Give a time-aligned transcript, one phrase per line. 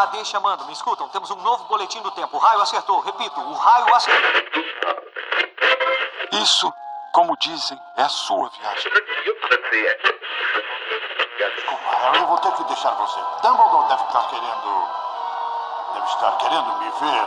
[0.00, 0.64] Ah, deixa, mando.
[0.66, 1.08] Me escutam?
[1.08, 2.36] Temos um novo boletim do tempo.
[2.36, 3.00] O raio acertou.
[3.00, 4.30] Repito, o raio acertou.
[6.40, 6.72] Isso,
[7.10, 8.92] como dizem, é a sua viagem.
[11.56, 13.18] Desculpa, eu vou ter que deixar você.
[13.42, 14.88] Dumbledore deve estar querendo.
[15.94, 17.26] Deve estar querendo me ver.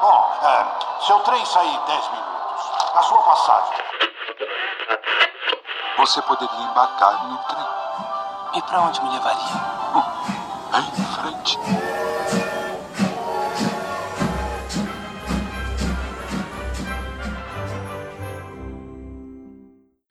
[0.00, 2.70] Bom, é, seu trem sai em 10 minutos.
[2.94, 3.84] A sua passagem.
[5.96, 7.66] Você poderia embarcar em um trem.
[8.54, 9.72] E pra onde me levaria?
[10.72, 12.01] Aí em frente.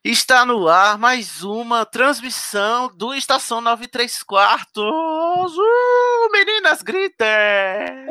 [0.04, 5.56] Está no ar mais uma transmissão do Estação 93 Quartos.
[5.56, 8.08] Uh, meninas, gritem!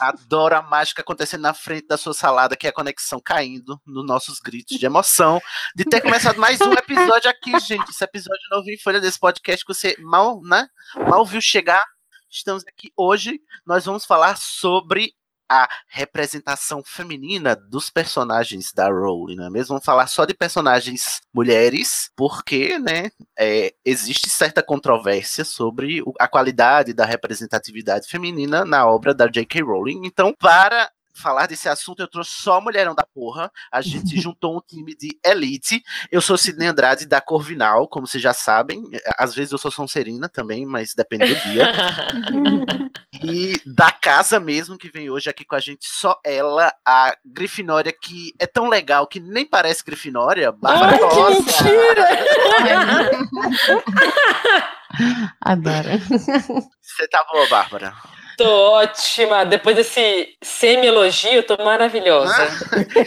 [0.00, 4.06] Adoro a mágica acontecendo na frente da sua salada, que é a conexão caindo nos
[4.06, 5.40] nossos gritos de emoção.
[5.76, 7.90] De ter começado mais um episódio aqui, gente.
[7.90, 10.66] Esse episódio novo em folha desse podcast que você mal, né?
[11.08, 11.84] Mal viu chegar.
[12.30, 13.40] Estamos aqui hoje.
[13.66, 15.12] Nós vamos falar sobre
[15.50, 19.70] a representação feminina dos personagens da Rowling, não é mesmo?
[19.70, 26.94] Vamos falar só de personagens mulheres, porque, né, é, existe certa controvérsia sobre a qualidade
[26.94, 29.62] da representatividade feminina na obra da J.K.
[29.62, 30.02] Rowling.
[30.04, 33.50] Então, para falar desse assunto, eu trouxe só mulherão da porra.
[33.70, 35.82] A gente juntou um time de elite.
[36.10, 38.82] Eu sou Sidney Andrade da Corvinal, como vocês já sabem.
[39.18, 41.72] Às vezes eu sou Sonserina também, mas depende do dia.
[43.22, 47.92] E da casa mesmo, que vem hoje aqui com a gente, só ela, a Grifinória,
[47.92, 50.50] que é tão legal que nem parece Grifinória.
[50.52, 51.64] Bárbara Ai, que Costa.
[55.40, 55.88] Adoro.
[56.80, 57.94] Você tá boa, Bárbara?
[58.42, 59.44] Tô ótima.
[59.44, 62.48] Depois desse semi-elogio, tô maravilhosa.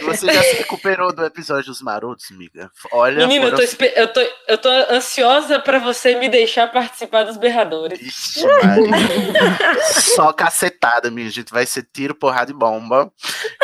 [0.04, 2.70] Você já se recuperou do episódio dos marotos, amiga?
[2.92, 6.70] Olha, Menina, eu foram- tô, espe- eu, tô, eu tô ansiosa pra você me deixar
[6.70, 8.00] participar dos berradores.
[8.00, 8.42] Ixi.
[10.14, 11.52] Só cacetada, minha gente.
[11.52, 13.12] Vai ser tiro, porrada e bomba.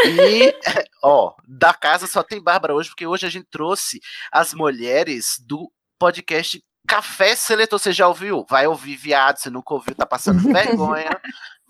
[0.04, 0.54] E,
[1.04, 4.00] ó, da casa só tem Bárbara hoje, porque hoje a gente trouxe
[4.32, 7.78] as mulheres do podcast Café Seletor.
[7.78, 8.44] Você já ouviu?
[8.48, 9.36] Vai ouvir, viado.
[9.38, 11.10] Você nunca ouviu, tá passando vergonha.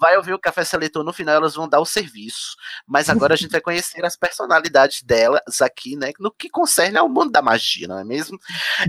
[0.00, 2.56] Vai ouvir o Café Seletor, no final elas vão dar o serviço.
[2.87, 6.12] Mas agora a gente vai conhecer as personalidades delas aqui, né?
[6.19, 8.39] No que concerne ao mundo da magia, não é mesmo?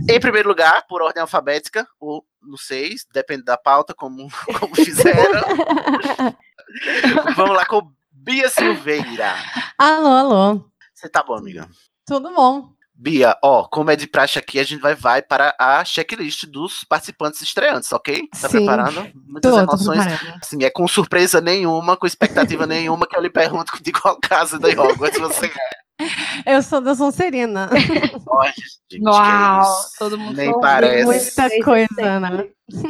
[0.09, 5.41] Em primeiro lugar, por ordem alfabética, ou não sei, depende da pauta, como, como fizeram.
[7.35, 9.35] Vamos lá com Bia Silveira.
[9.77, 10.71] Alô, alô.
[10.93, 11.67] Você tá bom, amiga?
[12.05, 12.73] Tudo bom?
[13.01, 16.83] Bia, ó, como é de praxe aqui, a gente vai, vai para a checklist dos
[16.83, 18.27] participantes estreantes, ok?
[18.39, 18.57] Tá Sim.
[18.59, 19.09] preparando?
[19.27, 20.03] Muitas Tô, tô emoções.
[20.39, 24.59] Assim, é com surpresa nenhuma, com expectativa nenhuma, que eu lhe pergunto de qual casa
[24.59, 25.81] da Hogwarts você é.
[26.45, 27.71] Eu sou da Sonserina.
[28.27, 29.97] Olha, gente, que Uau, isso.
[29.97, 31.05] todo mundo Nem parece.
[31.05, 32.49] Muita coisa, né?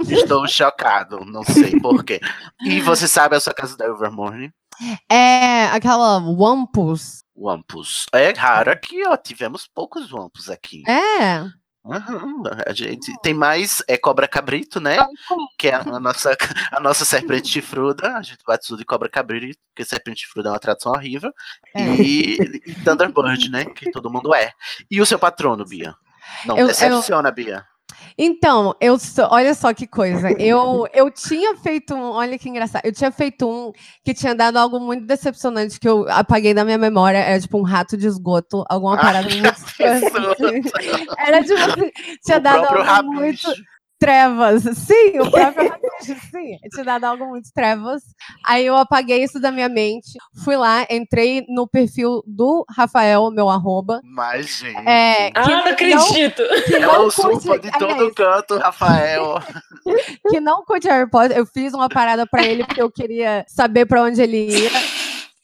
[0.10, 2.20] Estou chocado, não sei porquê.
[2.66, 4.52] E você sabe a sua casa da Evermorning?
[5.09, 7.24] É aquela Wampus.
[7.36, 8.06] Wampus.
[8.14, 9.16] É raro aqui, ó.
[9.18, 10.84] Tivemos poucos Wampus aqui.
[10.90, 11.46] É.
[11.84, 14.98] Aham, a gente tem mais é cobra cabrito, né?
[15.58, 16.38] Que é a nossa,
[16.72, 18.18] a nossa serpente chifruda.
[18.18, 21.31] A gente batizou de cobra cabrito, porque serpente chifruda é uma tradução horrível.
[21.76, 21.84] É.
[21.96, 22.38] E,
[22.68, 23.66] e Thunderbird, né?
[23.66, 24.52] Que todo mundo é.
[24.92, 25.96] E o seu patrono, Bia?
[26.46, 27.66] Não Eu- eu- decepciona, Bia.
[28.18, 30.32] Então, eu sou, olha só que coisa.
[30.40, 32.86] Eu, eu tinha feito um, olha que engraçado.
[32.86, 33.72] Eu tinha feito um
[34.04, 37.18] que tinha dado algo muito decepcionante que eu apaguei da minha memória.
[37.18, 40.02] Era tipo um rato de esgoto, alguma Ai, parada muito estranha.
[41.18, 41.92] Era tipo assim,
[42.24, 43.71] tinha o dado algo muito rabicho.
[44.01, 44.63] Trevas.
[44.75, 46.57] Sim, o próprio rabicho, sim.
[46.72, 48.01] Tinha dado algo muito trevas.
[48.44, 50.17] Aí eu apaguei isso da minha mente.
[50.44, 54.01] Fui lá, entrei no perfil do Rafael, meu arroba.
[54.03, 54.88] Mas, gente.
[54.89, 56.41] É, Ah, que não acredito.
[56.66, 57.09] que É não o
[57.59, 59.35] de todo aliás, canto, Rafael.
[60.29, 61.38] que não curte Harry Potter.
[61.38, 64.72] Eu fiz uma parada pra ele porque eu queria saber pra onde ele ia.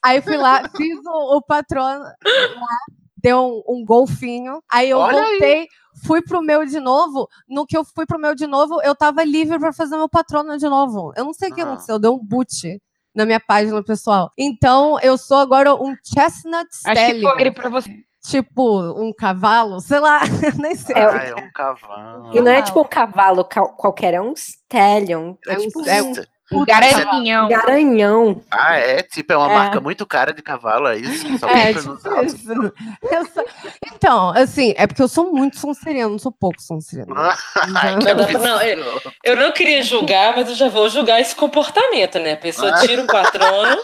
[0.03, 2.77] Aí fui lá, fiz o, o patrono lá,
[3.21, 4.61] deu um, um golfinho.
[4.71, 5.67] Aí eu Olha aí.
[6.05, 7.27] Fui pro meu de novo.
[7.47, 10.57] No que eu fui pro meu de novo, eu tava livre pra fazer meu patrono
[10.57, 11.13] de novo.
[11.15, 11.65] Eu não sei o que Ah.
[11.65, 12.81] aconteceu, deu um boot
[13.15, 14.31] na minha página pessoal.
[14.37, 17.33] Então eu sou agora um chestnut Acho que stallion.
[17.35, 17.89] foi pra você.
[18.27, 20.19] Tipo, um cavalo, sei lá,
[20.61, 20.95] nem sei.
[20.97, 22.35] É, Ah, é um cavalo.
[22.37, 23.45] E não é tipo um cavalo
[23.77, 25.35] qualquer, é um stallion.
[25.47, 26.13] É, É um tipo é um
[26.51, 27.49] O garanhão.
[27.49, 28.41] garanhão.
[28.49, 29.03] Ah, é?
[29.03, 29.55] Tipo, é uma É.
[29.55, 31.37] marca muito cara de cavalo, é isso?
[31.39, 31.79] Só É, tipo
[32.23, 32.73] isso.
[33.11, 33.45] Eu sou-
[33.93, 36.61] Então, assim, é porque eu sou muito sonserina, não sou pouco
[37.67, 38.07] Não, não,
[38.61, 39.13] é- absurdo.
[39.23, 42.33] Eu não queria julgar, mas eu já vou julgar esse comportamento, né?
[42.33, 43.77] A pessoa tira o patrono,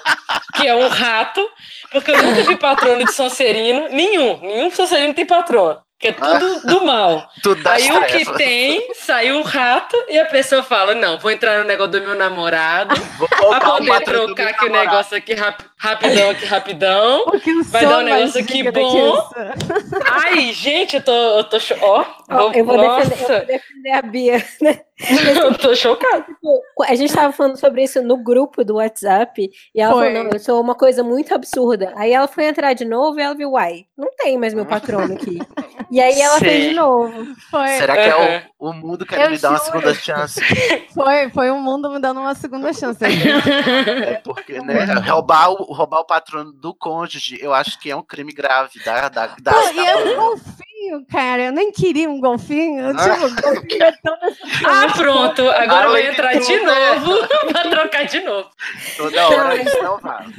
[0.56, 1.46] que é um rato,
[1.92, 3.90] porque eu nunca vi patrono de Sonserino.
[3.90, 4.40] Nenhum.
[4.40, 5.80] Nenhum Sonserino tem patrono.
[6.04, 7.30] Que é tudo do mal.
[7.42, 11.60] Tudo Aí o que tem, saiu um rato e a pessoa fala: Não, vou entrar
[11.60, 16.30] no negócio do meu namorado Vou pra poder trocar aqui o negócio aqui rap- rapidão,
[16.32, 17.26] aqui rapidão.
[17.68, 19.30] Vai dar um negócio aqui bom.
[20.06, 23.92] Ai, gente, eu tô, eu tô ó, Ó, eu, vou nossa, defender, eu vou defender
[23.92, 24.46] a Bia.
[24.62, 24.80] né?
[25.00, 26.24] Eu tô chocada.
[26.24, 30.08] Tipo, A gente tava falando sobre isso no grupo do WhatsApp e ela Foi.
[30.08, 31.92] falou: Não, eu sou uma coisa muito absurda.
[31.96, 35.14] Aí ela foi entrar de novo e ela viu: Uai, não tem mais meu patrono
[35.14, 35.40] aqui.
[35.92, 36.70] E aí ela fez Sei.
[36.70, 37.36] de novo.
[37.52, 40.42] Foi, Será que é o, o mundo querendo Eu me dar uma segunda chance?
[40.94, 43.00] foi, foi o mundo me dando uma segunda chance.
[44.04, 44.86] É porque, né?
[45.08, 48.84] Roubar o, roubar o patrono do cônjuge, eu acho que é um crime grave.
[48.84, 50.38] Da, da, da, Pô, da e é um
[50.92, 51.44] golfinho, cara.
[51.44, 52.90] Eu nem queria um golfinho.
[52.90, 52.94] Ah.
[53.04, 54.18] Tipo, golfinho é tão
[54.66, 56.96] Ah, pronto, agora vai Além de entrar de né?
[57.00, 58.50] novo pra trocar de novo.
[58.98, 60.34] Toda hora isso não vale.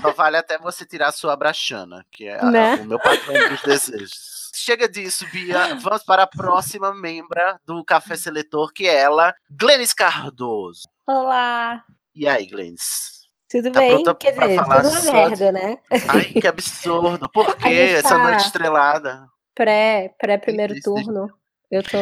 [0.00, 2.74] Só vale até você tirar a sua abraxana, que é a- Né?
[2.76, 4.36] o meu patrão dos desejos.
[4.54, 5.74] Chega disso, Bia.
[5.76, 10.82] Vamos para a próxima membra do Café Seletor, que é ela, Glenis Cardoso.
[11.06, 11.82] Olá,
[12.14, 13.14] E aí, Glenis?
[13.48, 14.02] tudo Tá bem?
[14.18, 15.78] Quer dizer, tudo uma só de- merda, né?
[16.08, 17.28] Ai, que absurdo.
[17.30, 17.88] Por A quê?
[17.88, 19.26] gente Essa tá- noite estrelada.
[19.56, 21.04] Pré, pré-primeiro Isso, isso.
[21.04, 21.28] turno.
[21.70, 21.98] Eu tô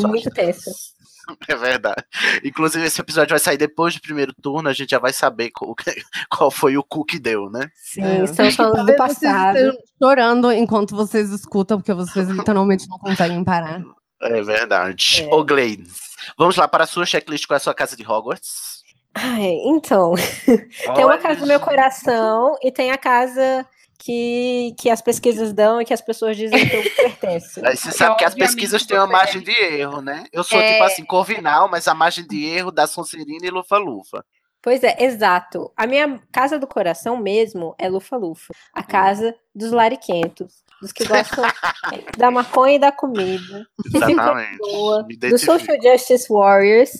[0.00, 0.70] Só muito tensa.
[1.48, 2.04] É verdade.
[2.44, 5.74] Inclusive, esse episódio vai sair depois do primeiro turno, a gente já vai saber qual,
[6.30, 7.70] qual foi o cu que deu, né?
[7.76, 8.24] Sim, É.
[8.24, 9.56] estamos falando do vocês passado.
[9.56, 13.80] estejam chorando enquanto vocês escutam, porque vocês literalmente não conseguem parar.
[14.20, 15.22] É verdade.
[15.26, 15.34] É.
[15.34, 15.98] Ô, Glenis,
[16.38, 18.82] vamos lá para a sua checklist com a sua casa de Hogwarts.
[19.14, 20.14] Ai, então,
[20.94, 23.66] tem uma casa no meu coração e tem a casa
[24.04, 27.64] que, que as pesquisas dão e que as pessoas dizem que eu pertenço.
[27.64, 30.24] Aí você sabe que as pesquisas têm uma você margem de erro, né?
[30.30, 30.72] Eu sou É.
[30.72, 34.22] tipo assim, Corvinal, mas a margem de erro da Sonserina e Lufa-Lufa.
[34.60, 35.72] Pois é, exato.
[35.74, 38.52] A minha casa do coração mesmo é Lufa-Lufa.
[38.74, 40.62] A casa dos lariquentos.
[40.82, 41.44] Dos que gostam
[42.18, 43.66] da maconha e da comida.
[43.86, 44.58] Exatamente.
[45.18, 45.40] Dos.
[45.40, 46.92] Social Justice Warriors.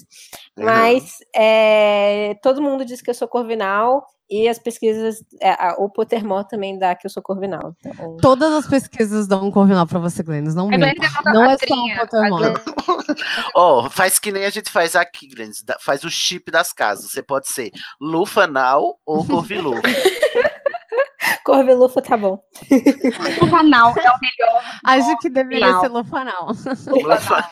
[0.57, 0.65] Uhum.
[0.65, 4.07] Mas é, todo mundo diz que eu sou corvinal.
[4.31, 7.77] E as pesquisas, é, a- o Pottermore também dá que eu sou corvinal.
[7.85, 10.55] Então, Todas as pesquisas dão um corvinal pra você, Glennis.
[10.55, 10.87] Não minta.
[10.87, 11.67] levanta Não a é só
[12.01, 12.43] Pottermore.
[12.43, 12.55] Glenn-
[13.55, 15.63] Ó, faz que nem a gente faz aqui, Glennis.
[15.81, 17.11] Faz o chip das casas.
[17.11, 19.83] Você pode ser Lufanal ou Corvilufa.
[21.45, 22.39] Corvilufa tá bom.
[23.43, 24.63] O canal é o melhor.
[24.85, 25.81] Acho que deveria Não.
[25.83, 26.47] ser Lufanal.
[26.87, 27.49] Lufanal.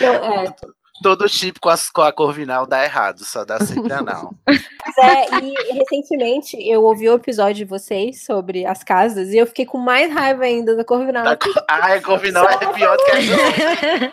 [0.00, 0.54] Não, é,
[1.02, 4.34] Todo chip com, as, com a Corvinal dá errado, só dá sempre anal.
[4.46, 9.46] Mas é, e recentemente eu ouvi o episódio de vocês sobre as casas e eu
[9.46, 11.24] fiquei com mais raiva ainda da Corvinal.
[11.24, 11.38] Da
[11.68, 14.12] Ah, a Corvinal é pior do que a gente.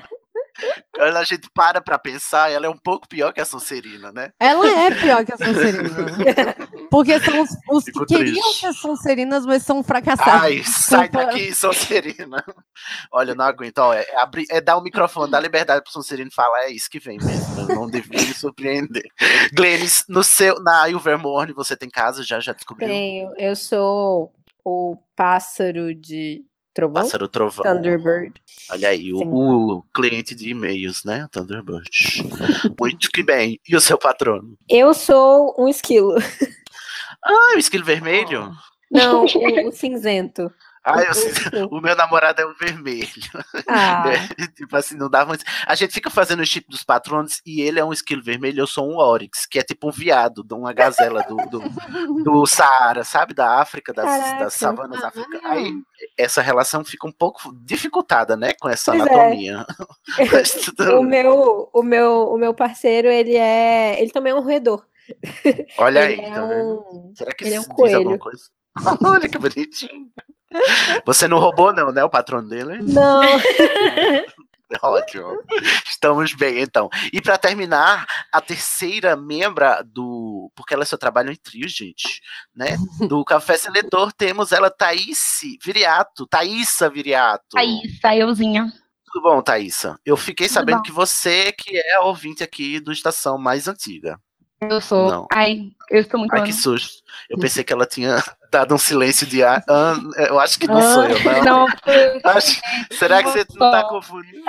[0.94, 4.32] Quando a gente para pra pensar, ela é um pouco pior que a Sonserina, né?
[4.40, 5.90] Ela é pior que a Sonserina.
[6.90, 8.60] Porque são os, os que Fico queriam triste.
[8.62, 10.34] ser Sonserinas, mas são fracassados.
[10.44, 11.26] Ai, sai Desculpa.
[11.26, 12.44] daqui, Sonserina.
[13.12, 13.78] Olha, eu não aguento.
[13.80, 17.00] Ó, é, abrir- é dar o microfone, dar liberdade pro Sonserino falar, é isso que
[17.00, 17.62] vem mesmo.
[17.62, 19.04] Eu não devia me surpreender.
[19.54, 22.24] Glennis, no seu, na Ilvermorny, você tem casa?
[22.24, 22.88] Já, já descobriu?
[22.88, 24.34] Tenho, eu sou
[24.64, 26.44] o pássaro de
[26.78, 27.02] trovão.
[27.02, 27.64] Pássaro Trovão.
[27.64, 28.34] Thunderbird.
[28.70, 31.28] Olha aí, o, o cliente de e-mails, né?
[31.32, 31.90] Thunderbird.
[32.80, 33.60] Muito que bem.
[33.68, 34.56] E o seu patrono?
[34.70, 36.16] Eu sou um esquilo.
[37.26, 38.52] Ah, o esquilo vermelho?
[38.92, 40.52] Não, o, o cinzento.
[40.90, 41.02] Ah,
[41.52, 43.10] eu, o meu namorado é o vermelho.
[43.68, 44.06] Ah,
[44.40, 45.44] É, tipo assim, não dá muito.
[45.68, 48.68] A gente fica fazendo o chip dos patronos e ele é um esquilo vermelho, eu
[48.68, 53.04] sou um Oryx, que é tipo um viado, de uma gazela do, do, do Saara,
[53.04, 53.34] sabe?
[53.34, 54.44] Da África, das, Caraca.
[54.46, 55.52] das savanas africanas.
[55.52, 55.74] Aí
[56.18, 58.54] essa relação fica um pouco dificultada, né?
[58.60, 59.14] Com essa Pois é.
[59.14, 59.66] anatomia.
[60.78, 64.86] Tudo- o meu, o meu, o meu parceiro, ele é, ele também é um roedor.
[65.78, 68.20] Olha aí, ele é tá um, Será que ele é um isso diz alguma coelho.
[68.20, 68.44] coisa?
[69.04, 70.08] Olha que bonitinho.
[71.06, 72.04] Você não roubou, não, né?
[72.04, 72.80] O patrono dele?
[72.82, 73.22] não,
[74.82, 75.42] Ótimo.
[75.88, 76.90] Estamos bem, então.
[77.14, 80.52] E para terminar, a terceira membra do.
[80.56, 82.22] Porque ela só trabalha em trio, gente.
[82.56, 82.76] Né?
[83.08, 86.28] Do Café Seletor, temos ela, Thaís Viriato.
[86.28, 87.58] Thaísa Viriato.
[87.58, 87.82] Aí,
[88.20, 88.72] euzinha.
[89.06, 89.98] Tudo bom, Thaísa?
[90.06, 90.84] Eu fiquei Tudo sabendo bom.
[90.84, 94.20] que você que é a ouvinte aqui do Estação mais antiga.
[94.62, 95.12] Eu sou.
[95.12, 95.28] Não.
[95.32, 97.04] Ai, eu estou muito Ai, que susto.
[97.30, 99.64] Eu pensei que ela tinha dado um silêncio de ar.
[99.70, 99.96] Ah,
[100.28, 101.66] eu acho que não sou eu, não.
[101.66, 101.68] Não,
[102.24, 102.62] Acho-
[102.92, 104.44] Será que você não tá confundindo?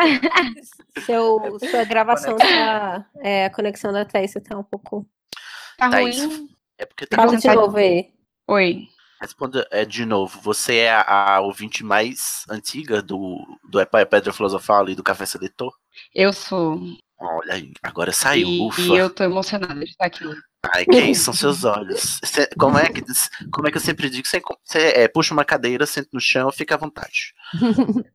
[1.04, 5.06] seu, sua gravação tá, é, a conexão da Thaís tá um pouco.
[5.76, 6.48] tá Thaís, ruim.
[6.78, 8.10] É porque tá Fala de novo aí.
[8.46, 8.88] Oi.
[9.20, 10.40] Responda é, de novo.
[10.42, 15.26] Você é a, a ouvinte mais antiga do, do Epa Pedra Filosofal e do Café
[15.26, 15.74] Seletor?
[16.14, 16.80] Eu sou.
[17.20, 18.48] Olha aí, agora saiu.
[18.48, 18.80] E, ufa.
[18.80, 20.24] e eu tô emocionada de estar aqui.
[20.74, 22.20] Ai, quem são seus olhos?
[22.24, 23.02] Cê- como, é que,
[23.50, 24.26] como é que eu sempre digo?
[24.26, 27.32] Você, é, puxa uma cadeira, senta no chão, fica à vontade.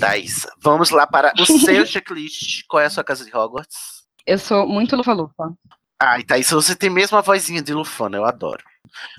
[0.00, 2.62] Thaís, vamos lá para o seu checklist.
[2.68, 4.02] Qual é a sua casa de Hogwarts?
[4.26, 5.52] Eu sou muito lufa-lufa.
[6.00, 8.64] Ai, Thaís, você tem mesmo a vozinha de Lufana, eu adoro.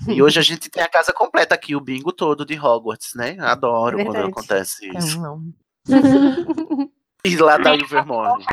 [0.08, 3.36] E hoje a gente tem a casa completa aqui, o bingo todo de Hogwarts, né?
[3.40, 4.30] Adoro quando Verdade.
[4.30, 5.20] acontece isso.
[5.20, 5.38] Não,
[5.88, 6.90] não.
[7.24, 8.44] E lá da Ilvermorny.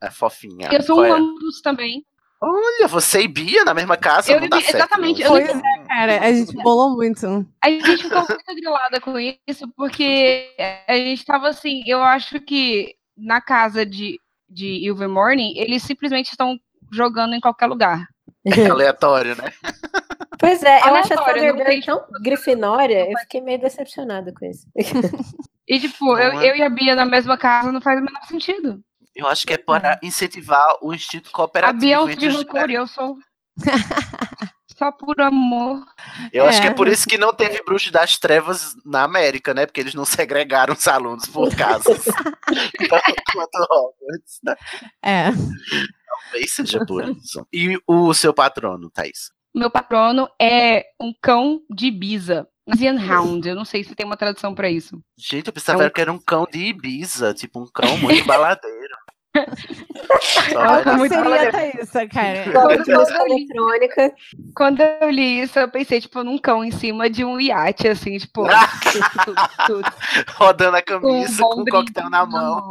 [0.00, 0.68] É fofinha.
[0.72, 1.18] Eu sou Qual um é?
[1.18, 2.04] ambos também.
[2.40, 4.76] Olha, você e Bia na mesma casa, Eu não e dá Bia- certo.
[4.76, 5.30] exatamente, não.
[5.30, 7.26] Pois é, cara, a gente bolou muito.
[7.62, 10.54] A gente ficou muito grilada com isso, porque
[10.86, 16.56] a gente tava assim, eu acho que na casa de, de Ilvermorny, eles simplesmente estão
[16.92, 18.06] jogando em qualquer lugar.
[18.46, 19.52] É aleatório, né?
[20.38, 24.64] Pois é, eu acho a Thunderbird tão grifinória, eu fiquei meio decepcionada com isso.
[25.66, 28.80] E tipo, eu, eu e a Bia na mesma casa não faz o menor sentido.
[29.18, 31.92] Eu acho que é para incentivar o instinto A cooperativo.
[31.92, 33.16] É um entre de rancor eu sou
[34.76, 35.84] só por amor.
[36.32, 36.74] Eu acho que é É.
[36.74, 39.66] por isso que não teve Bruxo das Trevas na América, né?
[39.66, 42.04] Porque eles não segregaram os alunos por casas.
[42.80, 43.00] Então,
[43.32, 44.54] Quanto Hogwarts, né?
[45.04, 45.24] É.
[46.06, 47.44] Talvez seja por isso.
[47.52, 49.32] E o seu patrono, Thaís?
[49.52, 52.46] Meu patrono é um cão de Ibiza.
[52.70, 53.48] Asian Hound.
[53.48, 55.00] Eu não sei se tem uma tradução pra isso.
[55.18, 58.24] Gente, eu pensava É um- que era um cão de Ibiza, tipo um cão muito
[58.26, 58.94] baladeiro.
[59.40, 62.44] Um cão na- muito Seria isso, cara.
[62.46, 62.68] Eu
[63.26, 64.14] li- eletrônica.
[64.56, 68.16] Quando eu li isso, eu pensei, tipo, num cão em cima de um iate, assim,
[68.18, 68.44] tipo.
[68.44, 69.92] tudo, tudo, tudo.
[70.36, 72.70] rodando a um camisa com o drink coquetel na mão.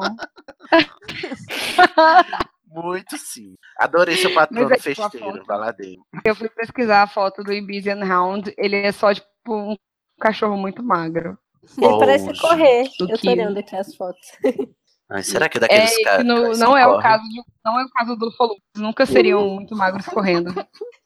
[2.69, 3.55] Muito sim.
[3.79, 6.01] Adorei seu patrono é tipo festeiro, baladeiro.
[6.23, 9.75] Eu fui pesquisar a foto do Ibizian Hound, ele é só, tipo, um
[10.19, 11.37] cachorro muito magro.
[11.81, 12.41] Ele parece Poxa.
[12.41, 12.83] correr.
[12.99, 14.27] Do Eu tô olhando aqui as fotos.
[15.09, 16.25] Ai, será que é É, daqueles esse caras?
[16.25, 18.55] não, que não é o caso de, não é o caso do Folu.
[18.75, 20.53] Nunca seriam muito magros correndo.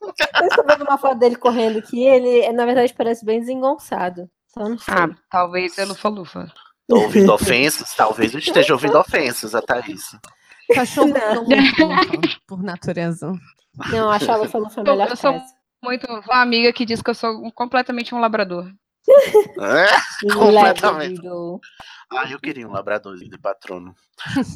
[0.02, 2.04] Eu estou vendo uma foto dele correndo aqui.
[2.04, 4.30] Ele, na verdade, parece bem desengonçado.
[4.48, 4.94] Só não sei.
[4.94, 6.52] Ah, talvez pelo Falufa.
[6.88, 7.94] Tô ouvindo ofensas?
[7.94, 10.18] Talvez eu esteja ouvindo ofensas, a Thaís.
[10.74, 11.14] Cachorro
[12.48, 13.32] por natureza.
[13.92, 15.42] Não, acho a Lufa Lufa a Eu, melhor eu sou
[15.84, 18.70] muito uma amiga que diz que eu sou completamente um labrador.
[19.60, 20.34] É?
[20.34, 21.22] completamente.
[22.14, 23.96] Ah, eu queria um labradorzinho de patrono.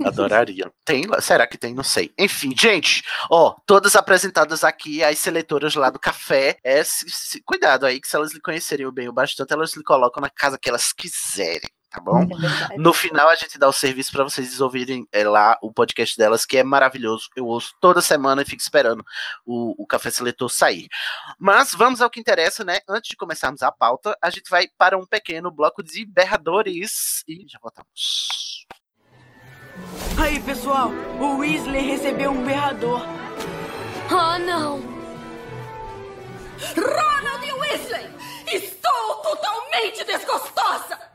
[0.05, 0.69] Adoraria.
[0.83, 1.03] Tem?
[1.21, 1.73] Será que tem?
[1.73, 2.13] Não sei.
[2.19, 6.57] Enfim, gente, ó, todas apresentadas aqui, as seletoras lá do café.
[6.63, 9.83] É, se- se- cuidado aí, que se elas lhe conhecerem bem o bastante, elas lhe
[9.83, 12.27] colocam na casa que elas quiserem, tá bom?
[12.71, 12.77] É.
[12.77, 16.45] No final, a gente dá o serviço para vocês ouvirem é, lá o podcast delas,
[16.45, 17.29] que é maravilhoso.
[17.35, 19.03] Eu ouço toda semana e fico esperando
[19.45, 20.87] o, o Café Seletor sair.
[21.39, 22.79] Mas vamos ao que interessa, né?
[22.87, 27.45] Antes de começarmos a pauta, a gente vai para um pequeno bloco de berradores e
[27.47, 28.65] já voltamos.
[30.17, 30.89] Aí, pessoal,
[31.19, 33.01] o Weasley recebeu um berrador.
[34.09, 34.79] Oh, não!
[36.73, 38.09] Ronald Weasley!
[38.47, 41.05] Estou totalmente desgostosa!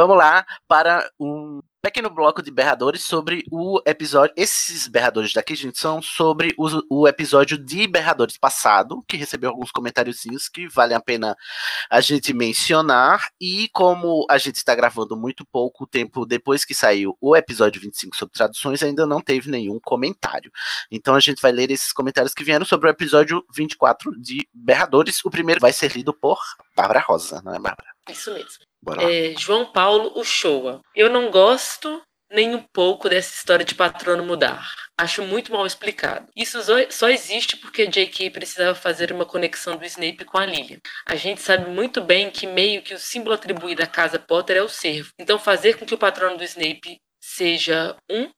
[0.00, 4.32] Vamos lá para um pequeno bloco de berradores sobre o episódio.
[4.34, 9.70] Esses berradores daqui, gente, são sobre o, o episódio de berradores passado, que recebeu alguns
[9.70, 11.36] comentáriozinhos que vale a pena
[11.90, 13.28] a gente mencionar.
[13.38, 18.16] E como a gente está gravando muito pouco tempo depois que saiu o episódio 25
[18.16, 20.50] sobre traduções, ainda não teve nenhum comentário.
[20.90, 25.22] Então a gente vai ler esses comentários que vieram sobre o episódio 24 de berradores.
[25.26, 26.40] O primeiro vai ser lido por
[26.74, 27.90] Bárbara Rosa, não é, Bárbara?
[28.08, 28.69] Isso mesmo.
[29.10, 30.80] É, João Paulo Uchoa.
[30.94, 34.72] Eu não gosto nem um pouco dessa história de patrono mudar.
[34.96, 36.28] Acho muito mal explicado.
[36.36, 36.60] Isso
[36.90, 38.30] só- existe porque J.K.
[38.30, 40.78] precisava fazer uma conexão do Snape com a Lilian.
[41.06, 44.62] A gente sabe muito bem que meio que o símbolo atribuído à casa Potter é
[44.62, 45.10] o cervo.
[45.18, 48.30] Então fazer com que o patrono do Snape seja um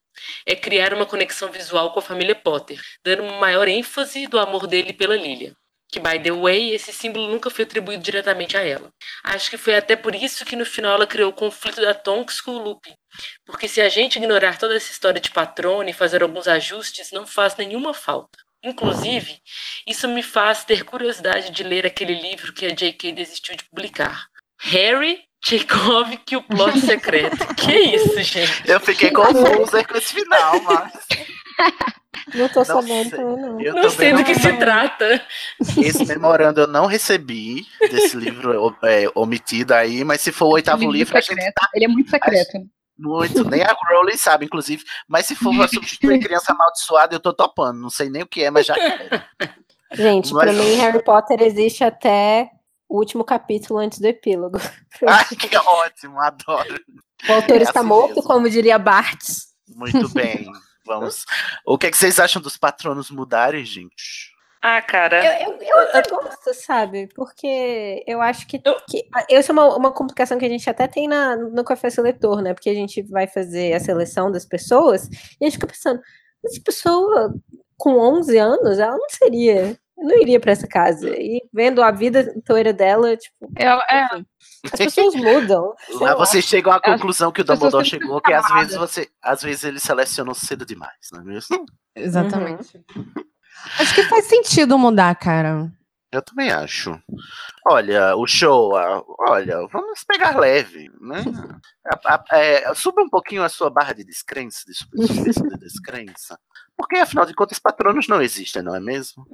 [0.46, 4.92] é criar uma conexão visual com a família Potter, dando maior ênfase do amor dele
[4.92, 5.52] pela Lilian.
[5.92, 8.88] Que, by the way, esse símbolo nunca foi atribuído diretamente a ela.
[9.22, 12.40] Acho que foi até por isso que no final ela criou o conflito da Tonks
[12.40, 12.94] com o Lupin.
[13.44, 17.26] Porque se a gente ignorar toda essa história de patrono e fazer alguns ajustes, não
[17.26, 18.38] faz nenhuma falta.
[18.64, 19.38] Inclusive,
[19.86, 23.12] isso me faz ter curiosidade de ler aquele livro que a J.K.
[23.12, 24.26] desistiu de publicar.
[24.60, 27.36] Harry, Chekhov e o plot secreto.
[27.56, 28.62] que isso, gente?
[28.64, 30.92] Eu fiquei confusa com esse final, mas.
[32.34, 33.18] Não tô Não sabendo sei.
[33.18, 33.60] também, não.
[33.60, 35.26] Eu Não sei do não que se trata.
[35.78, 40.82] Esse memorando eu não recebi desse livro é, omitido aí, mas se for o oitavo
[40.82, 41.68] Livro livro, a gente secreto.
[41.74, 42.58] Ele é muito secreto.
[42.96, 44.84] muito, nem a Rowling sabe, inclusive.
[45.08, 47.80] Mas se for pra substituir criança amaldiçoada, eu tô topando.
[47.80, 49.22] Não sei nem o que é, mas já quero.
[49.92, 52.50] Gente, pra Mas- mim, Harry Potter existe até
[52.88, 54.58] o último capítulo antes do epílogo.
[55.08, 56.78] Ai, que ótimo, adoro.
[57.28, 58.22] O autor É está assim morto, mesmo.
[58.22, 59.48] como diria Bartz.
[59.74, 60.46] Muito bem.
[60.86, 61.24] Vamos.
[61.64, 64.32] O que, é que vocês acham dos patronos mudarem, gente?
[64.60, 65.42] Ah, cara.
[65.42, 67.08] Eu, eu, eu até gosto, sabe?
[67.14, 68.60] Porque eu acho que.
[68.88, 72.40] que essa é uma, uma complicação que a gente até tem na, no Café Seletor,
[72.40, 72.54] né?
[72.54, 75.08] Porque a gente vai fazer a seleção das pessoas
[75.40, 76.00] e a gente fica pensando,
[76.44, 77.34] essa pessoa
[77.76, 79.76] com 11 anos, ela não seria.
[80.02, 81.08] Não iria pra essa casa.
[81.10, 83.50] E vendo a vida inteira dela, tipo.
[83.56, 84.08] Ela, é,
[84.64, 85.74] As pessoas mudam.
[86.00, 86.14] Lá lá.
[86.16, 89.08] vocês chegam à conclusão que o Dumbledore chegou, que às vezes você.
[89.22, 91.64] Às vezes eles selecionam cedo demais, não é mesmo?
[91.94, 92.80] Exatamente.
[93.78, 95.70] Acho que faz sentido mudar, cara.
[96.12, 97.00] Eu também acho.
[97.66, 98.72] Olha, o show,
[99.28, 101.24] olha, vamos pegar leve, né?
[101.86, 106.38] A- a- é, suba um pouquinho a sua barra de descrença, de de descrença.
[106.76, 109.24] Porque, afinal de contas, patronos não existem, não é mesmo?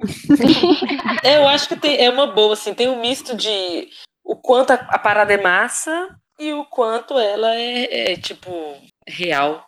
[1.23, 3.89] É, eu acho que tem, é uma boa, assim, tem um misto de
[4.23, 8.49] o quanto a, a parada é massa e o quanto ela é, é, tipo,
[9.07, 9.65] real.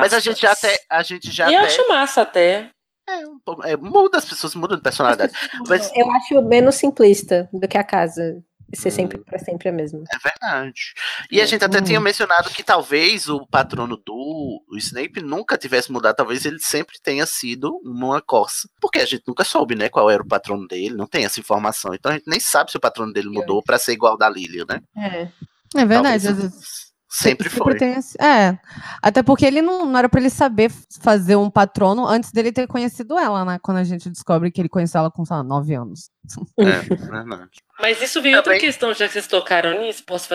[0.00, 0.76] Mas a gente já até.
[0.90, 2.70] A gente já E eu até- acho massa até.
[3.18, 5.32] É, um pouco- é, muda, as pessoas mudam de personalidade.
[5.68, 10.04] Mas Eu acho menos simplista do que a casa ser sempre pra sempre a mesma.
[10.12, 10.94] é verdade.
[11.28, 15.90] E a gente até tinha mencionado que talvez o patrono do o Snape nunca tivesse
[15.90, 18.68] mudado, talvez ele sempre tenha sido uma corça.
[18.80, 21.92] Porque a gente nunca soube, né, qual era o patrono dele, não tem essa informação.
[21.92, 24.64] Então a gente nem sabe se o patrono dele mudou pra ser igual da Lilian,
[24.68, 24.80] né?
[24.96, 25.28] É.
[25.76, 26.24] É verdade.
[26.24, 27.76] Talvez às vezes- Sempre foi.
[27.76, 28.56] tem esse- é.
[29.02, 30.70] Até porque ele não, não era pra ele saber
[31.02, 33.58] fazer um patrono antes dele ter conhecido ela, né?
[33.60, 36.08] Quando a gente descobre que ele conheceu ela com, sei lá, 9 anos.
[36.58, 37.50] É, verdade.
[37.80, 40.28] Mas isso vem outra questão, já que vocês tocaram nisso, posso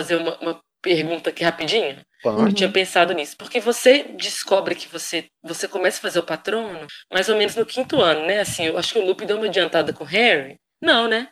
[0.00, 1.98] fazer uma, uma pergunta aqui rapidinho?
[2.22, 2.40] Pode.
[2.42, 3.36] Eu tinha pensado nisso.
[3.36, 7.64] Porque você descobre que você, você começa a fazer o patrono mais ou menos no
[7.64, 8.40] quinto ano, né?
[8.40, 10.56] Assim, eu acho que o Lupe deu uma adiantada com o Harry.
[10.82, 11.28] Não, né?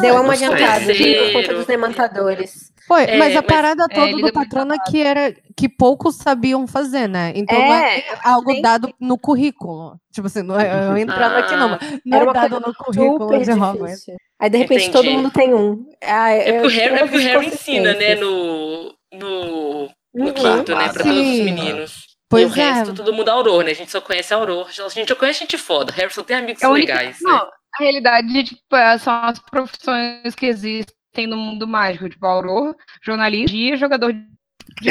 [0.00, 2.72] Deu uma não adiantada, por conta dos demantadores.
[2.86, 5.68] Foi, É, mas a mas- parada é, toda ele do patrono é que era que
[5.68, 7.32] poucos sabiam fazer, né?
[7.34, 9.98] Então não É, é algo dado no currículo.
[10.12, 13.38] Tipo assim, não é eu entrando aqui não, mas não Era é dado no currículo
[13.42, 14.04] de Hogwarts.
[14.38, 15.16] Aí, de repente, todo Entendi.
[15.16, 15.86] mundo tem um.
[16.04, 20.32] Ah, É porque o Harry, é porque o Harry ensina, né, no, no, no Uhum.
[20.32, 21.96] quinto, né, pra todos os meninos.
[21.96, 22.94] e Pois o resto é.
[22.94, 23.70] todo mundo é Auror, né?
[23.70, 24.66] A gente só conhece a Auror.
[24.68, 25.92] A gente já conhece gente foda.
[25.92, 27.50] Harry só tem amigos É a única- legais, não, né?
[27.78, 33.56] a realidade tipo, é, são as profissões que existem no mundo mágico, tipo auror, jornalista
[33.56, 34.26] e jogador de.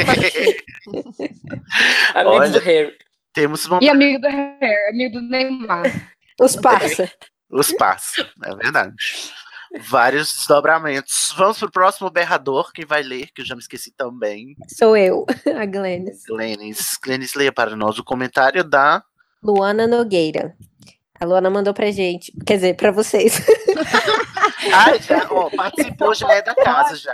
[2.14, 2.96] Amigos Olha, do Harry.
[3.34, 3.80] Temos uma...
[3.82, 5.84] e amigo do Harry, amigo do Neymar.
[6.40, 7.12] Os parça.
[7.50, 8.94] os passos, é verdade.
[9.80, 11.34] Vários desdobramentos.
[11.36, 14.56] Vamos pro próximo berrador, quem vai ler, que eu já me esqueci também.
[14.68, 16.22] Sou eu, a Glennis.
[16.26, 16.98] Glennis.
[17.02, 19.02] Glennis, leia para nós o comentário da.
[19.42, 20.56] Luana Nogueira.
[21.18, 22.32] A Luana mandou pra gente.
[22.46, 23.40] Quer dizer, pra vocês.
[24.74, 27.12] Ah, já, ó, participou, já é da casa já.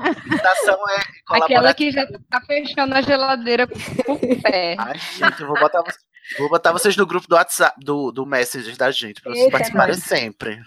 [0.00, 1.02] A invitação é
[1.42, 4.76] Aquela que já tá fechando a geladeira por pé.
[4.78, 5.92] Ai, gente, eu vou botar, vo-
[6.38, 9.52] vou botar vocês no grupo do WhatsApp, do, do Messenger da gente, pra vocês Eita,
[9.52, 10.04] participarem nós.
[10.04, 10.58] sempre.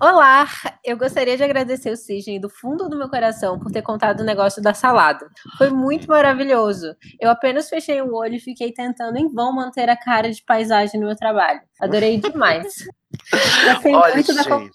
[0.00, 0.46] Olá,
[0.84, 4.24] eu gostaria de agradecer o Sidney do fundo do meu coração por ter contado o
[4.24, 5.26] negócio da salada.
[5.58, 6.94] Foi muito maravilhoso.
[7.20, 11.00] Eu apenas fechei o olho e fiquei tentando em vão manter a cara de paisagem
[11.00, 11.60] no meu trabalho.
[11.80, 12.72] Adorei demais.
[13.72, 14.48] Gostei Olha, muito da gente.
[14.48, 14.68] Vai,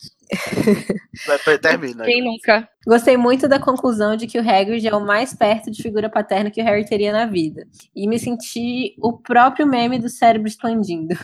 [1.61, 2.03] termina.
[2.03, 2.67] Quem nunca?
[2.85, 6.51] Gostei muito da conclusão de que o Hagrid é o mais perto de figura paterna
[6.51, 7.67] que o Harry teria na vida.
[7.95, 11.15] E me senti o próprio meme do cérebro expandindo.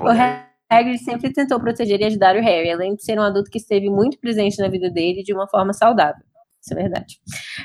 [0.00, 0.08] O
[0.70, 3.88] Hagrid sempre tentou proteger e ajudar o Harry, além de ser um adulto que esteve
[3.88, 6.24] muito presente na vida dele de uma forma saudável.
[6.62, 7.18] Isso é verdade.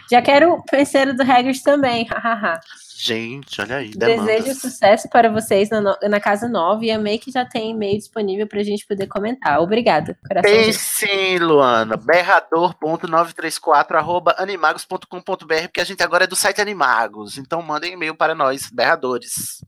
[0.10, 2.60] Já quero o parceiro do Hagrid também, hahaha.
[2.98, 4.26] Gente, olha aí, demandas.
[4.26, 7.98] Desejo sucesso para vocês na, no- na casa nova e amei que já tem e-mail
[7.98, 9.60] disponível para a gente poder comentar.
[9.60, 10.18] Obrigada.
[10.42, 11.98] Tem sim, Luana.
[11.98, 17.38] Berrador.934 arroba animagos.com.br, porque a gente agora é do site Animagos.
[17.38, 19.64] Então mandem e-mail para nós, berradores.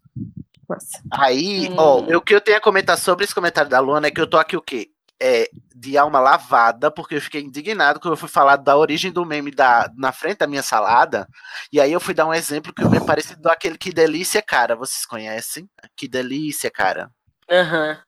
[0.70, 1.02] Nossa.
[1.12, 1.76] Aí, Hum.
[1.78, 4.28] ó, o que eu tenho a comentar sobre esse comentário da Luana é que eu
[4.28, 4.90] tô aqui o quê?
[5.20, 9.26] É, de alma lavada, porque eu fiquei indignado quando eu fui falar da origem do
[9.26, 11.28] meme da, na frente da minha salada.
[11.72, 14.76] E aí eu fui dar um exemplo que o meme parecido daquele Que Delícia, cara.
[14.76, 15.68] Vocês conhecem?
[15.96, 17.10] Que Delícia, cara.
[17.50, 17.92] Aham.
[17.92, 18.07] Uhum.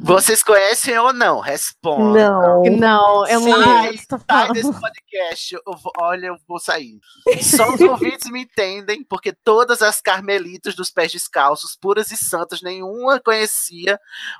[0.00, 1.40] Vocês conhecem ou não?
[1.40, 2.30] Responda.
[2.30, 2.62] Não.
[2.64, 3.96] Não, eu não Sai,
[4.30, 5.54] sai desse podcast.
[5.54, 6.98] Eu vou- olha, eu vou sair.
[7.42, 12.60] Só os ouvintes me entendem, porque todas as carmelitas dos pés descalços, puras e santas,
[12.62, 13.98] nenhuma conhecia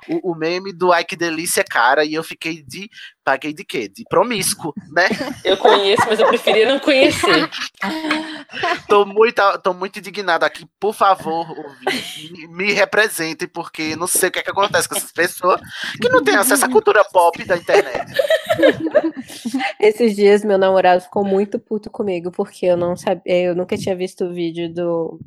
[0.09, 2.03] o, o meme do Ai que delícia, cara.
[2.03, 2.89] E eu fiquei de.
[3.23, 3.87] Paguei de quê?
[3.87, 5.07] De promíscuo, né?
[5.43, 7.49] Eu conheço, mas eu preferia não conhecer.
[8.87, 10.65] Tô muito, tô muito indignado aqui.
[10.79, 14.95] Por favor, ouvintes, me, me representem, porque não sei o que, é que acontece com
[14.95, 15.59] essas pessoas
[16.01, 18.13] que não têm acesso à cultura pop da internet.
[19.79, 23.95] Esses dias meu namorado ficou muito puto comigo, porque eu não sabia, eu nunca tinha
[23.95, 25.19] visto o vídeo do.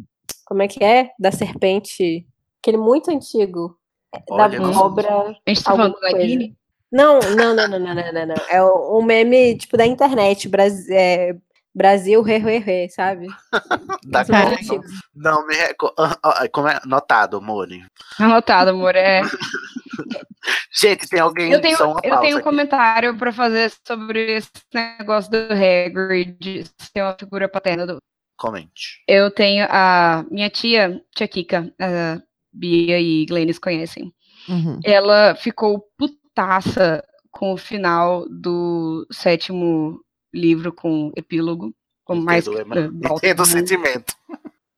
[0.46, 1.10] Como é que é?
[1.18, 2.26] Da serpente.
[2.60, 3.76] Aquele muito antigo.
[4.30, 5.08] Olha, da não- cobra.
[5.08, 6.12] A gente tá falando da.
[6.12, 6.56] Guine?
[6.90, 8.34] Não, não, não, não, não, não, não, não.
[8.48, 10.50] É um meme, tipo, da internet.
[10.90, 11.36] É,
[11.74, 13.26] Brasil, re, re, re, sabe?
[14.04, 14.54] Da São Copa.
[14.54, 14.90] antigos.
[15.14, 15.94] Não me recordo.
[16.52, 16.81] Como é?
[16.85, 17.85] Notado, Mori.
[18.18, 18.96] Anotado, amor.
[18.96, 19.22] É.
[20.81, 22.44] Gente, tem alguém Eu tenho, só uma eu tenho um aqui.
[22.44, 27.98] comentário pra fazer sobre esse negócio do Hagrid ser uma figura paterna do.
[28.37, 29.02] Comente.
[29.07, 32.20] Eu tenho a minha tia, tia Kika, a
[32.52, 34.12] Bia e Glennis conhecem.
[34.48, 34.78] Uhum.
[34.85, 37.02] Ela ficou putaça
[37.33, 40.00] com o final do sétimo
[40.38, 41.74] livro com epílogo.
[42.05, 42.77] Com mais Entendo, Emma.
[42.81, 44.14] igual Entendo o sentimento.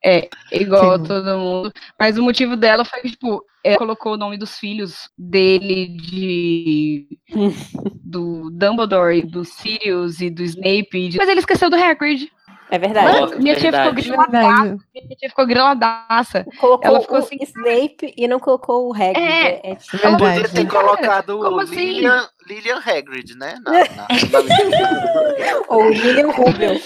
[0.04, 1.04] É, igual a Sim.
[1.04, 1.72] todo mundo.
[1.98, 7.06] Mas o motivo dela foi que, tipo, ela colocou o nome dos filhos dele de.
[8.02, 11.08] do Dumbledore, e do Sirius e do Snape.
[11.10, 12.30] de- Mas ele esqueceu do Hagrid.
[12.72, 13.20] É verdade.
[13.20, 14.02] Nossa, minha tia ficou verdade.
[14.08, 14.62] griladaça.
[14.62, 14.84] Verdade.
[14.94, 16.46] Minha tia ficou griladaça.
[16.60, 19.18] Colocou Ela ficou o assim- Snape e não colocou o Hagrid.
[19.18, 19.70] É.
[19.72, 20.54] É, tipo, Ela Podia Verdade.
[20.54, 21.74] ter colocado Como o assim?
[21.74, 23.54] Lilian, Lilian Hagrid, né?
[23.64, 26.80] Na, na, na- Ou William Rubio.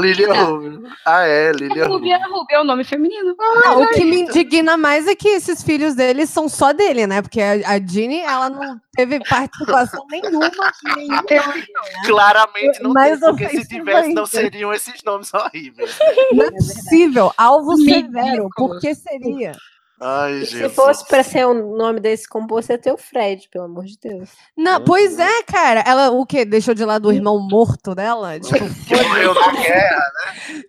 [0.00, 0.82] Lilian Rubio.
[1.06, 2.12] Ah, é, Lilian Rubio.
[2.16, 3.34] Ruby, Ruby é o nome feminino.
[3.64, 7.22] Ah, o que me indigna mais é que esses filhos dele são só dele, né?
[7.22, 10.50] Porque a, a Ginny, ela não teve participação nenhuma.
[10.96, 11.22] nenhuma.
[12.06, 15.96] Claramente não Mais tem, porque se tivesse, não seriam esses nomes horríveis.
[16.32, 17.32] Não é possível.
[17.36, 18.48] Alvo severo.
[18.56, 19.52] Por que seria?
[20.00, 20.74] Ai, Se Jesus.
[20.74, 24.28] fosse pra ser o nome desse composto, ia ter o Fred, pelo amor de Deus.
[24.56, 25.84] Não, pois é, cara.
[25.86, 26.44] Ela o quê?
[26.44, 28.38] Deixou de lado o irmão morto dela?
[28.40, 30.02] Tipo, Que morreu na guerra.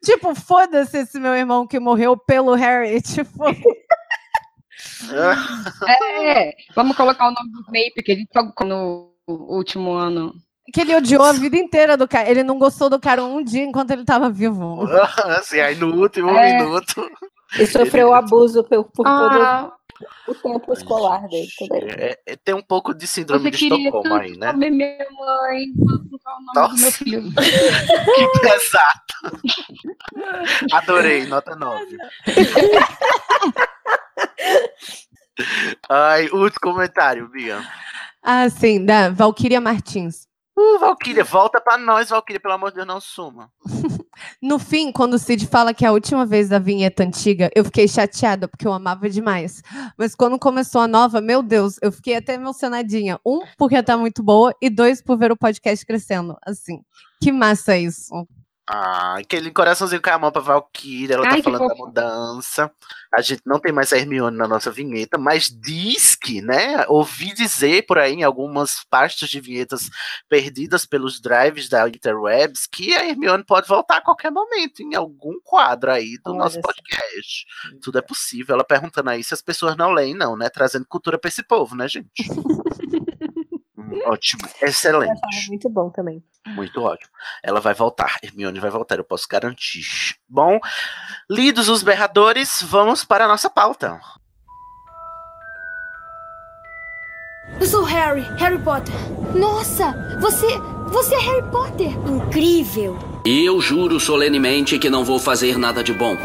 [0.04, 3.02] tipo foda-se esse meu irmão que morreu pelo Harry.
[3.06, 3.44] Tipo,
[5.88, 10.34] É, vamos colocar o nome do Snape, que a gente colocou no último ano.
[10.74, 12.30] que ele odiou a vida inteira do cara.
[12.30, 14.82] Ele não gostou do cara um dia enquanto ele tava vivo.
[15.38, 16.58] Assim, aí no último É.
[16.62, 17.10] minuto.
[17.60, 19.76] E sofreu abuso por, por Ah, todo
[20.28, 21.48] o tempo escolar dele.
[21.98, 24.48] É, é, tem um pouco de síndrome você de Estocolmo aí, né?
[24.48, 27.24] saber minha mãe, vou colocar o nome do meu filho.
[28.16, 29.06] Que pesado.
[30.74, 31.98] Adorei, nota 9.
[35.90, 37.62] Ai, último comentário, Bia.
[38.22, 40.28] Ah, sim, da Valkyria Martins.
[40.58, 43.52] Uh, Valkyria, volta pra nós, Valkyria, pelo amor de Deus, não suma.
[44.42, 47.66] No fim, quando o Cid fala que é a última vez da vinheta antiga, eu
[47.66, 49.62] fiquei chateada, porque eu amava demais.
[49.98, 53.20] Mas quando começou a nova, meu Deus, eu fiquei até emocionadinha.
[53.26, 56.38] Um, porque tá muito boa, e dois, por ver o podcast crescendo.
[56.46, 56.82] Assim,
[57.22, 58.26] que massa isso.
[58.68, 62.72] Ah, aquele coraçãozinho com a mão pra Valkyria, ela Ai, tá falando da mudança.
[63.14, 66.84] A gente não tem mais a Hermione na nossa vinheta, mas diz que, né?
[66.88, 69.88] Ouvi dizer por aí em algumas pastas de vinhetas
[70.28, 75.40] perdidas pelos drives da Interwebs que a Hermione pode voltar a qualquer momento, em algum
[75.44, 77.46] quadro aí do Olha nosso podcast.
[77.84, 78.56] Tudo é possível.
[78.56, 80.50] Ela perguntando aí se as pessoas não leem, não, né?
[80.50, 82.12] Trazendo cultura pra esse povo, né, gente?
[84.08, 85.12] Ótimo, excelente.
[85.12, 86.24] achava muito bom também.
[86.46, 87.12] Muito ótimo.
[87.42, 88.18] Ela vai voltar.
[88.22, 90.16] Hermione vai voltar, eu posso garantir.
[90.30, 90.60] Bom,
[91.30, 94.00] lidos os berradores, vamos para a nossa pauta.
[97.60, 98.94] Eu sou Harry, Harry Potter.
[99.34, 100.48] Nossa, você.
[100.88, 101.90] Você é Harry Potter.
[102.08, 102.98] Incrível.
[103.26, 106.16] Eu juro solenemente que não vou fazer nada de bom.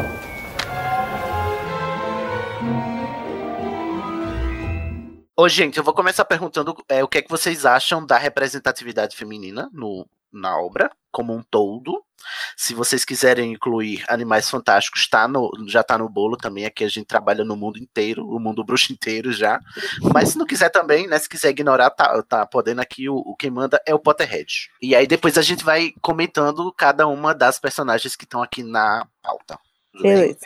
[5.41, 9.17] Ô, gente, eu vou começar perguntando é, o que é que vocês acham da representatividade
[9.17, 11.99] feminina no, na obra, como um todo.
[12.55, 16.63] Se vocês quiserem incluir Animais Fantásticos, tá no, já tá no bolo também.
[16.65, 19.59] Aqui a gente trabalha no mundo inteiro, o mundo bruxo inteiro já.
[20.13, 21.17] Mas se não quiser também, né?
[21.17, 23.09] Se quiser ignorar, tá, tá podendo aqui.
[23.09, 24.69] O, o quem manda é o Potterhead.
[24.79, 29.07] E aí depois a gente vai comentando cada uma das personagens que estão aqui na
[29.23, 29.57] pauta.
[29.91, 30.37] Tudo bem?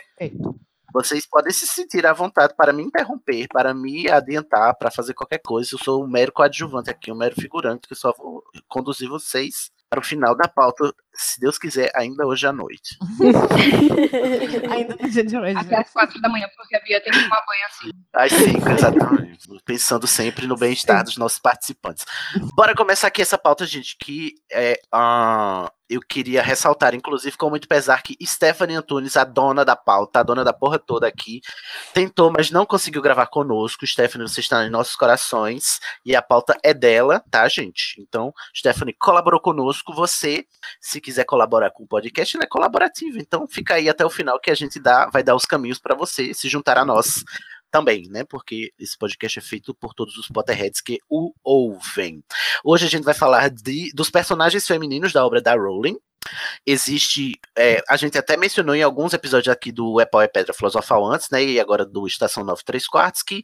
[0.92, 5.38] Vocês podem se sentir à vontade para me interromper, para me adiantar, para fazer qualquer
[5.38, 5.70] coisa.
[5.72, 10.00] Eu sou um mero coadjuvante aqui, um mero figurante, que só vou conduzir vocês para
[10.00, 12.98] o final da pauta, se Deus quiser, ainda hoje à noite.
[14.70, 15.56] Ainda no dia de hoje.
[15.56, 17.90] Até as quatro da manhã, porque a Bia tem que tomar banho assim.
[18.12, 19.48] Às cinco, exatamente.
[19.64, 22.04] Pensando sempre no bem-estar dos nossos participantes.
[22.54, 27.68] Bora começar aqui essa pauta, gente, que é, ah, eu queria ressaltar, inclusive, com muito
[27.68, 31.40] pesar, que Stephanie Antunes, a dona da pauta, a dona da porra toda aqui,
[31.94, 33.86] tentou, mas não conseguiu gravar conosco.
[33.86, 38.00] Stephanie, você está em nossos corações e a pauta é dela, tá, gente?
[38.00, 39.94] Então, Stephanie colaborou conosco.
[39.94, 40.44] Você,
[40.80, 43.18] se quiser colaborar com o podcast, ele é colaborativo.
[43.18, 45.94] Então, fica aí até o final que a gente dá, vai dar os caminhos para
[45.94, 47.22] você se juntar a nós
[47.70, 48.24] também, né?
[48.24, 52.24] Porque esse podcast é feito por todos os Potterheads que o ouvem.
[52.64, 55.96] Hoje a gente vai falar de, dos personagens femininos da obra da Rowling,
[56.64, 60.54] Existe, é, a gente até mencionou em alguns episódios aqui do É Pau é Pedra
[60.54, 63.42] Filosofal antes, né, e agora do Estação 9 3 quartos, que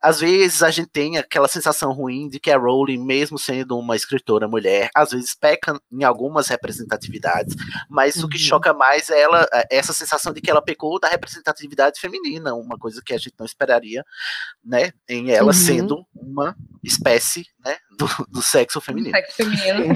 [0.00, 3.96] às vezes a gente tem aquela sensação ruim de que a Rowling, mesmo sendo uma
[3.96, 7.54] escritora mulher, às vezes peca em algumas representatividades,
[7.88, 8.24] mas uhum.
[8.24, 8.44] o que uhum.
[8.44, 12.78] choca mais é ela, é essa sensação de que ela pecou da representatividade feminina, uma
[12.78, 14.04] coisa que a gente não esperaria,
[14.64, 15.52] né, em ela uhum.
[15.52, 19.16] sendo uma espécie, né, do, do sexo feminino.
[19.16, 19.94] Sexo feminino.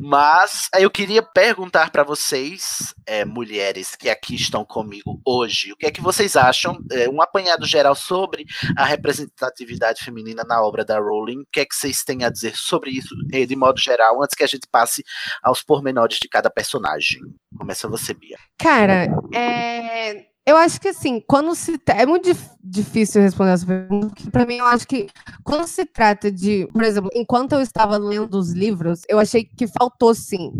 [0.02, 5.86] Mas eu queria perguntar para vocês, é, mulheres que aqui estão comigo hoje, o que
[5.86, 6.78] é que vocês acham?
[6.92, 8.44] É, um apanhado geral sobre
[8.76, 11.40] a representatividade feminina na obra da Rowling.
[11.40, 14.44] O que é que vocês têm a dizer sobre isso, de modo geral, antes que
[14.44, 15.02] a gente passe
[15.42, 17.22] aos pormenores de cada personagem?
[17.56, 18.36] Começa você, Bia.
[18.58, 21.80] Cara, é eu acho que assim, quando se.
[21.88, 25.08] É muito dif difícil responder essa pergunta, porque pra mim eu acho que
[25.42, 26.66] quando se trata de.
[26.72, 30.52] Por exemplo, enquanto eu estava lendo os livros, eu achei que faltou sim.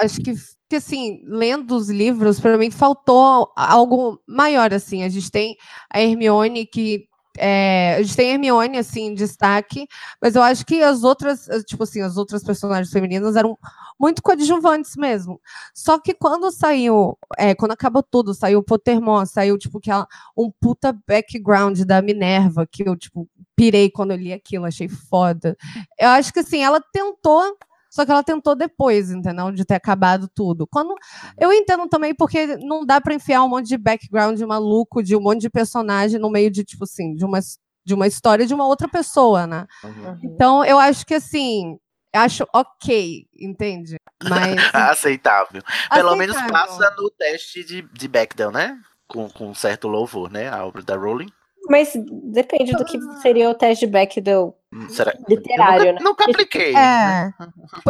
[0.00, 0.32] Acho que,
[0.68, 5.02] que assim, lendo os livros, para mim faltou algo maior, assim.
[5.02, 5.56] A gente tem
[5.92, 7.06] a Hermione que
[7.38, 9.86] é, a gente tem Hermione, assim, em destaque,
[10.20, 13.58] mas eu acho que as outras, tipo assim, as outras personagens femininas eram
[13.98, 15.40] muito coadjuvantes mesmo.
[15.74, 19.90] Só que quando saiu, é, quando acabou tudo, saiu o Pottermore, saiu, tipo, que
[20.36, 25.56] um puta background da Minerva, que eu, tipo, pirei quando eu li aquilo, achei foda.
[25.98, 27.56] Eu acho que, assim, ela tentou
[27.90, 29.50] só que ela tentou depois, entendeu?
[29.50, 30.66] De ter acabado tudo.
[30.66, 30.94] Quando
[31.38, 35.20] eu entendo também porque não dá para enfiar um monte de background maluco de um
[35.20, 37.40] monte de personagem no meio de tipo assim, de uma
[37.88, 39.66] de uma história de uma outra pessoa, né?
[39.82, 40.20] Uhum.
[40.22, 41.78] Então, eu acho que assim,
[42.12, 43.96] acho ok, entende?
[44.22, 45.62] Mas aceitável.
[45.62, 46.16] Pelo aceitável.
[46.16, 48.78] menos passa no teste de, de Bechdel, né?
[49.06, 50.50] Com, com certo louvor, né?
[50.50, 51.32] A obra da Rowling.
[51.68, 51.92] Mas
[52.24, 55.12] depende do que seria o teste de Bechdel hum, Será?
[55.28, 55.98] literário, nunca, né?
[56.02, 56.74] Nunca apliquei.
[56.74, 57.32] É,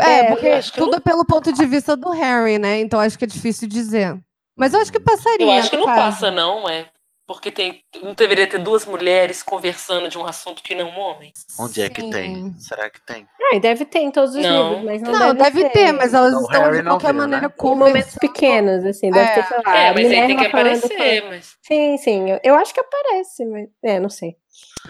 [0.01, 2.81] é, é porque tudo é pelo ponto de vista do Harry, né?
[2.81, 4.19] Então acho que é difícil dizer.
[4.57, 5.47] Mas eu acho que passaria.
[5.47, 6.89] Eu acho que não passa, não, é.
[7.29, 11.31] Porque tem, não deveria ter duas mulheres conversando de um assunto que não um homem.
[11.61, 11.83] Onde Sim.
[11.83, 12.55] é que tem?
[12.59, 13.29] Será que tem?
[13.53, 14.71] Ah, deve ter em todos os não.
[14.71, 15.93] livros, mas não, não deve, deve ter.
[15.93, 17.55] mas elas estão de qualquer viu, maneira né?
[17.55, 19.35] com momentos pequenos, assim, deve é.
[19.35, 19.77] ter, sei lá.
[19.77, 21.57] É, mas aí tem que aparecer, mas...
[21.61, 24.35] Sim, sim, eu, eu, acho que aparece, mas é, não sei.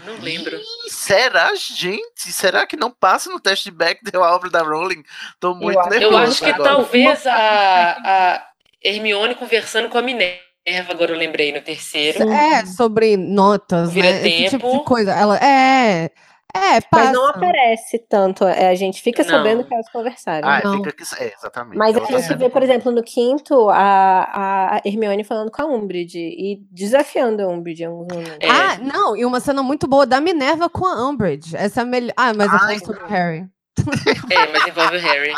[0.07, 0.57] Não lembro.
[0.57, 2.31] Ih, será, gente?
[2.31, 5.03] Será que não passa no teste de Bechdel a obra da Rowling?
[5.41, 6.13] Tô muito eu nervoso.
[6.13, 6.71] Eu acho que agora.
[6.71, 8.49] talvez a, a
[8.81, 12.31] Hermione conversando com a Minerva Eva, agora eu lembrei no terceiro.
[12.31, 14.21] É, sobre notas, Vira né?
[14.21, 14.29] Tempo.
[14.29, 15.13] Esse tipo de coisa.
[15.13, 16.11] Ela é.
[16.55, 17.05] É, passa.
[17.05, 18.45] Mas não aparece tanto.
[18.45, 19.31] É, a gente fica não.
[19.31, 20.49] sabendo que elas conversaram.
[20.49, 20.79] Ah, não.
[20.79, 21.77] fica que, é, exatamente.
[21.77, 26.19] Mas a gente vê, por exemplo, no quinto, a, a Hermione falando com a Umbridge
[26.19, 28.39] e desafiando a Umbridge em alguns momentos.
[28.41, 28.51] É.
[28.51, 31.55] Ah, não, e uma cena muito boa da Minerva com a Umbridge.
[31.55, 32.15] Essa é a melhor.
[32.17, 33.47] Ah, mas eu sobre o Harry.
[34.31, 35.35] É, mas envolve o Harry.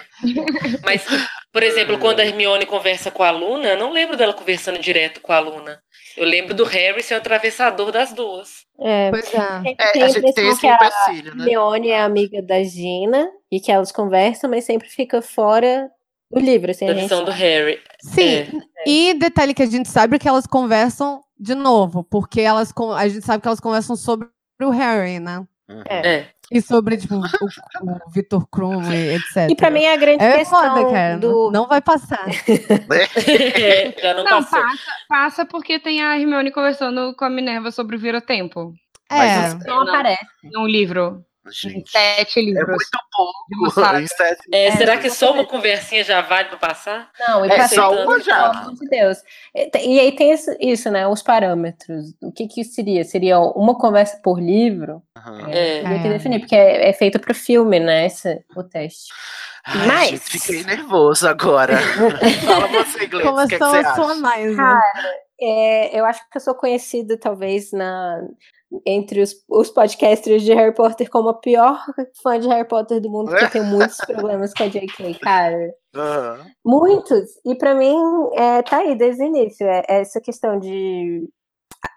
[0.84, 1.04] Mas,
[1.52, 5.20] por exemplo, quando a Hermione conversa com a Luna, eu não lembro dela conversando direto
[5.20, 5.80] com a Luna.
[6.16, 8.64] Eu lembro do Harry ser o atravessador das duas.
[8.80, 9.62] É, pois é.
[9.62, 11.44] Tem, a, a gente tem esse que a né?
[11.44, 15.88] Hermione é amiga da Gina e que elas conversam, mas sempre fica fora
[16.30, 16.70] do livro.
[16.70, 17.26] Assim, da visão gente...
[17.26, 17.80] do Harry.
[18.02, 18.88] Sim, é.
[18.88, 23.08] e detalhe que a gente sabe é que elas conversam de novo, porque elas a
[23.08, 24.28] gente sabe que elas conversam sobre
[24.60, 25.46] o Harry, né?
[25.88, 26.08] É.
[26.08, 26.26] é.
[26.50, 29.48] E sobre, tipo, o, o Vitor Krum, etc.
[29.48, 31.16] E pra mim é a grande é questão foda, cara.
[31.16, 31.50] do...
[31.52, 32.26] Não vai passar.
[34.02, 34.62] Já não, não passa,
[35.08, 38.74] passa porque tem a Hermione conversando com a Minerva sobre o Vira-Tempo.
[39.08, 39.16] É.
[39.16, 41.24] Mas não aparece no livro.
[41.52, 42.64] Gente, sete livros.
[42.64, 43.80] É muito pouco.
[44.52, 47.10] É, é, será que só uma conversinha já vale para passar?
[47.18, 48.50] Não, e é só uma já.
[48.50, 49.18] Pelo amor de Deus.
[49.54, 51.06] E aí tem isso, isso, né?
[51.06, 52.14] Os parâmetros.
[52.22, 53.04] O que que seria?
[53.04, 55.02] Seria uma conversa por livro?
[55.16, 55.48] Uhum.
[55.48, 55.82] É.
[55.82, 58.06] Teria que definir, porque é, é feito para filme, né?
[58.06, 59.12] Esse, o teste.
[59.64, 60.10] Ai, Mas...
[60.10, 61.76] Gente, fiquei nervoso agora.
[62.46, 64.56] Fala você, Gleice, Começou que é que você a sua mais, né?
[64.56, 68.20] Cara, é, eu acho que eu sou conhecida, talvez, na
[68.86, 71.84] entre os, os podcasters de Harry Potter como a pior
[72.22, 75.74] fã de Harry Potter do mundo, porque eu tenho muitos problemas com a J.K., cara.
[75.94, 76.50] Uhum.
[76.64, 77.30] Muitos.
[77.44, 77.96] E para mim,
[78.34, 79.66] é, tá aí desde o início.
[79.66, 81.28] É, é, essa questão de.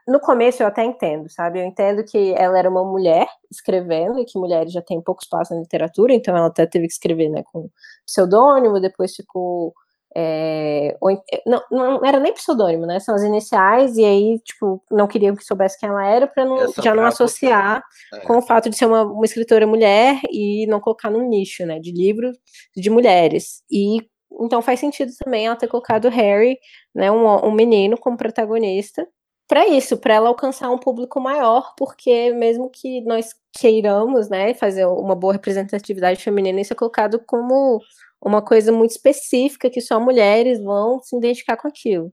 [0.07, 1.59] No começo eu até entendo, sabe?
[1.59, 5.53] Eu entendo que ela era uma mulher escrevendo, e que mulheres já têm pouco espaço
[5.53, 7.69] na literatura, então ela até teve que escrever né, com
[8.05, 9.73] pseudônimo, depois ficou
[10.15, 11.09] é, ou,
[11.45, 12.99] não, não era nem pseudônimo, né?
[12.99, 16.71] São as iniciais, e aí, tipo, não queriam que soubesse quem ela era para não,
[16.81, 18.19] já não associar é.
[18.19, 21.79] com o fato de ser uma, uma escritora mulher e não colocar num nicho, né?
[21.79, 22.31] De livro
[22.75, 23.63] de mulheres.
[23.71, 24.05] E
[24.41, 26.57] então faz sentido também ela ter colocado Harry,
[26.93, 27.11] né?
[27.11, 29.07] Um, um menino como protagonista.
[29.47, 34.85] para isso, para ela alcançar um público maior, porque mesmo que nós queiramos, né, fazer
[34.85, 37.79] uma boa representatividade feminina, isso é colocado como
[38.25, 42.11] uma coisa muito específica que só mulheres vão se identificar com aquilo.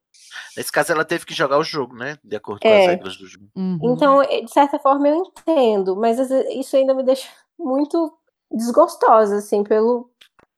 [0.57, 2.17] Nesse caso, ela teve que jogar o jogo, né?
[2.25, 2.81] De acordo com É.
[2.81, 3.47] as regras do jogo.
[3.83, 6.19] Então, eh, de certa forma, eu entendo, mas
[6.51, 8.13] isso ainda me deixa muito
[8.53, 10.11] desgostosa, assim, pelo,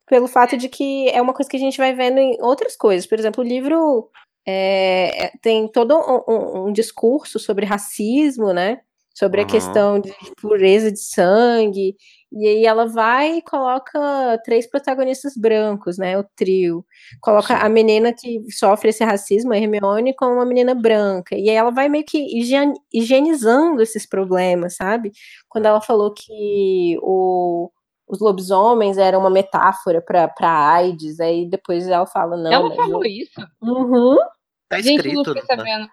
[0.06, 3.06] pelo fato de que é uma coisa que a gente vai vendo em outras coisas.
[3.06, 4.10] Por exemplo, o livro
[4.46, 8.80] é, é- tem todo um, um- um discurso sobre racismo, né?
[9.14, 9.50] Sobre a Uhum.
[9.50, 11.94] questão de pureza de sangue.
[12.34, 16.18] E aí ela vai e coloca três protagonistas brancos, né?
[16.18, 16.84] O trio.
[17.20, 21.34] Coloca a menina que sofre esse racismo, a Hermione, como uma menina branca.
[21.36, 22.26] E aí ela vai meio que
[22.92, 25.12] higienizando esses problemas, sabe?
[25.48, 27.70] Quando ela falou que o-
[28.08, 32.50] os lobisomens eram uma metáfora para AIDS, aí depois ela fala, não.
[32.52, 33.40] Ela falou o- isso?
[33.62, 34.16] Uhum.
[34.68, 35.40] Tá Gente, eu não escrito.
[35.42, 35.88] fiquei né?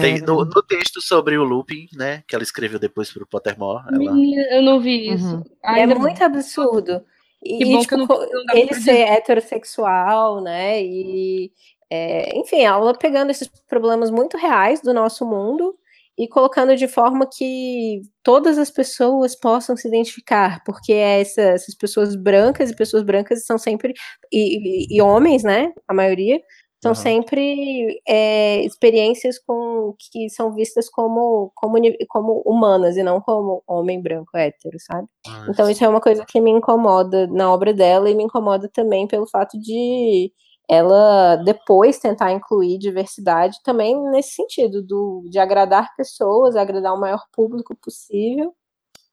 [0.00, 2.22] Tem no, no texto sobre o Lupin, né?
[2.26, 3.84] Que ela escreveu depois pro Pottermore.
[3.88, 3.98] Ela...
[3.98, 5.42] Menina, eu não vi isso.
[5.64, 6.02] É Ainda bem.
[6.02, 7.02] muito absurdo.
[7.44, 8.82] E, Que e, tipo, que eu não- não ele dizer.
[8.82, 10.82] ser heterossexual, né?
[10.82, 11.50] E
[11.90, 15.74] é, enfim, ela pegando esses problemas muito reais do nosso mundo
[16.18, 22.16] e colocando de forma que todas as pessoas possam se identificar, porque essa- essas pessoas
[22.16, 23.94] brancas e pessoas brancas são sempre
[24.32, 25.72] e, e- e homens, né?
[25.86, 26.40] A maioria
[26.82, 33.62] são sempre é, experiências com que são vistas como, como como humanas e não como
[33.66, 35.08] homem branco hétero, sabe?
[35.48, 39.06] Então isso é uma coisa que me incomoda na obra dela e me incomoda também
[39.08, 40.32] pelo fato de
[40.68, 47.24] ela depois tentar incluir diversidade também nesse sentido do, de agradar pessoas, agradar o maior
[47.32, 48.54] público possível.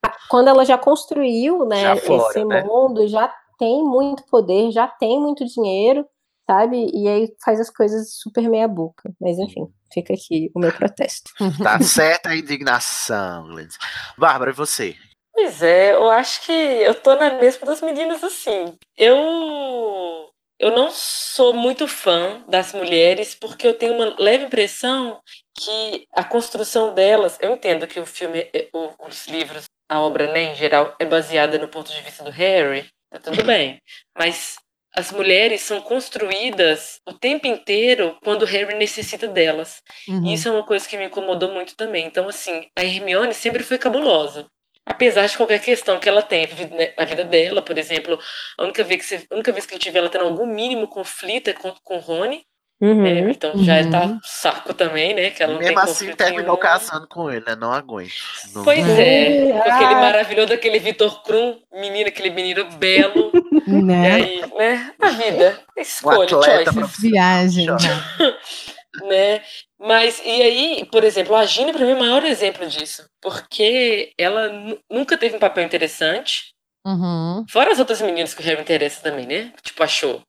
[0.04, 2.62] Ah, Quando ela já construiu, né, Já esse né?
[2.62, 6.06] mundo, já tem muito poder, já tem muito dinheiro,
[6.46, 6.90] sabe?
[6.94, 9.12] E aí faz as coisas super meia boca.
[9.20, 11.30] Mas enfim, fica aqui o meu protesto.
[11.62, 13.68] Tá certa a indignação, Glenn.
[14.16, 14.96] Bárbara, e você?
[15.32, 18.74] Pois é, eu acho que eu tô na mesma das meninas assim.
[18.96, 25.20] Eu eu não sou muito fã das mulheres porque eu tenho uma leve impressão
[25.54, 28.68] que a construção delas, eu entendo que o filme, é-
[29.06, 32.88] os livros, a obra, né, em geral, é baseada no ponto de vista do Harry,
[33.10, 33.78] tá tudo bem.
[34.16, 34.56] Mas
[34.96, 39.82] as mulheres são construídas o tempo inteiro quando o Harry necessita delas.
[40.08, 40.26] Uhum.
[40.26, 42.06] E isso é uma coisa que me incomodou muito também.
[42.06, 44.46] Então, assim, a Hermione sempre foi cabulosa.
[44.86, 48.18] Apesar de qualquer questão que ela tenha vivido na vida dela, por exemplo,
[48.56, 51.48] a única vez que, você- única vez que eu tive ela tendo algum mínimo conflito
[51.48, 52.46] é com, com o Rony.
[52.80, 53.02] Uhum.
[53.02, 53.30] né?
[53.30, 53.90] Então já Uhum.
[53.90, 55.30] tá saco também, né?
[55.30, 56.56] Que ela não Mesmo tem assim, terminou nenhum.
[56.58, 57.56] casando com ele, né?
[57.56, 58.12] Não aguento.
[58.54, 63.32] Não- Pois é, com aquele maravilhoso daquele Vitor Krum, menino, aquele menino belo.
[63.66, 64.12] E Né?
[64.14, 64.94] aí, né?
[65.00, 66.98] A vida, escolha, choices.
[67.00, 67.66] Viagem.
[69.08, 69.42] né?
[69.78, 73.04] Mas, e aí, por exemplo, a Gina, pra mim, é o maior exemplo disso.
[73.20, 76.52] Porque ela nu- nunca teve um papel interessante.
[76.86, 77.44] Uhum.
[77.50, 79.52] Fora as outras meninas que o Harry interessa também, né?
[79.62, 80.22] Tipo, achou.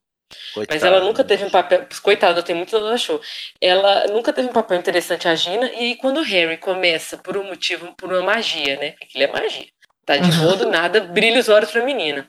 [0.56, 0.86] Mas Coitada.
[0.86, 1.86] ela nunca teve um papel.
[2.02, 3.20] Coitada, tem muito dor achou.
[3.60, 5.70] Ela nunca teve um papel interessante, a Gina.
[5.72, 8.94] E aí, quando o Harry começa por um motivo, por uma magia, né?
[9.02, 9.66] Aquilo é magia.
[10.04, 12.26] Tá de boa do nada, brilha os olhos pra menina.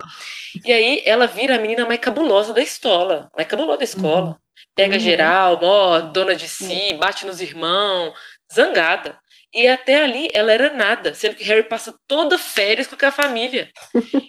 [0.65, 3.29] E aí ela vira a menina mais cabulosa da escola.
[3.35, 4.38] Mais cabulosa da escola.
[4.75, 4.99] Pega Uhum.
[4.99, 8.13] geral, mó, dona de si, bate nos irmãos,
[8.53, 9.17] zangada.
[9.53, 13.69] E até ali ela era nada, sendo que Harry passa toda férias com a família.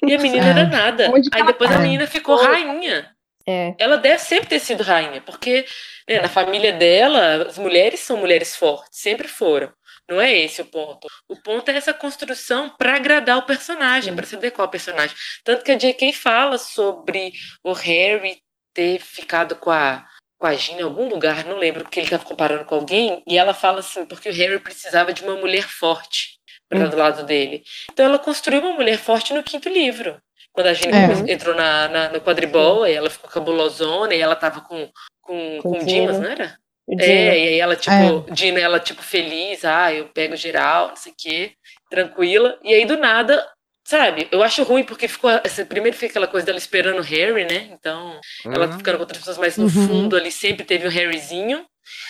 [0.06, 1.10] E a menina era nada.
[1.10, 3.10] Onde que Aí depois a menina ficou rainha.
[3.50, 3.74] É.
[3.78, 5.64] Ela deve sempre ter sido rainha, porque
[6.08, 9.72] né, na família dela, as mulheres são mulheres fortes, sempre foram.
[10.08, 11.06] Não é esse o ponto.
[11.28, 15.16] O ponto é essa construção para agradar o personagem, para se adequar ao personagem.
[15.44, 16.12] Tanto que a J.K.
[16.12, 17.32] fala sobre
[17.62, 18.40] o Harry
[18.74, 20.04] ter ficado com a,
[20.38, 23.38] com a Gina em algum lugar, não lembro, porque ele estava comparando com alguém, e
[23.38, 26.88] ela fala assim, porque o Harry precisava de uma mulher forte para Hum.
[26.88, 27.64] do lado dele.
[27.92, 30.20] Então ela construiu uma mulher forte no quinto livro.
[30.52, 31.32] Quando a Gina É.
[31.32, 34.88] entrou na, na- no quadribol, aí ela ficou cabulosona, e ela tava com,
[35.22, 36.58] com, Com com Dimas, não era?
[36.98, 41.12] É, e aí ela, tipo, Dina, ela, tipo, feliz, ah, eu pego geral, não sei
[41.12, 41.52] o quê,
[41.88, 42.58] tranquila.
[42.64, 43.46] E aí, do nada,
[43.86, 45.30] sabe, eu acho ruim porque ficou.
[45.44, 47.68] Essa, primeiro fica aquela coisa dela esperando o Harry, né?
[47.70, 48.78] Então, ela Uhum.
[48.78, 49.70] ficando com outras pessoas, mas no Uhum.
[49.86, 51.64] fundo ali sempre teve o Harryzinho.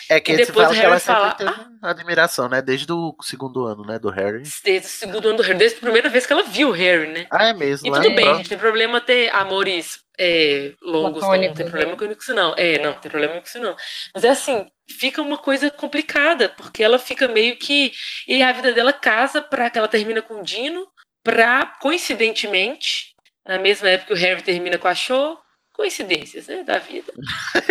[0.09, 2.61] É que E você depois fala o que ela Harry fala, sempre teve admiração, né?
[2.61, 3.99] Desde o segundo ano, né?
[3.99, 4.43] Do Harry.
[4.65, 7.07] Desde o segundo ano do Harry, desde a primeira vez que ela viu o Harry,
[7.09, 7.27] né?
[7.31, 7.87] Ah, é mesmo.
[7.87, 11.55] E tudo no bem, gente, tem problema ter amores é, longos, não, tem né?
[11.55, 12.55] problema com isso, não.
[12.57, 13.75] É, não, tem problema com isso, não.
[14.15, 17.93] Mas é assim, fica uma coisa complicada, porque ela fica meio que.
[18.29, 20.87] E a vida dela casa pra que ela termina com o Dino,
[21.23, 23.15] pra, coincidentemente,
[23.47, 25.39] na mesma época que o Harry termina com a Cho,
[25.81, 27.11] coincidências, né, da vida.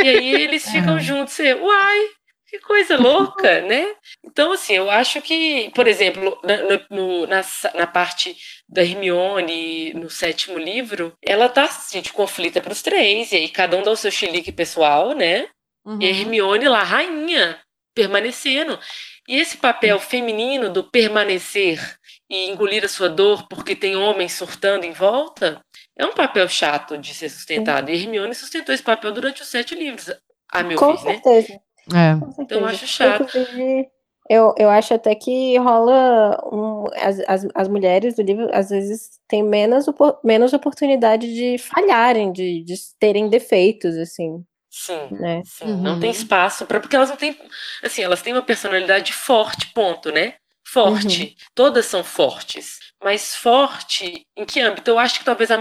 [0.04, 2.10] E aí eles ficam juntos, e, uai!
[2.48, 3.94] Que coisa louca, né?
[4.26, 6.58] Então, assim, eu acho que, por exemplo, na,
[6.90, 7.42] no, na,
[7.76, 8.36] na, parte
[8.68, 13.78] da Hermione, no sétimo livro, ela tá, gente, conflita para os três, e aí cada
[13.78, 15.48] um dá o seu chilique pessoal, né?
[15.86, 16.02] Uhum.
[16.02, 17.60] E a Hermione lá, rainha,
[17.94, 18.80] permanecendo.
[19.28, 21.80] E esse papel feminino do permanecer
[22.28, 25.64] e engolir a sua dor porque tem homens surtando em volta,
[26.00, 27.92] é um papel chato de ser sustentado.
[27.92, 30.10] E Hermione sustentou esse papel durante os sete livros,
[30.50, 31.62] a meu Com ver, certeza.
[31.92, 32.14] né?
[32.14, 32.20] É.
[32.20, 32.42] Com certeza.
[32.42, 33.24] Então eu acho chato.
[33.24, 33.90] Inclusive,
[34.30, 39.20] eu, eu acho até que rola um, as, as, as mulheres do livro às vezes
[39.28, 39.88] têm menos,
[40.24, 44.42] menos oportunidade de falharem, de, de terem defeitos, assim.
[44.72, 45.42] Sim, né?
[45.44, 45.66] sim.
[45.66, 45.82] Uhum.
[45.82, 47.38] Não tem espaço para porque elas não têm,
[47.84, 50.36] assim, elas têm uma personalidade forte, ponto, né?
[50.64, 51.24] Forte.
[51.24, 51.48] Uhum.
[51.56, 54.92] Todas são fortes, mas forte em que âmbito?
[54.92, 55.58] Eu acho que talvez a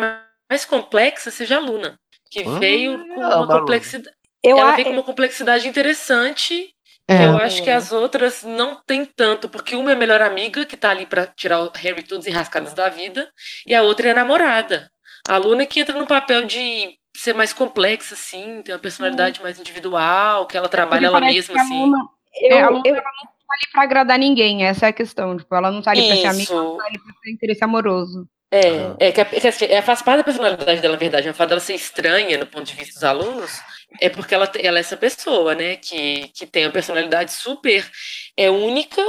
[0.48, 1.98] mais complexa seja a Luna,
[2.30, 4.16] que veio com uma complexidade.
[4.42, 4.76] Eu ela a...
[4.76, 6.74] veio com uma complexidade interessante.
[7.10, 7.24] É.
[7.24, 10.76] Eu acho que as outras não tem tanto, porque uma é a melhor amiga, que
[10.76, 13.30] tá ali para tirar o Harry todos enrascados da vida,
[13.66, 14.90] e a outra é a namorada.
[15.26, 19.42] A Luna que entra no papel de ser mais complexa, assim, ter uma personalidade hum.
[19.42, 21.80] mais individual, que ela trabalha ela mesma, assim.
[21.80, 21.98] Luna,
[22.42, 22.94] eu, é, a Luna, eu...
[22.94, 25.34] ela não tá ali pra agradar ninguém, essa é a questão.
[25.34, 26.08] Tipo, ela não tá ali Isso.
[26.08, 28.28] pra ser amiga, ela tá ali pra ter interesse amoroso.
[28.50, 31.28] É, é que, é, que é, faz parte da personalidade dela, na verdade.
[31.28, 33.60] O fato dela ser estranha no ponto de vista dos alunos
[34.00, 35.76] é porque ela, ela é essa pessoa, né?
[35.76, 37.88] Que, que tem uma personalidade super
[38.36, 39.02] é única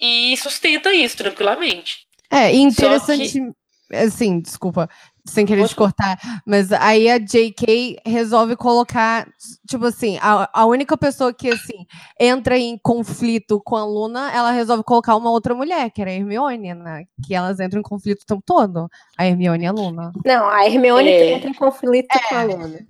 [0.00, 2.06] e sustenta isso tranquilamente.
[2.30, 3.32] É, interessante.
[3.32, 3.96] Que...
[3.96, 4.88] Assim, desculpa
[5.26, 9.28] sem querer te cortar, mas aí a JK resolve colocar,
[9.68, 11.86] tipo assim, a, a única pessoa que, assim,
[12.18, 16.14] entra em conflito com a Luna, ela resolve colocar uma outra mulher, que era a
[16.14, 17.04] Hermione, né?
[17.26, 20.12] Que elas entram em conflito o tempo todo, a Hermione e a Luna.
[20.24, 21.32] Não, a Hermione é.
[21.32, 22.28] entra em conflito é.
[22.28, 22.86] com a Luna.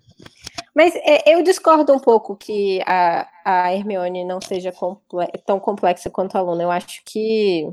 [0.74, 6.10] Mas é, eu discordo um pouco que a, a Hermione não seja comple tão complexa
[6.10, 6.64] quanto a Luna.
[6.64, 7.66] Eu acho que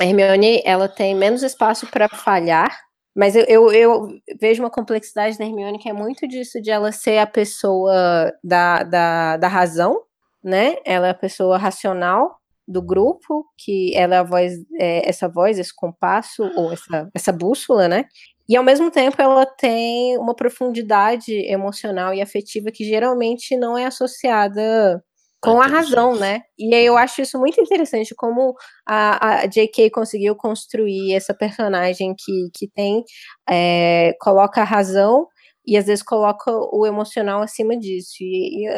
[0.00, 2.85] a Hermione, ela tem menos espaço para falhar,
[3.16, 4.08] mas eu, eu, eu,
[4.38, 8.82] vejo uma complexidade na Hermione que é muito disso de ela ser a pessoa da,
[8.82, 10.02] da, da razão,
[10.44, 10.76] né?
[10.84, 12.36] Ela é a pessoa racional
[12.68, 17.88] do grupo, que ela é voz, é, essa voz, esse compasso, ou essa, essa bússola,
[17.88, 18.04] né?
[18.46, 23.86] E ao mesmo tempo ela tem uma profundidade emocional e afetiva que geralmente não é
[23.86, 25.02] associada
[25.46, 26.42] com a razão, né?
[26.58, 29.90] E aí eu acho isso muito interessante, como a, a J.K.
[29.90, 33.04] conseguiu construir essa personagem que, que tem,
[33.48, 35.28] é, coloca a razão
[35.66, 38.16] e às vezes coloca o emocional acima disso.
[38.20, 38.68] E, e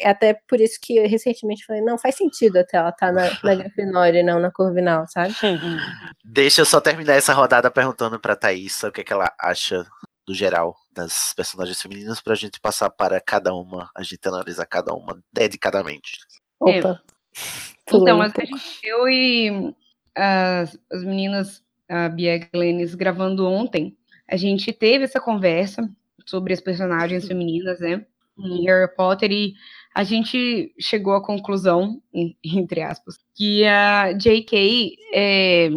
[0.00, 3.12] é até por isso que eu recentemente falei, não, faz sentido até ela estar tá
[3.12, 5.34] na, na Grifinória e não na Corvinal, sabe?
[6.24, 9.84] Deixa eu só terminar essa rodada perguntando pra Thaís o que, é que ela acha
[10.26, 14.66] do geral das personagens femininas para a gente passar para cada uma, a gente analisar
[14.66, 16.18] cada uma dedicadamente.
[16.58, 17.00] Opa.
[17.86, 19.74] Então, a gente, eu e
[20.14, 23.96] as, as meninas, a Bia e a Glennis, gravando ontem,
[24.28, 25.88] a gente teve essa conversa
[26.26, 28.04] sobre as personagens femininas, né,
[28.36, 29.54] em Harry Potter, e
[29.94, 32.02] a gente chegou à conclusão,
[32.44, 34.96] entre aspas, que a J.K.
[35.14, 35.68] É,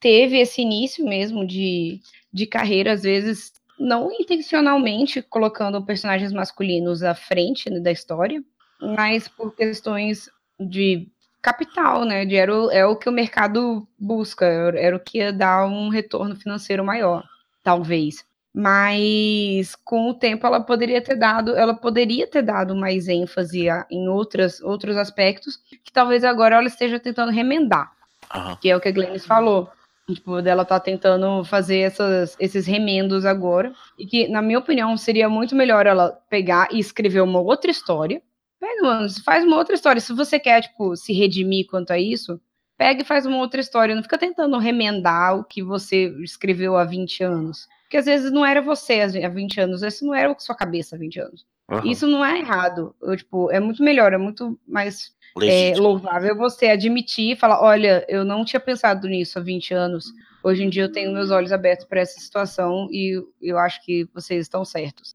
[0.00, 2.00] teve esse início mesmo de,
[2.32, 3.52] de carreira, às vezes
[3.82, 8.42] não intencionalmente colocando personagens masculinos à frente né, da história,
[8.80, 11.08] mas por questões de
[11.40, 12.24] capital, né?
[12.24, 15.88] De era o, é o que o mercado busca, era o que ia dar um
[15.88, 17.24] retorno financeiro maior,
[17.62, 18.24] talvez.
[18.54, 23.84] Mas com o tempo ela poderia ter dado, ela poderia ter dado mais ênfase a,
[23.90, 27.90] em outras, outros aspectos que talvez agora ela esteja tentando remendar,
[28.32, 28.56] uhum.
[28.56, 29.70] que é o que a Glennis falou
[30.08, 33.72] Tipo, dela tá tentando fazer essas, esses remendos agora.
[33.98, 38.20] E que, na minha opinião, seria muito melhor ela pegar e escrever uma outra história.
[38.58, 40.00] Pega, mano, faz uma outra história.
[40.00, 42.40] Se você quer, tipo, se redimir quanto a isso,
[42.76, 43.94] pega e faz uma outra história.
[43.94, 47.68] Não fica tentando remendar o que você escreveu há 20 anos.
[47.84, 50.96] Porque às vezes não era você há 20 anos, esse não era a sua cabeça
[50.96, 51.46] há 20 anos.
[51.72, 51.90] Uhum.
[51.90, 52.94] Isso não é errado.
[53.00, 58.04] Eu, tipo, é muito melhor, é muito mais é, louvável você admitir e falar: olha,
[58.08, 60.12] eu não tinha pensado nisso há 20 anos.
[60.44, 64.08] Hoje em dia eu tenho meus olhos abertos para essa situação e eu acho que
[64.12, 65.14] vocês estão certos.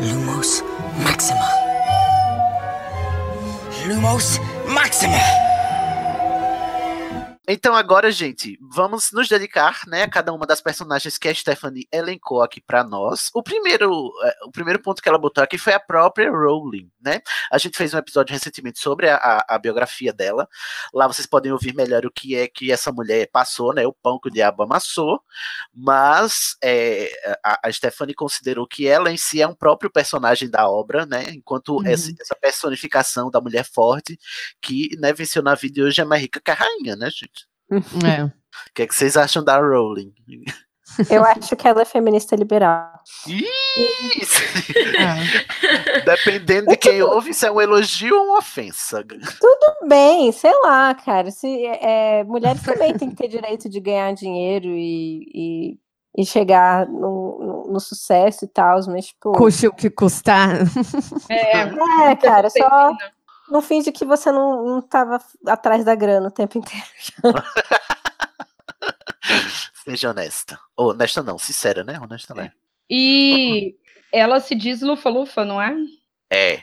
[0.00, 0.64] Lumos
[1.04, 1.46] Maxima.
[3.86, 5.45] Lumos Maxima.
[7.48, 11.86] Então agora, gente, vamos nos dedicar, né, a cada uma das personagens que a Stephanie
[11.92, 13.30] elencou aqui para nós.
[13.32, 17.20] O primeiro, é, o primeiro ponto que ela botou aqui foi a própria Rowling, né?
[17.52, 20.48] A gente fez um episódio recentemente sobre a, a, a biografia dela.
[20.92, 23.86] Lá vocês podem ouvir melhor o que é que essa mulher passou, né?
[23.86, 25.20] O pão que o diabo amassou.
[25.72, 27.10] Mas é,
[27.44, 31.26] a, a Stephanie considerou que ela em si é um próprio personagem da obra, né?
[31.30, 31.86] Enquanto Uhum.
[31.86, 34.18] essa, essa personificação da mulher forte
[34.60, 37.35] que né, venceu na vida e hoje é mais rica que a rainha, né, gente?
[37.70, 38.24] É.
[38.24, 38.30] O
[38.74, 40.12] que, é que vocês acham da Rowling?
[41.10, 43.00] Eu acho que ela é feminista liberal.
[43.26, 44.42] Isso.
[46.04, 49.04] Dependendo de quem ouve, isso é um elogio ou uma ofensa.
[49.04, 51.30] Tudo bem, sei lá, cara.
[51.30, 55.78] Se, é, mulheres também têm que ter direito de ganhar dinheiro e, e,
[56.16, 59.32] e chegar no, no, no sucesso e tal, mas tipo.
[59.32, 60.60] Custe o que custar.
[61.28, 62.92] É, É, cara, só
[63.50, 66.86] não finge que você não, não tava atrás da grana o tempo inteiro.
[69.84, 70.58] Seja honesta.
[70.76, 71.98] Ou honesta não, sincera, né?
[72.00, 72.50] Honesta não.
[72.90, 73.74] E
[74.12, 75.74] ela se diz lufa-lufa, não é?
[76.30, 76.62] É.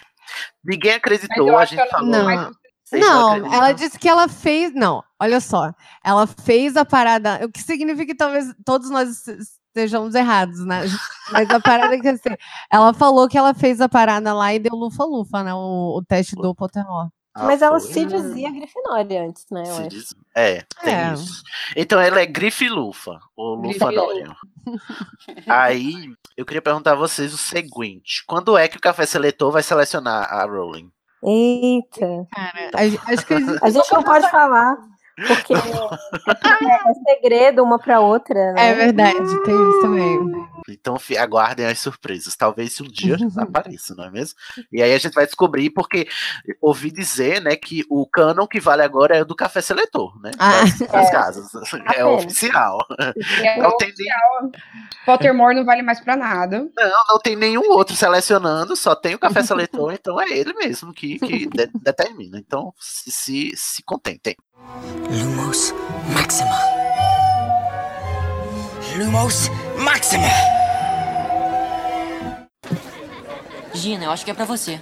[0.63, 2.09] Ninguém acreditou, a gente ela falou.
[2.09, 2.51] não
[2.91, 4.73] não Não, ela disse que ela fez.
[4.73, 5.73] Não, olha só.
[6.03, 7.45] Ela fez a parada.
[7.45, 9.23] O que significa que talvez todos nós
[9.73, 10.81] estejamos errados, né?
[11.31, 12.29] Mas a parada é que assim,
[12.71, 15.53] ela falou que ela fez a parada lá e deu lufa-lufa, né?
[15.53, 17.09] O, o teste do Pottermore.
[17.35, 17.91] Ah, Mas ela foi.
[17.91, 19.63] se dizia Grifinória antes, né?
[19.65, 21.13] Eu diz- É, tem É.
[21.13, 21.41] isso.
[21.75, 24.35] Então ela é grife lufa, ou lufanória.
[25.47, 25.95] Aí,
[26.37, 30.31] eu queria perguntar a vocês o seguinte: quando é que o café seletor vai selecionar
[30.31, 30.91] a Rowling?
[31.23, 32.27] Eita.
[32.31, 34.77] Cara, a- acho que A gente não pode falar,
[35.15, 38.69] porque é, é segredo uma pra outra, né?
[38.69, 40.19] é verdade, tem isso também.
[40.69, 42.35] Então aguardem as surpresas.
[42.35, 44.37] Talvez um dia apareça, não é mesmo?
[44.71, 46.07] E aí a gente vai descobrir, porque
[46.61, 50.31] ouvi dizer, né, que o canon que vale agora é o do café seletor, né?
[50.39, 50.61] Ah.
[50.61, 51.11] Das, das É.
[51.11, 51.51] casas.
[51.95, 52.77] É oficial.
[53.43, 54.51] É Não tem, nem-
[55.05, 56.59] Pottermore não vale mais pra nada.
[56.75, 60.93] não, não tem nenhum outro selecionando, só tem o café seletor, então é ele mesmo
[60.93, 62.37] que, que de- determina.
[62.39, 64.35] Então se, se, se contentem.
[65.09, 65.73] Lumos
[66.13, 66.57] Maxima.
[68.97, 70.27] Lumos Maxima.
[73.73, 74.81] Gina, eu acho que é pra você.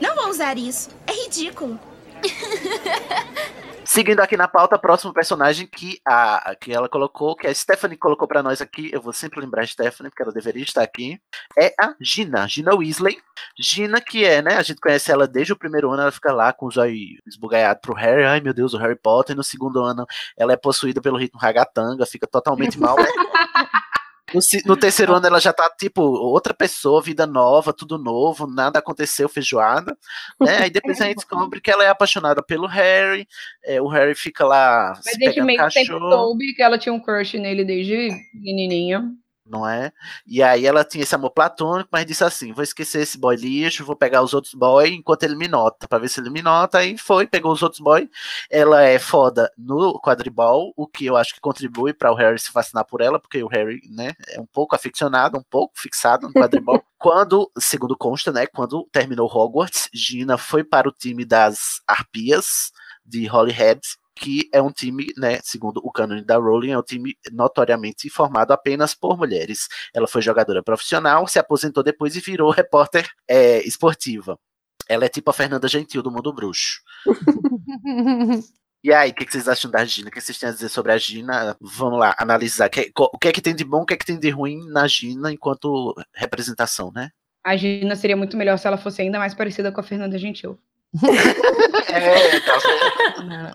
[0.00, 0.90] Não vou usar isso.
[1.06, 1.78] É ridículo.
[3.84, 8.28] Seguindo aqui na pauta, próximo personagem que a que ela colocou, que a Stephanie colocou
[8.28, 11.20] pra nós aqui, eu vou sempre lembrar a Stephanie, porque ela deveria estar aqui,
[11.58, 13.18] é a Gina, Gina Weasley.
[13.58, 16.52] Gina, que é, né, a gente conhece ela desde o primeiro ano, ela fica lá
[16.52, 16.96] com os olhos
[17.26, 20.06] esbugalhados pro Harry, ai meu Deus, o Harry Potter, e no segundo ano
[20.38, 22.94] ela é possuída pelo ritmo ragatanga, fica totalmente mal?
[24.34, 28.78] No, no terceiro ano ela já tá, tipo, outra pessoa, vida nova, tudo novo, nada
[28.78, 29.96] aconteceu, feijoada,
[30.40, 30.58] né?
[30.62, 33.26] Aí depois a gente descobre que ela é apaixonada pelo Harry,
[33.64, 36.78] é, o Harry fica lá Mas se a gente meio que sempre soube que ela
[36.78, 39.04] tinha um crush nele desde menininha.
[39.50, 39.92] Não é?
[40.26, 43.84] E aí ela tinha esse amor platônico, mas disse assim, vou esquecer esse boy lixo,
[43.84, 46.78] vou pegar os outros boy enquanto ele me nota, pra ver se ele me nota,
[46.78, 48.08] aí foi, pegou os outros boy,
[48.48, 52.52] ela é foda no quadribol, o que eu acho que contribui para o Harry se
[52.52, 56.32] fascinar por ela, porque o Harry, né, é um pouco aficionado, um pouco fixado no
[56.32, 56.82] quadribol.
[56.98, 62.70] quando, segundo consta, né, quando terminou Hogwarts, Gina foi para o time das Arpias
[63.04, 63.80] de Holyhead,
[64.20, 68.52] que é um time, né, segundo o cânone da Rowling, é um time notoriamente formado
[68.52, 69.66] apenas por mulheres.
[69.94, 74.38] Ela foi jogadora profissional, se aposentou depois e virou repórter é, esportiva.
[74.86, 76.80] Ela é tipo a Fernanda Gentil do Mundo Bruxo.
[78.82, 80.08] E aí, o que, que vocês acham da Gina?
[80.08, 81.54] O que vocês têm a dizer sobre a Gina?
[81.60, 82.70] Vamos lá, analisar.
[82.96, 84.88] O que é que tem de bom, o que é que tem de ruim na
[84.88, 87.10] Gina enquanto representação, né?
[87.44, 90.58] A Gina seria muito melhor se ela fosse ainda mais parecida com a Fernanda Gentil.
[91.92, 93.54] É, tá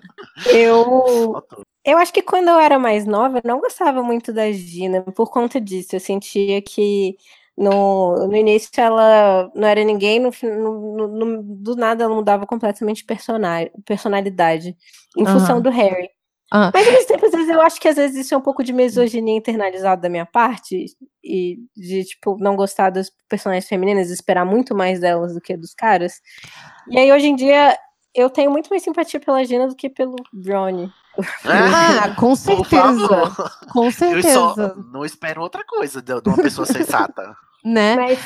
[0.58, 1.43] Eu,
[1.86, 5.30] eu acho que quando eu era mais nova, eu não gostava muito da Gina por
[5.32, 5.95] conta disso.
[5.95, 7.16] Eu sentia que
[7.58, 13.06] no, no início ela não era ninguém, no, no- no- do nada ela mudava completamente
[13.06, 14.76] persona- personalidade
[15.18, 15.62] em função Aham.
[15.62, 16.10] do Harry.
[16.51, 18.41] Ah, Mas ao mesmo tempo, às vezes eu acho que às vezes isso é um
[18.41, 20.86] pouco de misoginia internalizada da minha parte
[21.24, 25.74] e de tipo não gostar das personagens femininas, esperar muito mais delas do que dos
[25.74, 26.22] caras.
[26.89, 27.76] E aí hoje em dia
[28.16, 30.16] eu tenho muito mais simpatia pela Gina do que pelo
[30.47, 30.91] Ronnie.
[31.45, 33.07] ah, com certeza.
[33.72, 34.76] Com Eu só certeza.
[34.91, 37.36] não espero outra coisa de de uma pessoa sensata.
[37.66, 37.95] Né?
[37.95, 38.20] Mas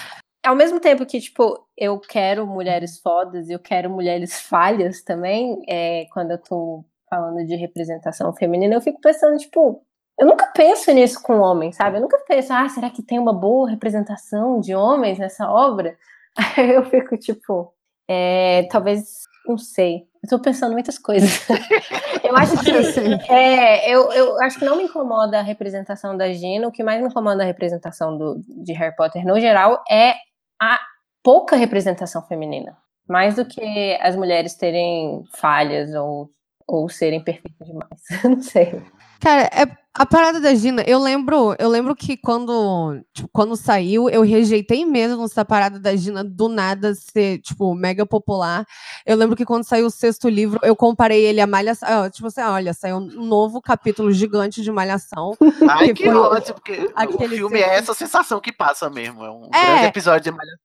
[0.45, 5.61] ao mesmo tempo que, tipo, eu quero mulheres fodas e eu quero mulheres falhas também,
[5.65, 9.81] é, quando eu tô falando de representação feminina, eu fico pensando, tipo,
[10.19, 11.97] eu nunca penso nisso com homem, sabe?
[11.97, 15.97] Eu nunca penso, ah, será que tem uma boa representação de homens nessa obra?
[16.57, 17.73] Aí eu fico, tipo,
[18.07, 20.07] é, talvez, não sei.
[20.21, 21.47] Eu tô pensando muitas coisas.
[22.23, 26.67] eu acho que é, eu, eu acho que não me incomoda a representação da Gina.
[26.67, 30.13] O que mais me incomoda a representação do, de Harry Potter no geral é
[30.61, 30.79] a
[31.23, 32.77] pouca representação feminina.
[33.07, 36.29] Mais do que as mulheres terem falhas ou,
[36.67, 38.01] ou serem perfeitas demais.
[38.23, 38.83] não sei.
[39.19, 44.09] Cara, é, a parada da Gina, eu lembro, eu lembro que quando, tipo, quando saiu,
[44.09, 48.65] eu rejeitei mesmo essa parada da Gina do nada ser, tipo, mega popular.
[49.05, 52.09] Eu lembro que quando saiu o sexto livro, eu comparei ele a Malhação.
[52.09, 55.35] Tipo assim, olha, saiu um novo capítulo gigante de Malhação.
[55.69, 59.25] Ai, que, que ótimo, porque o filme é essa sensação que passa mesmo.
[59.25, 60.59] É um é, grande episódio de Malhação.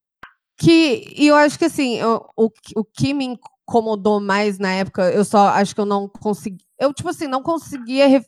[0.56, 3.36] Que, e eu acho que assim, o, o que me
[3.66, 6.62] incomodou mais na época, eu só acho que eu não consegui.
[6.78, 8.08] Eu, tipo assim, não conseguia.
[8.08, 8.22] Eu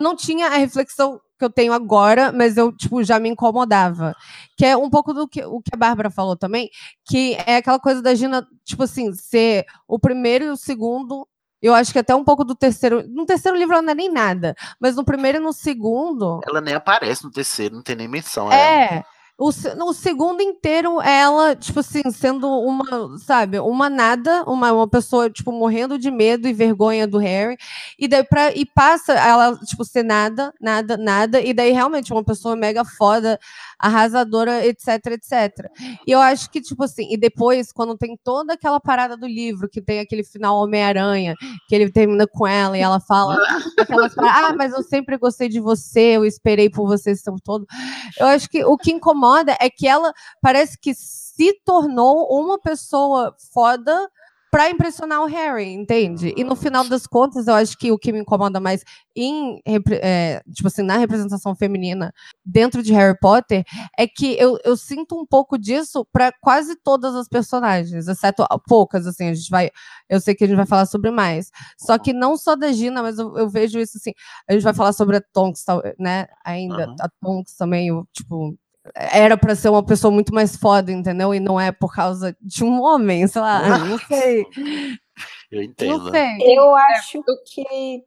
[0.00, 4.14] não tinha a reflexão que eu tenho agora, mas eu, tipo, já me incomodava.
[4.56, 6.70] Que é um pouco do que, o que a Bárbara falou também,
[7.04, 11.26] que é aquela coisa da Gina, tipo assim, ser o primeiro e o segundo.
[11.62, 13.04] Eu acho que até um pouco do terceiro.
[13.08, 16.40] No terceiro livro ela não é nem nada, mas no primeiro e no segundo.
[16.48, 18.50] Ela nem aparece no terceiro, não tem nem menção.
[18.50, 18.86] É.
[18.94, 19.04] Ela.
[19.40, 25.30] O, o segundo inteiro, ela, tipo assim, sendo uma, sabe, uma nada, uma, uma pessoa,
[25.30, 27.56] tipo, morrendo de medo e vergonha do Harry.
[27.98, 31.40] E daí pra, e passa ela, tipo, ser nada, nada, nada.
[31.40, 33.40] E daí realmente uma pessoa mega foda,
[33.78, 35.70] arrasadora, etc, etc.
[36.06, 39.70] E eu acho que, tipo assim, e depois, quando tem toda aquela parada do livro,
[39.70, 41.34] que tem aquele final Homem-Aranha,
[41.66, 43.38] que ele termina com ela e ela fala
[43.80, 47.66] aquelas ah, mas eu sempre gostei de você, eu esperei por você esse tempo todo.
[48.18, 50.12] Eu acho que o que incomoda incomoda é que ela
[50.42, 54.10] parece que se tornou uma pessoa foda
[54.50, 56.34] para impressionar o Harry, entende?
[56.36, 58.82] E no final das contas, eu acho que o que me incomoda mais
[59.14, 62.12] em, é, tipo assim, na representação feminina
[62.44, 63.62] dentro de Harry Potter
[63.96, 69.06] é que eu, eu sinto um pouco disso para quase todas as personagens, exceto poucas,
[69.06, 69.70] assim, a gente vai,
[70.08, 71.52] eu sei que a gente vai falar sobre mais.
[71.78, 74.12] Só que não só da Gina, mas eu, eu vejo isso assim,
[74.48, 75.64] a gente vai falar sobre a Tonks,
[75.96, 76.96] né, ainda, uhum.
[77.00, 78.58] a Tonks também, eu, tipo,
[78.94, 81.34] era para ser uma pessoa muito mais foda, entendeu?
[81.34, 84.46] E não é por causa de um homem, sei lá, não sei.
[85.50, 85.98] Eu entendo.
[85.98, 86.36] Não sei.
[86.40, 88.04] Eu acho que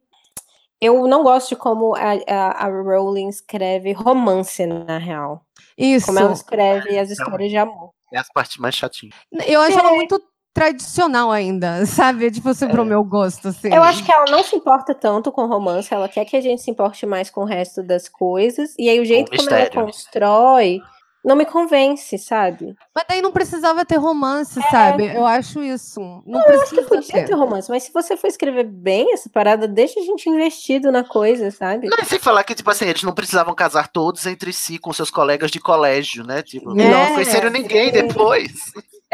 [0.80, 5.46] eu não gosto de como a, a, a Rowling escreve romance, na real.
[5.78, 6.06] Isso.
[6.06, 7.92] Como ela escreve as histórias de amor.
[8.12, 9.14] É as partes mais chatinhas.
[9.46, 9.80] Eu acho é.
[9.80, 10.20] ela muito
[10.54, 12.30] tradicional ainda, sabe?
[12.30, 12.68] Tipo assim, é.
[12.68, 13.74] pro meu gosto, assim.
[13.74, 16.62] Eu acho que ela não se importa tanto com romance, ela quer que a gente
[16.62, 18.74] se importe mais com o resto das coisas.
[18.78, 20.80] E aí o jeito como ela constrói
[21.24, 22.76] não me convence, sabe?
[22.94, 24.70] Mas daí não precisava ter romance, é.
[24.70, 25.06] sabe?
[25.06, 25.98] Eu acho isso.
[25.98, 27.24] Não, não precisa eu acho que ter.
[27.24, 31.02] ter romance, mas se você for escrever bem essa parada, deixa a gente investido na
[31.02, 31.88] coisa, sabe?
[31.88, 35.10] Não, sem falar que, tipo assim, eles não precisavam casar todos entre si com seus
[35.10, 36.42] colegas de colégio, né?
[36.42, 38.52] Tipo, é, não conheceram ninguém depois.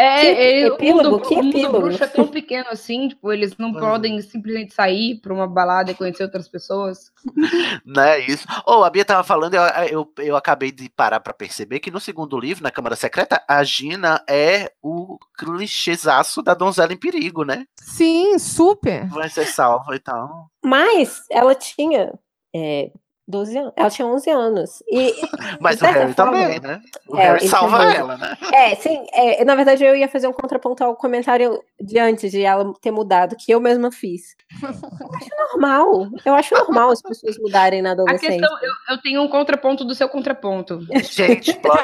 [0.00, 3.72] É, que epílogo, o, que o mundo bruxo é tão pequeno assim, tipo, eles não
[3.72, 7.12] podem simplesmente sair para uma balada e conhecer outras pessoas.
[7.84, 8.46] Não é isso.
[8.64, 11.90] Ou oh, a Bia tava falando, eu, eu, eu acabei de parar para perceber que
[11.90, 17.44] no segundo livro, na Câmara Secreta, a Gina é o clichêzaço da donzela em perigo,
[17.44, 17.66] né?
[17.76, 19.06] Sim, super.
[19.08, 20.50] Vai ser salva e tal.
[20.64, 22.12] Mas ela tinha
[22.54, 22.90] é,
[23.30, 23.72] 12 anos.
[23.76, 24.82] Ela tinha 11 anos.
[24.90, 25.14] E,
[25.60, 26.82] Mas o Harry forma, também, né?
[27.08, 28.36] O é, Harry salva é, ela, né?
[28.52, 29.06] É, sim.
[29.12, 32.90] É, na verdade, eu ia fazer um contraponto ao comentário de antes de ela ter
[32.90, 34.36] mudado, que eu mesma fiz.
[34.62, 34.68] Eu
[35.14, 36.08] acho normal.
[36.24, 38.28] Eu acho normal as pessoas mudarem na adolescência.
[38.28, 40.80] A questão, eu, eu tenho um contraponto do seu contraponto.
[41.02, 41.80] Gente, plot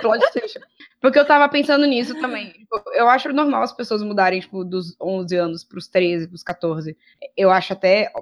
[0.00, 0.60] plot
[1.00, 2.54] Porque eu tava pensando nisso também.
[2.92, 6.96] Eu acho normal as pessoas mudarem, tipo, dos 11 anos pros 13, pros 14.
[7.36, 8.12] Eu acho até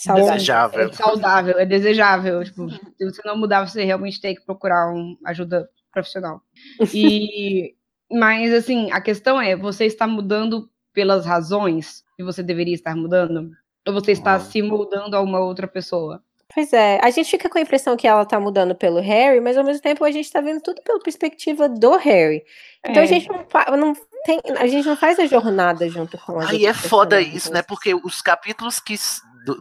[0.00, 0.32] Saudável.
[0.32, 0.80] Desejável.
[0.80, 2.42] É saudável, é desejável.
[2.42, 6.40] Tipo, se você não mudar, você realmente tem que procurar uma ajuda profissional.
[6.94, 7.74] E,
[8.10, 13.50] mas, assim, a questão é: você está mudando pelas razões que você deveria estar mudando?
[13.86, 14.40] Ou você está uhum.
[14.40, 16.22] se mudando a uma outra pessoa?
[16.52, 19.56] Pois é, a gente fica com a impressão que ela tá mudando pelo Harry, mas
[19.56, 22.42] ao mesmo tempo a gente tá vendo tudo pela perspectiva do Harry.
[22.84, 23.04] Então é.
[23.04, 23.94] a gente não, não,
[24.24, 27.62] tem, a gente não faz a jornada junto com a Aí é foda isso, né?
[27.62, 28.96] Porque os capítulos que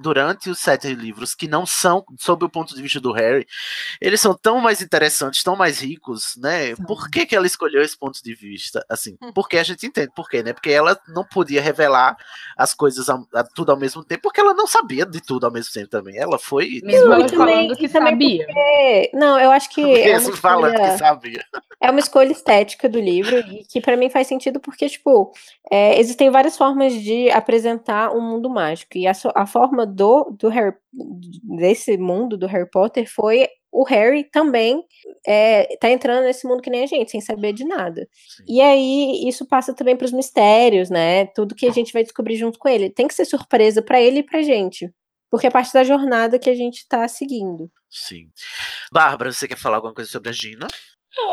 [0.01, 3.47] durante os sete livros que não são sob o ponto de vista do Harry,
[4.01, 6.75] eles são tão mais interessantes, tão mais ricos, né?
[6.87, 8.85] Por que, que ela escolheu esse ponto de vista?
[8.89, 9.31] Assim, hum.
[9.33, 10.53] porque a gente entende por quê, né?
[10.53, 12.17] Porque ela não podia revelar
[12.57, 15.51] as coisas a, a, tudo ao mesmo tempo, porque ela não sabia de tudo ao
[15.51, 16.17] mesmo tempo também.
[16.17, 16.81] Ela foi.
[16.83, 18.45] Mesmo ela falando que sabia.
[18.45, 19.11] Porque...
[19.13, 19.81] Não, eu acho que.
[19.81, 20.37] É Mesmo escolha...
[20.37, 21.45] falando que sabia.
[21.81, 25.31] É uma escolha estética do livro, e que para mim faz sentido porque, tipo,
[25.71, 28.97] é, existem várias formas de apresentar um mundo mágico.
[28.97, 30.75] E a, a forma do, do Harry,
[31.43, 34.83] desse mundo do Harry Potter foi o Harry também
[35.25, 38.07] é, tá entrando nesse mundo que nem a gente, sem saber de nada.
[38.47, 41.27] E aí isso passa também para os mistérios, né?
[41.27, 42.89] Tudo que a gente vai descobrir junto com ele.
[42.89, 44.91] Tem que ser surpresa para ele e pra gente.
[45.29, 47.71] Porque é parte da jornada que a gente tá seguindo.
[47.89, 48.29] Sim.
[48.91, 50.67] Bárbara, você quer falar alguma coisa sobre a Gina?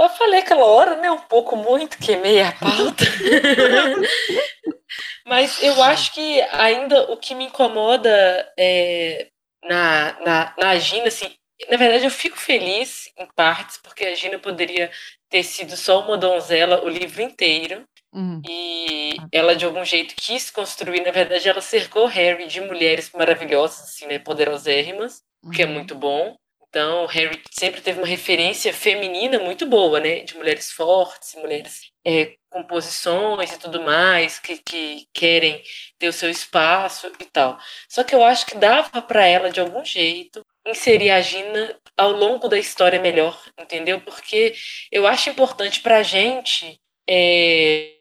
[0.02, 1.10] Eu falei aquela hora, né?
[1.10, 3.04] Um pouco muito, queimei a pauta.
[5.26, 8.10] Mas eu acho que ainda o que me incomoda
[8.56, 9.28] é,
[9.64, 11.34] na, na, na Gina, assim,
[11.68, 14.90] na verdade eu fico feliz em partes, porque a Gina poderia
[15.28, 17.84] ter sido só uma donzela o livro inteiro.
[18.12, 18.40] Uhum.
[18.48, 21.00] E ela, de algum jeito, quis construir.
[21.00, 24.18] Na verdade, ela cercou Harry de mulheres maravilhosas, assim, né?
[24.18, 26.36] Poderosérrimas, o que é muito bom.
[26.68, 30.20] Então, Harry sempre teve uma referência feminina muito boa, né?
[30.20, 35.62] De mulheres fortes, mulheres é, com posições e tudo mais, que, que querem
[35.98, 37.58] ter o seu espaço e tal.
[37.88, 42.12] Só que eu acho que dava para ela, de algum jeito, inserir a Gina ao
[42.12, 44.00] longo da história melhor, entendeu?
[44.00, 44.54] Porque
[44.92, 46.80] eu acho importante pra gente.
[47.08, 47.95] É,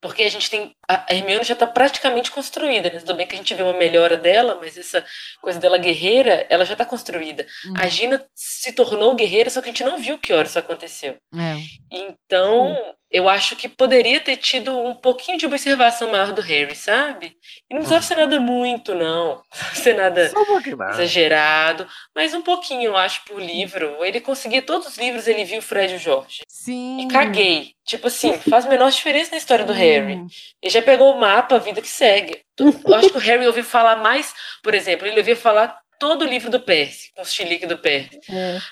[0.00, 0.74] porque a gente tem.
[0.88, 3.00] A Hermione já está praticamente construída, né?
[3.00, 5.04] Tudo bem que a gente vê uma melhora dela, mas essa
[5.40, 7.46] coisa dela guerreira, ela já está construída.
[7.66, 7.74] Uhum.
[7.76, 11.16] A Gina se tornou guerreira, só que a gente não viu que hora isso aconteceu.
[11.34, 11.56] É.
[11.90, 12.76] Então,
[13.10, 17.36] eu acho que poderia ter tido um pouquinho de observação maior do Harry, sabe?
[17.68, 19.42] E não precisava ser nada muito, não.
[19.74, 24.04] Ser nada um exagerado, mas um pouquinho, eu acho, por livro.
[24.04, 26.42] Ele conseguia todos os livros, ele viu o Fred e o Jorge.
[26.46, 27.00] Sim.
[27.00, 27.74] E caguei.
[27.84, 30.22] Tipo assim, faz a menor diferença na história do Harry.
[30.62, 32.42] Ele já pegou o mapa, a vida que segue.
[32.58, 34.32] Eu acho que o Harry ouviu falar mais,
[34.62, 38.20] por exemplo, ele ouviu falar todo o livro do Percy, com os chilique do Percy.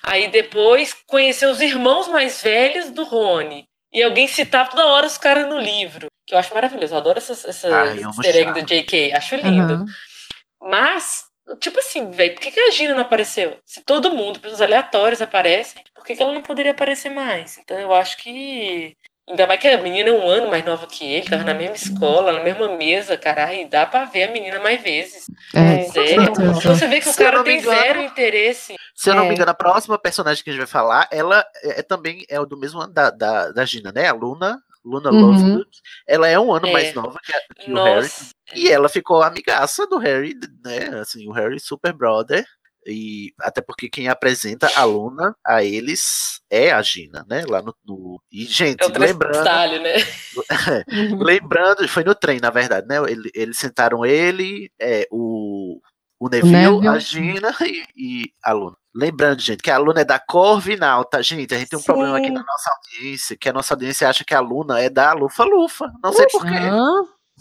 [0.03, 3.67] Aí depois conheceu os irmãos mais velhos do Rony.
[3.93, 6.09] E alguém citava toda hora os caras no livro.
[6.27, 6.93] Que eu acho maravilhoso.
[6.95, 8.61] Eu adoro essa, essa Ai, amo easter egg chato.
[8.61, 9.13] do JK.
[9.15, 9.75] Acho lindo.
[9.75, 9.87] Aham.
[10.61, 11.25] Mas,
[11.61, 13.59] tipo assim, velho, por que, que a Gina não apareceu?
[13.65, 17.57] Se todo mundo, pessoas aleatórias aparecem, por que, que ela não poderia aparecer mais?
[17.59, 18.97] Então eu acho que.
[19.29, 21.77] Ainda mais que a menina é um ano mais nova que ele, tava na mesma
[21.77, 25.27] escola, na mesma mesa, caralho, e dá pra ver a menina mais vezes.
[25.55, 25.93] É, Sério.
[26.35, 26.59] certeza.
[26.59, 28.75] Então você vê que o Se cara tem engano- zero interesse.
[28.95, 29.29] Se eu não É.
[29.29, 32.41] me engano, a próxima personagem que a gente vai falar, ela é, é também é
[32.41, 34.09] o do mesmo ano da, da, da Gina, né?
[34.09, 34.59] A Luna.
[34.85, 35.21] Luna Uhum.
[35.21, 35.69] Lovegood.
[36.07, 36.73] Ela é um ano É.
[36.73, 38.09] mais nova que, a- que o Harry.
[38.55, 41.01] E ela ficou amigaça do Harry, né?
[41.01, 42.47] Assim, o Harry super brother.
[42.91, 47.45] E até porque quem apresenta a Luna a eles é a Gina, né?
[47.47, 47.75] Lá no.
[47.87, 49.33] no- E, gente, É o lembrando.
[49.39, 49.93] detalhe, né?
[51.21, 52.97] lembrando, foi no trem, na verdade, né?
[53.11, 55.81] Ele- Eles sentaram ele, é, o,
[56.19, 56.89] o Neville, Neville.
[56.89, 58.77] a Gina e, e a Luna.
[58.95, 61.23] Lembrando, gente, que a Luna é da Corvinal, tá?
[61.23, 62.33] Gente, a gente tem um problema aqui Sim.
[62.33, 65.93] na nossa audiência, que a nossa audiência acha que a Luna é da Lufa Lufa.
[66.03, 66.49] Não sei porquê.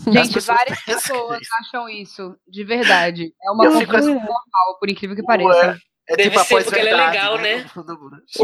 [0.05, 1.51] Gente, pessoas várias pessoas isso.
[1.59, 3.33] acham isso, de verdade.
[3.43, 5.79] É uma coisa assim, normal, por incrível que Ué, pareça.
[6.09, 7.65] É Deve tipo ser porque ela é legal, né?
[7.75, 8.43] No bruxo.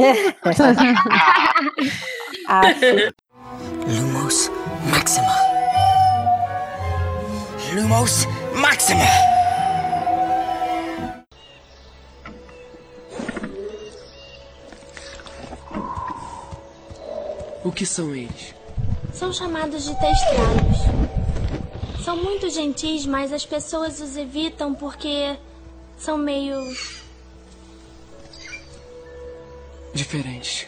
[2.47, 3.13] Aff.
[3.87, 4.51] Lumos
[4.91, 5.33] Maxima.
[7.73, 8.25] Lumos
[8.55, 9.03] Maxima.
[17.63, 18.53] O que são eles?
[19.13, 21.22] São chamados de testrados.
[22.03, 25.37] São muito gentis, mas as pessoas os evitam porque
[25.97, 26.59] são meio.
[29.93, 30.67] Diferentes.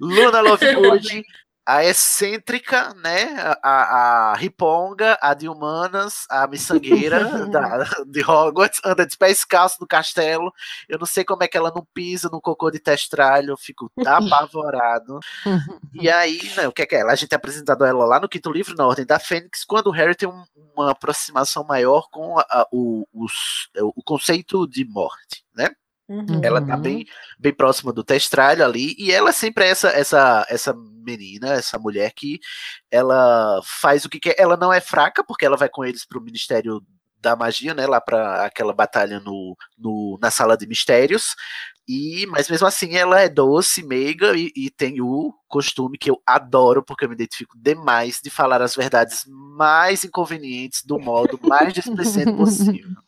[0.00, 1.24] Luna Lovegood,
[1.66, 3.34] a excêntrica, né?
[3.62, 7.18] A, a, riponga, a de humanas, a miçangueira
[7.50, 10.52] da, de Hogwarts, anda de pés calços no castelo.
[10.88, 13.90] Eu não sei como é que ela não pisa no cocô de testralho, eu fico
[14.06, 15.18] apavorado.
[15.94, 17.02] E aí, né, o que é que é?
[17.02, 19.92] A gente é apresentado ela lá no quinto livro, na Ordem da Fênix, quando o
[19.92, 20.44] Harry tem um-
[20.76, 25.70] uma aproximação maior com a- a- o, os- o conceito de morte, né?
[26.08, 26.40] Uhum.
[26.42, 27.04] Ela tá bem,
[27.38, 32.12] bem próxima do testralho ali, e ela sempre é essa, essa, essa menina, essa mulher
[32.12, 32.38] que
[32.90, 34.36] ela faz o que quer.
[34.38, 36.80] Ela não é fraca, porque ela vai com eles pro Ministério
[37.20, 37.86] da Magia, né?
[37.86, 41.34] Lá pra aquela batalha no, no, na sala de mistérios.
[41.88, 46.20] E, mas mesmo assim ela é doce, meiga e, e tem o costume que eu
[46.26, 51.72] adoro, porque eu me identifico demais de falar as verdades mais inconvenientes do modo mais
[51.72, 53.05] displicente possível.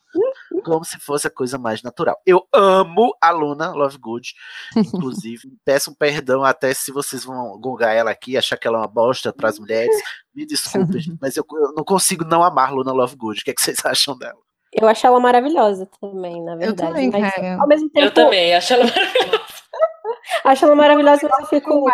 [0.61, 2.19] Como se fosse a coisa mais natural.
[2.25, 4.33] Eu amo a Luna Lovegood.
[4.75, 8.81] Inclusive, peço um perdão até se vocês vão gongar ela aqui, achar que ela é
[8.81, 9.95] uma bosta para as mulheres.
[10.33, 13.41] Me desculpem, gente, mas eu, eu não consigo não amar Luna Lovegood.
[13.41, 14.39] O que, é que vocês acham dela?
[14.71, 16.89] Eu acho ela maravilhosa também, na verdade.
[16.89, 17.59] também, mas, cara.
[17.59, 19.43] ao mesmo tempo, Eu também, acho ela maravilhosa.
[20.45, 21.85] acho ela maravilhosa, mas eu fico.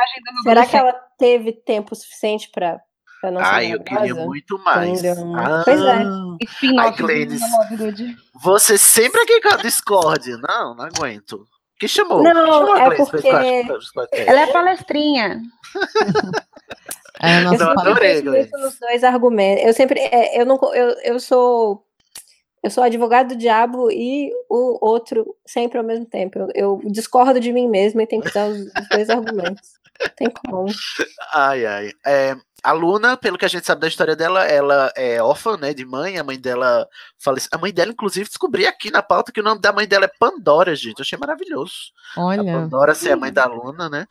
[0.43, 2.81] Será que ela teve tempo suficiente pra,
[3.25, 4.25] pra não Ai, eu queria maravilhosa?
[4.25, 4.99] muito mais.
[4.99, 5.35] Entendeu?
[5.35, 6.79] Ah, Pois é.
[6.79, 7.41] Ai, Gladys.
[7.41, 8.15] do Lovegood.
[8.43, 10.29] Você sempre aqui com a Discord.
[10.47, 11.47] Não, não aguento.
[11.79, 12.23] Que chamou?
[12.23, 13.27] Não, chamou é porque.
[13.27, 15.41] Ela é palestrinha.
[17.21, 19.63] É, Eu sempre adorei, nos dois argumentos.
[19.65, 21.81] Eu sempre, é, eu não, eu, eu sou,
[22.61, 26.37] eu sou advogado do diabo e o outro sempre ao mesmo tempo.
[26.37, 29.69] Eu, eu discordo de mim mesma e tenho que dar os, os dois argumentos.
[30.01, 30.65] Não tem como.
[31.33, 31.91] Ai, ai.
[32.05, 32.35] É,
[32.65, 35.85] a Luna, pelo que a gente sabe da história dela, ela é órfã, né, de
[35.85, 36.17] mãe.
[36.17, 36.87] A mãe dela
[37.19, 37.49] faleceu.
[37.53, 40.11] A mãe dela, inclusive, descobri aqui na pauta que o nome da mãe dela é
[40.19, 40.99] Pandora, gente.
[40.99, 41.73] Eu achei maravilhoso.
[42.17, 44.05] A Olha, Pandora ser a mãe da Luna, né?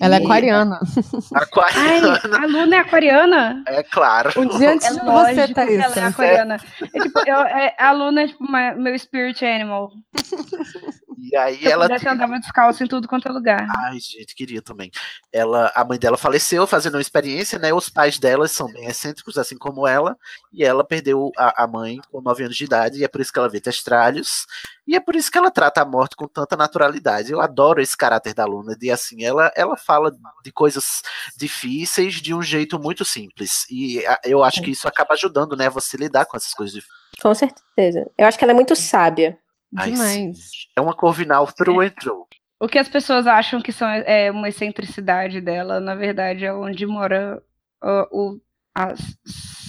[0.00, 0.78] ela é E- aquariana.
[1.34, 3.64] Ai, Aquariana, a Luna é aquariana?
[3.66, 4.30] é claro.
[4.40, 5.78] Um dia antes É de você, Thaís.
[5.80, 6.56] ela é aquariana.
[6.94, 9.90] É tipo, eu- é- a Luna é tipo uma- meu spirit animal.
[11.18, 11.84] E aí Se eu ela.
[11.88, 13.66] pudesse andava descalço em tudo quanto é lugar.
[13.84, 14.90] Ai, gente, queria também.
[15.32, 17.72] Ela, a mãe dela faleceu fazendo uma experiência, né?
[17.72, 20.16] Os pais delas são bem excêntricos, assim como ela,
[20.52, 23.32] e ela perdeu a, a mãe com 9 anos de idade, e é por isso
[23.32, 24.46] que ela vê testralhos,
[24.86, 27.32] e é por isso que ela trata a morte com tanta naturalidade.
[27.32, 30.12] Eu adoro esse caráter da Luna, de assim, ela, ela fala
[30.44, 31.02] de coisas
[31.36, 35.68] difíceis de um jeito muito simples, e a- eu acho que isso acaba ajudando, né,
[35.70, 36.96] você lidar com essas coisas difíceis.
[37.22, 38.10] Com certeza.
[38.18, 39.38] Eu acho que ela é muito sábia.
[39.76, 40.38] Ai, Demais.
[40.76, 42.26] É uma Corvinal through and through.
[42.60, 46.86] O que as pessoas acham que são, é uma excentricidade dela, na verdade, é onde
[46.86, 47.42] mora
[47.82, 48.40] ó, o,
[48.74, 48.94] a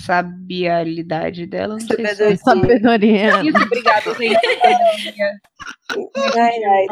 [0.05, 1.73] sabialidade dela.
[1.73, 3.43] Não sei se é Sabedoria.
[3.43, 4.39] Isso, obrigada, gente.
[4.39, 5.41] Sabedoria.
[6.35, 6.87] Ai, ai.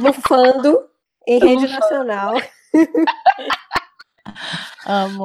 [0.00, 0.88] Bufando
[1.26, 2.34] em rede nacional.
[4.86, 5.24] Amo.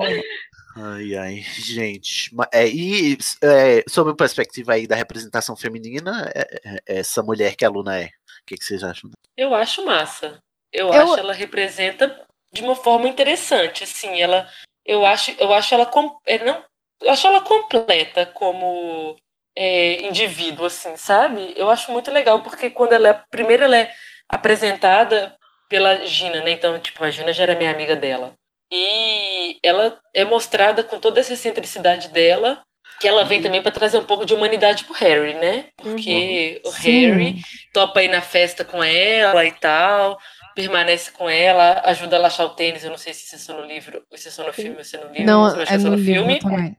[0.76, 2.32] Ai, ai, gente.
[2.54, 7.66] É, e é, sob a perspectiva aí da representação feminina, é- é- essa mulher que
[7.66, 8.06] a Luna é.
[8.06, 9.10] O que, que vocês acham?
[9.36, 10.40] Eu acho massa.
[10.72, 14.50] Eu, Eu- acho ela representa de uma forma interessante, assim, ela
[14.86, 15.90] eu acho eu acho ela
[16.26, 16.64] é, não,
[17.02, 19.16] eu acho ela completa como
[19.56, 21.54] é, indivíduo assim, sabe?
[21.56, 23.94] Eu acho muito legal porque quando ela é primeiro ela é
[24.28, 25.36] apresentada
[25.70, 26.52] pela Gina, né?
[26.52, 28.34] Então, tipo, a Gina já era minha amiga dela.
[28.72, 32.62] E ela é mostrada com toda essa excentricidade dela,
[33.00, 35.66] que ela vem também para trazer um pouco de humanidade pro Harry, né?
[35.76, 37.06] Porque o Sim.
[37.08, 37.36] Harry
[37.74, 40.18] topa ir na festa com ela e tal,
[40.56, 42.84] permanece com ela, ajuda ela a achar o tênis.
[42.84, 44.84] Eu não sei se isso é só no livro, se é só no filme ou
[44.84, 45.26] se é no livro.
[45.26, 46.40] Não, é só no livro filme.
[46.40, 46.76] também.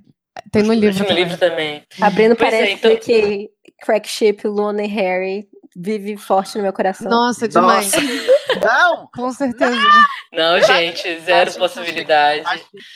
[0.50, 1.82] Tem no livro que no livro também.
[2.00, 3.50] Abrindo Pois é, parece então- que
[3.82, 7.10] Crack Ship, Luna e Harry vive forte no meu coração.
[7.10, 7.90] Nossa, demais.
[8.62, 9.08] Não!
[9.14, 9.70] Com certeza.
[9.74, 10.04] Não,
[10.66, 12.44] gente, zero possibilidade.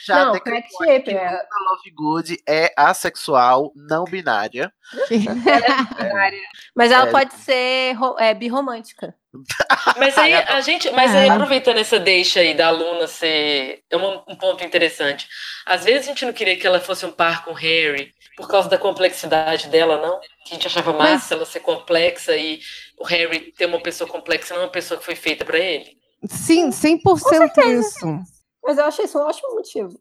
[0.05, 1.23] Já Não, crack shape, que é.
[1.29, 1.39] Luna
[1.71, 4.71] Lovegood é assexual, não binária.
[6.75, 7.11] Mas ela É.
[7.11, 9.13] pode ser é, birromântica.
[9.97, 11.31] Mas aí a gente, mas aí É.
[11.31, 15.27] aproveitando essa deixa aí da aluna ser é um, um ponto interessante.
[15.65, 18.47] Às vezes a gente não queria que ela fosse um par com o Harry por
[18.47, 20.19] causa da complexidade dela, não?
[20.19, 22.59] Que a gente achava massa Mas- ela ser complexa e
[22.97, 25.96] o Harry ter uma pessoa complexa, não uma pessoa que foi feita pra ele.
[26.25, 28.19] Sim, 100% isso.
[28.63, 29.99] Mas eu achei isso um ótimo motivo.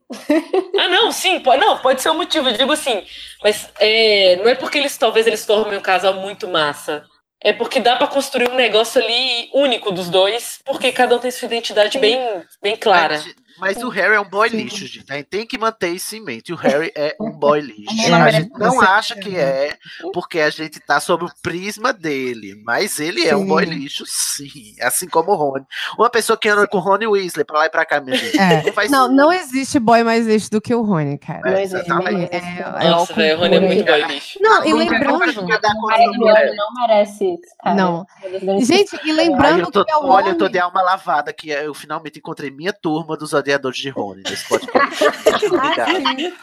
[0.77, 3.05] Ah, não, sim, pode, não, pode ser um motivo, eu digo assim,
[3.43, 7.05] mas é, não é porque eles talvez eles formem um casal muito massa.
[7.41, 11.31] É porque dá pra construir um negócio ali único dos dois, porque cada um tem
[11.31, 12.19] sua identidade bem,
[12.61, 13.23] bem clara.
[13.59, 15.11] Mas, o Harry é um boy lixo, gente.
[15.11, 16.53] A gente tem que manter isso em mente.
[16.53, 18.09] O Harry é um boy lixo.
[18.11, 19.77] Não A gente não acha que é,
[20.13, 22.61] porque a gente tá sob o prisma dele.
[22.65, 23.47] Mas ele é um Sim.
[23.49, 24.75] boy lixo, sim.
[24.83, 25.65] Assim como o Rony.
[25.99, 28.39] Uma pessoa que anda com o Rony Weasley pra lá e pra cá, minha gente.
[28.39, 28.63] É.
[28.63, 31.41] Não faz Não, não existe boy mais lixo do que o Rony, cara.
[31.49, 32.35] É, Não existe, exatamente.
[32.37, 32.63] existe.
[32.63, 34.39] É, Nossa, velho, o Rony é muito boy lixo.
[34.41, 35.19] Não, e lembrando.
[35.45, 37.77] não merece isso, cara.
[37.77, 38.07] Não.
[38.43, 40.83] Não Gente, e Ai, lembrando eu tô- que é o olha, eu tô de alma
[40.83, 45.05] lavada que eu finalmente encontrei minha turma dos odiadores de Rony nesse podcast.
[45.47, 46.36] Obrigado.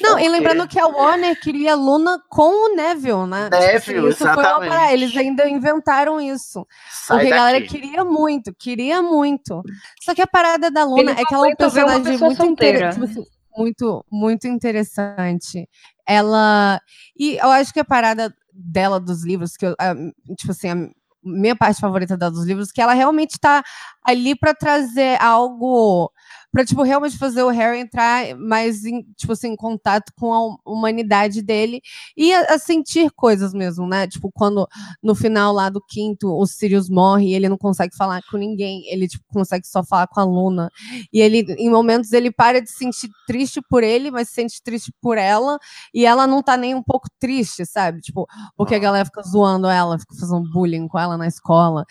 [0.00, 3.44] Não, e lembrando que a Warner queria Luna com o Neville, né?
[3.50, 4.68] Tipo Neville, isso foi uma exatamente.
[4.70, 6.66] parada, Eles ainda inventaram isso.
[6.90, 7.80] Sai porque a galera daqui.
[7.80, 9.62] queria muito, queria muito.
[10.02, 13.24] Só que a parada da Luna é que ela é um personagem muito interessante.
[13.56, 15.68] muito, muito interessante.
[16.06, 16.80] Ela.
[17.16, 19.94] E eu acho que a parada dela dos livros, que eu, a-
[20.36, 20.76] tipo assim, a
[21.24, 23.62] minha parte favorita dela dos livros, que ela realmente tá
[24.04, 26.10] ali para trazer algo.
[26.52, 30.70] Pra, tipo, realmente fazer o Harry entrar mais em, tipo assim, em contato com a
[30.70, 31.80] humanidade dele
[32.16, 34.06] e a, a sentir coisas mesmo, né?
[34.06, 34.68] Tipo, quando
[35.02, 38.86] no final lá do quinto o Sirius morre e ele não consegue falar com ninguém,
[38.88, 40.70] ele tipo, consegue só falar com a Luna.
[41.12, 44.62] E ele, em momentos, ele para de se sentir triste por ele, mas se sente
[44.62, 45.58] triste por ela,
[45.94, 48.00] e ela não tá nem um pouco triste, sabe?
[48.00, 48.26] Tipo,
[48.56, 51.84] porque a galera fica zoando ela, fica fazendo bullying com ela na escola.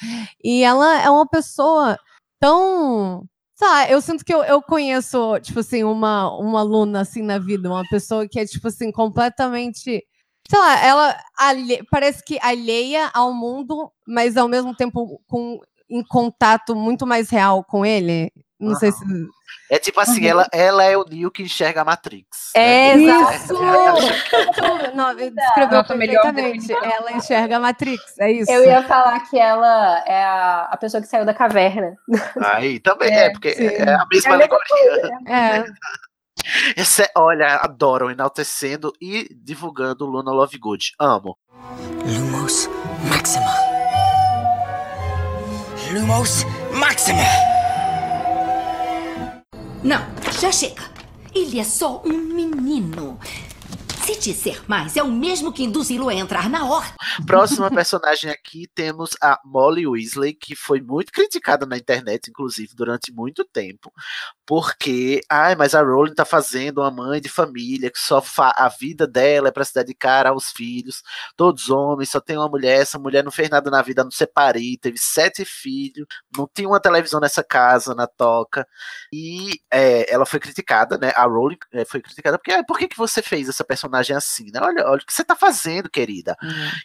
[0.43, 1.97] E ela é uma pessoa
[2.39, 3.25] tão.
[3.61, 7.69] Lá, eu sinto que eu, eu conheço, tipo assim, uma, uma aluna assim na vida,
[7.69, 10.03] uma pessoa que é, tipo assim, completamente.
[10.49, 15.59] Sei lá, ela alhe- parece que alheia ao mundo, mas ao mesmo tempo com
[15.89, 18.31] em contato muito mais real com ele.
[18.61, 19.03] Não sei se.
[19.69, 20.27] É tipo assim, Uhum.
[20.29, 22.51] ela, ela é o Neo que enxerga a Matrix.
[22.55, 23.03] É, né?
[23.03, 23.53] exato!
[24.95, 26.71] Não, descreveu Nossa, melhor perfeitamente.
[26.73, 28.51] Ela enxerga a Matrix, é isso.
[28.51, 31.95] Eu ia falar que ela é a, a pessoa que saiu da caverna.
[32.53, 33.65] Aí também é, porque sim.
[33.65, 35.09] é a mesma É alegoria.
[35.27, 35.63] É.
[36.75, 40.91] Esse é- olha, adoram enaltecendo e divulgando Luna Lovegood.
[40.99, 41.37] Amo.
[42.05, 42.69] Lumos
[43.09, 43.51] Maxima.
[45.93, 47.50] Lumos Maxima.
[49.83, 49.99] Não,
[50.39, 50.83] já chega.
[51.33, 53.17] Ele é só um menino.
[54.03, 56.91] Se disser mais, é o mesmo que induzi-lo a entrar na ordem.
[57.27, 63.13] Próxima personagem aqui temos a Molly Weasley, que foi muito criticada na internet, inclusive, durante
[63.13, 63.93] muito tempo.
[64.45, 69.05] Porque, ai, mas a Rowling tá fazendo uma mãe de família que só a vida
[69.05, 71.03] dela é para se dedicar aos filhos,
[71.37, 74.77] todos homens, só tem uma mulher, essa mulher não fez nada na vida, não parir,
[74.77, 78.67] teve sete filhos, não tinha uma televisão nessa casa, na toca.
[79.13, 81.11] E é, ela foi criticada, né?
[81.15, 84.45] A Rowling é, foi criticada porque, ah, por que, que você fez essa personagem assim,
[84.53, 84.59] né?
[84.61, 86.35] Olha, olha o que você tá fazendo, querida.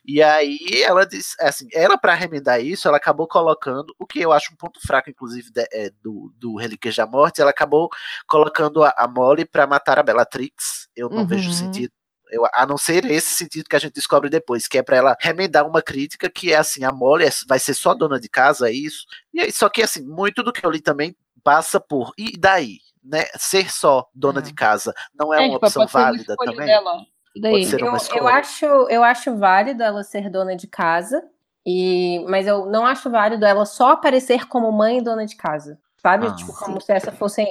[0.04, 4.32] E aí ela disse, assim, ela para remendar isso, ela acabou colocando o que eu
[4.32, 7.88] acho um ponto fraco, inclusive, de- é, do, do Relíquias da Morte, ela acabou
[8.26, 10.88] colocando a, a Molly para matar a Bellatrix.
[10.94, 11.52] Eu não vejo Uhum.
[11.52, 11.92] sentido.
[12.30, 15.16] Eu, a não ser esse sentido que a gente descobre depois, que é para ela
[15.20, 18.68] remendar uma crítica que é assim, a Molly é- vai ser só dona de casa,
[18.68, 19.04] é isso.
[19.32, 22.78] E aí, só que assim, muito do que eu li também passa por e daí,
[23.07, 23.24] né?
[23.38, 26.66] Ser só dona de casa não é, É, uma tipo, opção válida também.
[26.66, 27.07] dela.
[27.40, 27.52] Daí?
[27.52, 31.22] Pode ser Eu, uma eu, acho, eu acho válido ela ser dona de casa,
[31.66, 35.78] e, mas eu não acho válido ela só aparecer como mãe e dona de casa.
[35.98, 36.26] Sabe?
[36.28, 37.44] Ah, tipo, como se essa fosse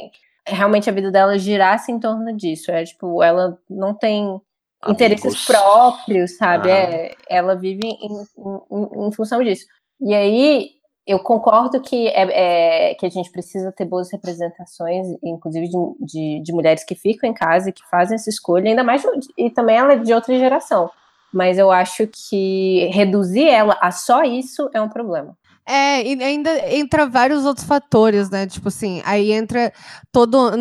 [0.47, 2.71] realmente a vida dela girasse em torno disso.
[2.71, 4.39] É tipo, ela não tem
[4.87, 5.45] interesses Amigos.
[5.45, 6.69] próprios, sabe?
[6.69, 6.77] Aham.
[6.79, 9.65] É, ela vive em, em- em função disso.
[9.99, 10.71] E aí,
[11.05, 16.43] eu concordo que, é, é- que a gente precisa ter boas representações, inclusive de, de,
[16.43, 19.03] de mulheres que ficam em casa e que fazem essa escolha, ainda mais,
[19.37, 20.89] e também ela é de outra geração.
[21.31, 25.37] Mas eu acho que reduzir ela a só isso é um problema.
[25.67, 28.45] É, e ainda entra vários outros fatores, né?
[28.45, 29.73] Tipo assim, aí entra
[30.11, 30.51] todo,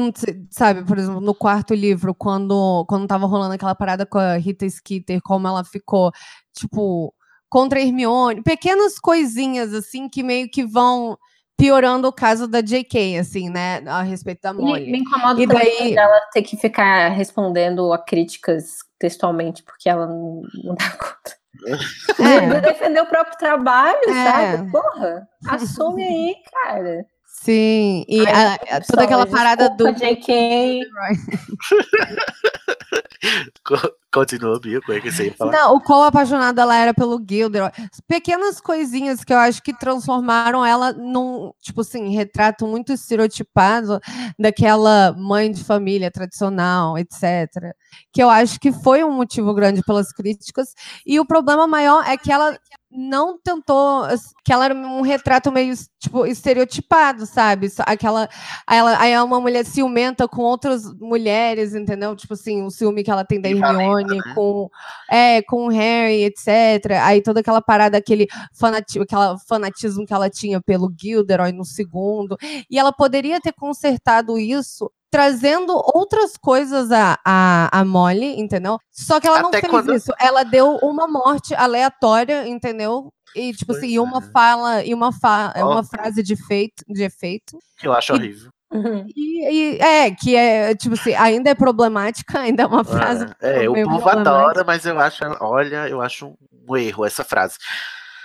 [0.51, 4.69] sabe, por exemplo, no quarto livro, quando, quando tava rolando aquela parada com a Rita
[4.69, 6.11] Skeeter, como ela ficou,
[6.55, 7.15] tipo,
[7.55, 11.17] contra a Hermione, pequenas coisinhas, assim, que meio que vão
[11.57, 14.89] piorando o caso da J.K., assim, né, a respeito da Molly.
[14.89, 20.05] E me incomoda E daí- ela ter que ficar respondendo a críticas textualmente, porque ela
[20.09, 21.37] não, não dá conta.
[22.55, 24.13] De defender o próprio trabalho, É.
[24.57, 24.73] sabe?
[24.73, 27.07] Porra, assume aí, cara.
[27.45, 28.33] Sim, e Ai,
[28.71, 29.93] a- a- toda aquela parada do...
[29.93, 30.81] JK.
[33.63, 35.51] Co- Continua, Bia, como é que você ia falar?
[35.53, 37.71] Não, o quão apaixonada ela era pelo Gilderoy.
[38.07, 44.01] Pequenas coisinhas que eu acho que transformaram ela num, tipo assim, retrato muito estereotipado
[44.39, 47.75] daquela mãe de família tradicional, etc.
[48.13, 50.69] Que eu acho que foi um motivo grande pelas críticas.
[51.05, 52.57] E o problema maior é que ela
[52.95, 54.07] não tentou,
[54.45, 57.69] que ela era um retrato meio, tipo, estereotipado, sabe?
[57.81, 58.29] Aquela,
[58.67, 62.15] aí ela, aí é uma mulher ciumenta com outras mulheres, entendeu?
[62.15, 64.71] Tipo assim, o ciúme que ela tem da Hermione, com,
[65.11, 66.93] é, com o Harry, etc.
[67.03, 72.37] Aí toda aquela parada, aquele fanatismo, aquela fanatismo que ela tinha pelo Gilderoy no segundo.
[72.71, 78.79] E ela poderia ter consertado isso trazendo outras coisas a, a, a Molly, entendeu?
[78.91, 80.13] Só que ela não Até fez quando- isso.
[80.19, 83.13] Ela deu uma morte aleatória, entendeu?
[83.37, 85.85] E, tipo assim, e uma fala, e uma, fa é uma é.
[85.85, 87.57] Frase de efeito, de efeito.
[87.79, 88.51] Que eu acho E- horrível.
[89.15, 93.27] E, e- é, que é, tipo assim, ainda é problemática, ainda é uma frase.
[93.41, 94.37] É, o meio povo problemática.
[94.37, 96.35] adora, mas eu acho, olha, eu acho
[96.69, 97.55] um erro essa frase.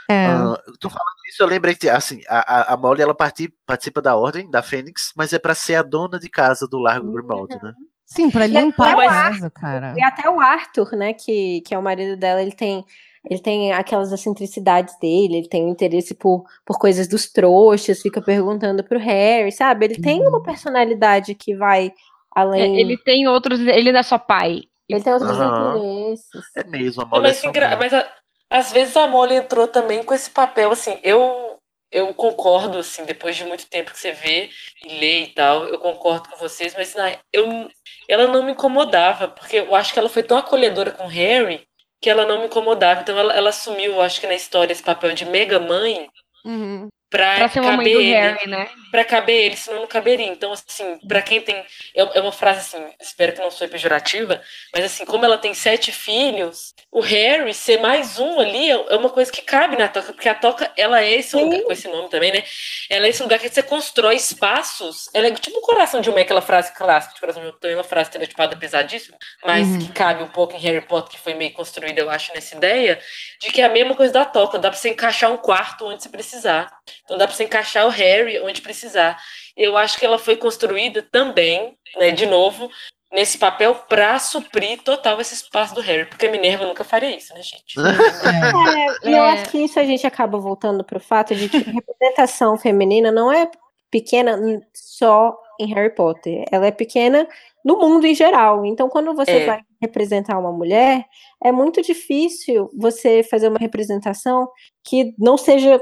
[0.09, 0.25] É.
[0.25, 4.15] Ah, tu falando isso, eu lembrei que, assim, a, a, Molly, ela parti- participa da
[4.15, 7.73] Ordem, da Fênix, mas é pra ser a dona de casa do Largo Grimald, né?
[8.05, 9.93] Sim, pra até limpar o a casa, cara.
[9.95, 12.83] E até o Arthur, né, que, que é o marido dela, ele tem
[13.29, 18.21] ele tem aquelas excentricidades dele, ele tem um interesse por, por coisas dos trouxas, fica
[18.21, 19.85] perguntando pro Harry, sabe?
[19.85, 21.91] Ele tem uma personalidade que vai É,
[22.33, 22.79] além.
[22.79, 23.59] ele tem outros.
[23.59, 24.63] Ele não é só pai.
[24.87, 25.77] Ele tem outros Aham.
[25.77, 26.29] interesses.
[26.55, 27.77] É mesmo, a Molly é mas, engra- sombria.
[27.77, 28.09] mas a-
[28.49, 31.47] às vezes a Molly entrou também com esse papel, assim, eu
[31.91, 34.49] eu concordo, assim, depois de muito tempo que você vê
[34.85, 37.67] e lê e tal, eu concordo com vocês, mas na- eu,
[38.07, 41.67] ela não me incomodava, porque eu acho que ela foi tão acolhedora com o Harry
[41.99, 43.01] que ela não me incomodava.
[43.01, 46.07] Então ela, ela assumiu, eu acho que na história, esse papel de mega mãe
[46.45, 46.87] Uhum.
[47.09, 48.11] pra, Pra ser a mamãe caber do ele.
[48.13, 48.69] Harry, né?
[48.91, 50.25] Pra caber ele, senão não caberia.
[50.27, 51.55] Então, assim, pra quem tem.
[51.95, 54.41] É é uma frase assim, espero que não seja pejorativa,
[54.73, 58.95] mas assim, como ela tem sete filhos, o Harry ser mais um ali é é
[58.97, 61.87] uma coisa que cabe na toca, porque a toca, ela é esse lugar, com esse
[61.87, 62.43] nome também, né?
[62.89, 65.09] Ela é esse lugar que você constrói espaços.
[65.13, 67.75] Ela é tipo o coração de uma, aquela frase clássica de coração de uma, também
[67.77, 69.77] uma frase estereotipada pesadíssima, mas Uhum.
[69.77, 72.99] que cabe um pouco em Harry Potter, que foi meio construída, eu acho, nessa ideia,
[73.39, 76.01] de que é a mesma coisa da toca, dá pra você encaixar um quarto onde
[76.03, 76.71] você precisar.
[77.05, 79.17] Então dá pra você encaixar o Harry onde precisar.
[79.55, 82.69] Eu acho que ela foi construída também, né, de novo,
[83.11, 87.33] nesse papel pra suprir total esse espaço do Harry, porque a Minerva nunca faria isso,
[87.33, 87.75] né, gente?
[89.05, 91.71] É, e eu acho que isso a gente acaba voltando pro fato de que a
[91.71, 93.49] representação feminina não é
[93.91, 94.39] pequena
[94.73, 96.45] só em Harry Potter.
[96.51, 97.27] Ela é pequena
[97.65, 98.65] no mundo em geral.
[98.65, 99.45] Então, quando você É.
[99.45, 101.05] vai representar uma mulher,
[101.43, 104.47] é muito difícil você fazer uma representação
[104.83, 105.81] que não seja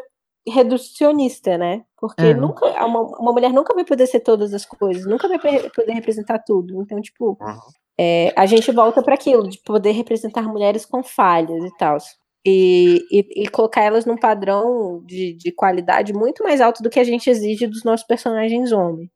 [0.50, 1.84] reducionista, né?
[1.98, 2.34] Porque É.
[2.34, 6.40] nunca uma, uma mulher nunca vai poder ser todas as coisas, nunca vai poder representar
[6.40, 6.82] tudo.
[6.82, 7.38] Então, tipo,
[8.00, 11.98] é, a gente volta para aquilo, de poder representar mulheres com falhas e tal.
[12.46, 17.00] E, e, e colocar elas num padrão de, de qualidade muito mais alto do que
[17.00, 19.10] a gente exige dos nossos personagens homens.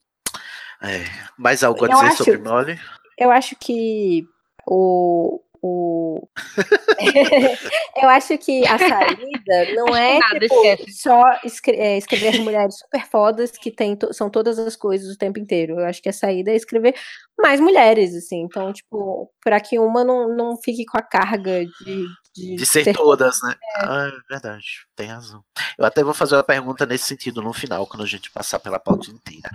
[0.84, 1.03] É,
[1.38, 2.79] mais algo a Eu dizer acho- sobre Molly?
[3.17, 4.25] Eu acho que
[4.67, 5.39] o.
[5.62, 6.28] o...
[8.01, 13.05] eu acho que a saída não é nada, tipo, só escre- é, escrever mulheres super
[13.07, 15.80] fodas que tem to- são todas as coisas o tempo inteiro.
[15.80, 16.95] Eu acho que a saída é escrever
[17.39, 18.41] mais mulheres, assim.
[18.41, 22.05] Então, tipo, para que uma não, não fique com a carga de.
[22.34, 23.53] De, De ser todas, né?
[23.76, 24.64] Ah, é verdade,
[24.95, 25.43] tem razão.
[25.78, 28.80] Eu até vou fazer uma pergunta nesse sentido no final, quando a gente passar pela
[28.80, 29.49] pauta inteira.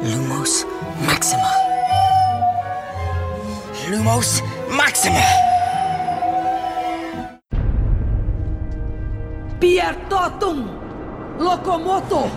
[0.00, 0.64] Lumos
[1.04, 1.42] Maxima.
[3.90, 4.55] Lumos Maxima.
[9.58, 10.70] Pier Totum!
[11.40, 12.30] Locomotor!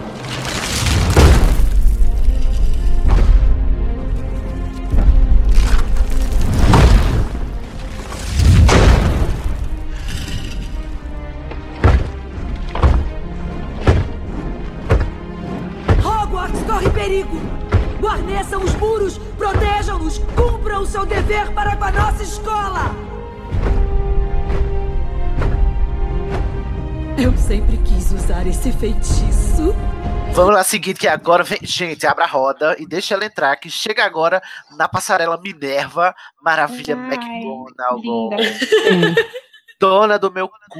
[16.01, 17.68] Hogwarts corre perigo!
[17.99, 23.09] Guarneçam os muros, protejam-nos, cumpram o seu dever para com a nossa escola!
[27.21, 29.75] Eu sempre quis usar esse feitiço.
[30.33, 33.69] Vamos lá, seguinte, que agora, vem, gente, abra a roda e deixa ela entrar, que
[33.69, 34.41] chega agora
[34.77, 38.29] na passarela Minerva, Maravilha McGonagall,
[39.77, 40.79] dona do meu cu.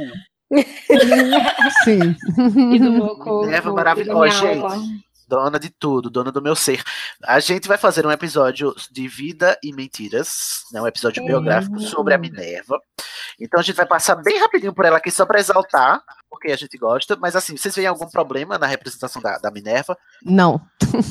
[1.83, 2.15] Sim.
[2.73, 5.08] E do meu corpo, Minerva maravilhosa, minha gente.
[5.29, 6.81] Dona de tudo, dona do meu ser.
[7.23, 12.15] A gente vai fazer um episódio de Vida e Mentiras, né, um episódio biográfico sobre
[12.15, 12.81] a Minerva.
[13.39, 16.57] Então a gente vai passar bem rapidinho por ela aqui só pra exaltar, porque a
[16.57, 17.15] gente gosta.
[17.15, 19.95] Mas assim, vocês veem algum problema na representação da, da Minerva?
[20.23, 20.59] Não.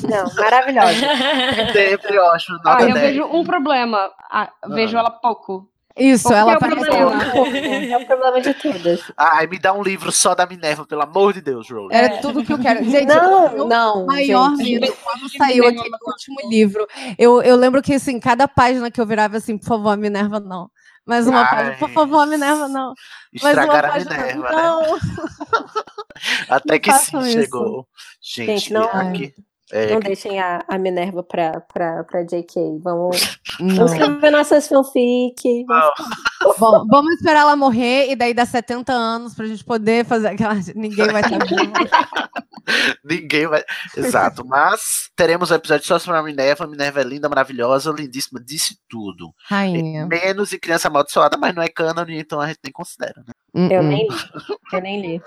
[0.03, 0.99] Não, maravilhosa.
[1.71, 2.99] Sempre nota Ah, eu 10.
[2.99, 4.11] vejo um problema.
[4.29, 5.71] Ah, vejo ela pouco.
[5.97, 7.23] Isso, Qual ela é o aparece problema?
[7.89, 9.11] É o problema de todas.
[9.17, 11.93] Ai, me dá um livro só da Minerva, pelo amor de Deus, Rowling.
[11.93, 12.83] Era tudo que eu quero.
[12.85, 14.79] Gente, Não, não, maior gente.
[14.79, 16.87] medo quando saiu aquele último livro.
[17.17, 20.39] Eu, eu lembro que, assim, cada página que eu virava assim, por favor, a Minerva
[20.39, 20.69] não.
[21.05, 21.49] Mais uma Ai.
[21.49, 22.93] página, por favor, a Minerva não.
[23.41, 24.49] Mais uma Estragaram a Minerva, né?
[24.51, 24.99] não.
[26.49, 27.31] Até Não que sim, isso.
[27.31, 27.87] chegou.
[28.21, 29.33] Gente, Gente, não- aqui.
[29.37, 32.79] É, Não deixem a, a Minerva pra, pra, pra JK.
[32.81, 33.75] Vamos, Não.
[33.75, 35.65] vamos escrever nossas fanfic.
[35.67, 36.57] Vamos...
[36.57, 40.55] Bom, vamos esperar ela morrer e daí dar 70 anos pra gente poder fazer aquela.
[40.75, 41.71] Ninguém vai estar vivo.
[43.03, 43.63] Ninguém vai.
[43.95, 44.45] Exato.
[44.45, 46.63] Mas teremos um episódio só sobre a Minerva.
[46.65, 49.33] A Minerva é linda, maravilhosa, lindíssima, disse tudo.
[49.47, 50.05] Rainha.
[50.05, 53.33] Menos em criança amaldiçoada, mas não é cânone, então a gente nem considera, né?
[53.71, 54.09] Eu Hum, nem hum.
[54.11, 54.57] li.
[54.73, 55.21] Eu nem li.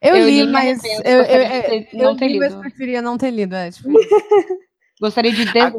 [0.00, 0.82] Eu, Eu li, li, mas.
[0.84, 2.60] Eu, eu, eu, ter- eu ter li, mas lido.
[2.60, 3.54] preferia não ter lido.
[3.56, 3.88] É, tipo,
[5.00, 5.72] Gostaria de desler.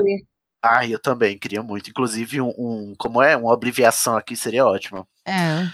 [0.62, 1.90] Ai, eu também queria muito.
[1.90, 3.36] Inclusive, um, um- como é?
[3.38, 5.08] Uma abreviação aqui seria ótimo.
[5.26, 5.68] é.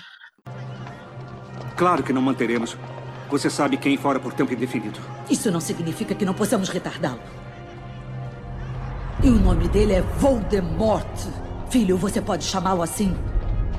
[1.76, 2.78] Claro que não manteremos.
[3.30, 4.98] Você sabe quem fora por tempo indefinido.
[5.30, 7.20] Isso não significa que não possamos retardá-lo.
[9.24, 11.06] E o nome dele é Voldemort.
[11.70, 13.14] Filho, você pode chamá-lo assim.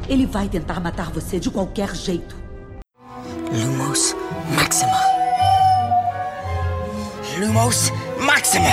[0.09, 2.37] Ele vai tentar matar você de qualquer jeito.
[3.53, 4.15] Lumos
[4.55, 5.01] Maxima.
[7.39, 8.69] Lumos Maxima.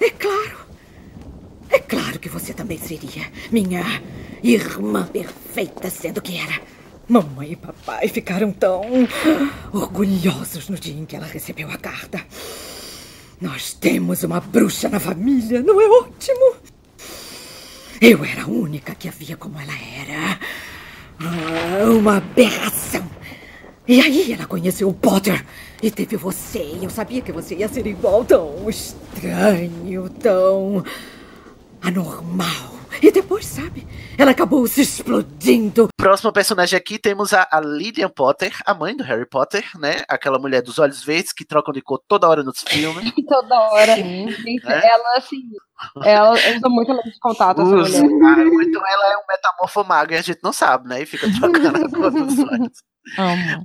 [0.00, 0.58] É claro.
[1.70, 4.02] É claro que você também seria minha
[4.42, 6.60] irmã perfeita, sendo que era.
[7.08, 8.82] Mamãe e papai ficaram tão
[9.72, 12.24] orgulhosos no dia em que ela recebeu a carta.
[13.40, 16.56] Nós temos uma bruxa na família, não é ótimo?
[18.00, 20.38] Eu era a única que a via como ela era.
[21.20, 23.04] Ah, uma aberração.
[23.86, 25.44] E aí ela conheceu o Potter
[25.82, 26.78] e teve você.
[26.80, 30.82] Eu sabia que você ia ser igual tão estranho, tão
[31.82, 32.73] anormal.
[33.02, 33.86] E depois, sabe,
[34.18, 35.88] ela acabou se explodindo.
[35.96, 40.02] Próximo personagem aqui temos a, a Lillian Potter, a mãe do Harry Potter, né?
[40.08, 43.12] Aquela mulher dos olhos verdes que trocam de cor toda hora nos filmes.
[43.28, 43.96] Toda hora.
[43.96, 44.88] Gente, É?
[44.88, 45.42] Ela, assim,
[46.02, 48.02] ela usa muito lente de contato, essa Usa.
[48.02, 48.38] mulher.
[48.38, 51.02] Ah, ou então ela é um metamorfo mago e a gente não sabe, né?
[51.02, 52.82] E fica trocando a cor dos olhos.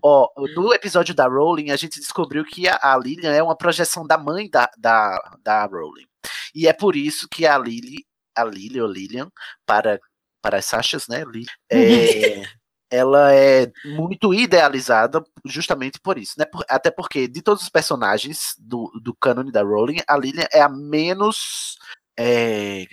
[0.04, 4.06] Ó, no episódio da Rowling, a gente descobriu que a, a Lilian é uma projeção
[4.06, 6.08] da mãe da, da, da Rowling.
[6.54, 8.06] E é por isso que a Lily,
[8.40, 9.30] a Lily ou Lilian,
[9.66, 10.00] para,
[10.42, 11.24] para as Sachas, né?
[11.26, 12.44] Lily, é,
[12.90, 16.46] ela é muito idealizada justamente por isso, né?
[16.46, 20.62] Por- até porque de todos os personagens do, do cânone da Rowling, a Lilian é
[20.62, 21.78] a menos.
[22.18, 22.86] é,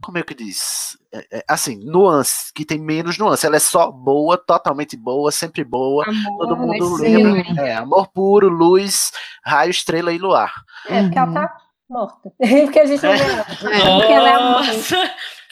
[0.00, 0.96] como é que diz?
[1.12, 3.44] É, é, assim, nuance, que tem menos nuance.
[3.44, 6.04] Ela é só boa, totalmente boa, sempre boa.
[6.38, 7.16] Todo mundo sim.
[7.16, 7.62] lembra.
[7.62, 9.12] É, amor puro, luz,
[9.44, 10.54] raio, estrela e luar.
[10.86, 11.56] É, porque ela tá
[11.88, 12.32] morta.
[12.64, 13.40] porque a gente não vê ela.
[13.40, 13.98] É.
[13.98, 14.66] Porque ela é a mãe.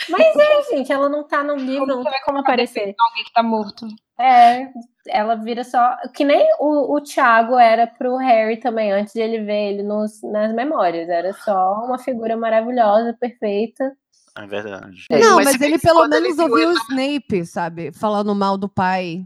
[0.08, 2.94] Mas é, gente, ela não tá no livro, não tem como aparecer.
[2.98, 3.86] Alguém que tá morto.
[4.18, 4.68] É,
[5.08, 5.96] ela vira só.
[6.14, 10.20] Que nem o, o Thiago era pro Harry também, antes de ele ver ele nos,
[10.22, 11.08] nas memórias.
[11.08, 13.92] Era só uma figura maravilhosa, perfeita.
[14.36, 15.06] É verdade.
[15.10, 17.92] Não, É, mas, se bem ele pelo ele menos viu ouviu o ela- Snape, sabe?
[17.92, 19.24] Falando mal do pai.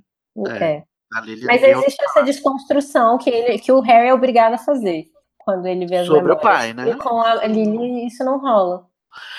[0.61, 0.83] É.
[1.23, 5.07] Lilian Mas existe essa desconstrução que, ele, que o Harry é obrigado a fazer
[5.47, 6.43] quando ele vê as Sobre o memórias.
[6.43, 6.91] pai, né?
[6.91, 8.85] E com a Lily isso não rola.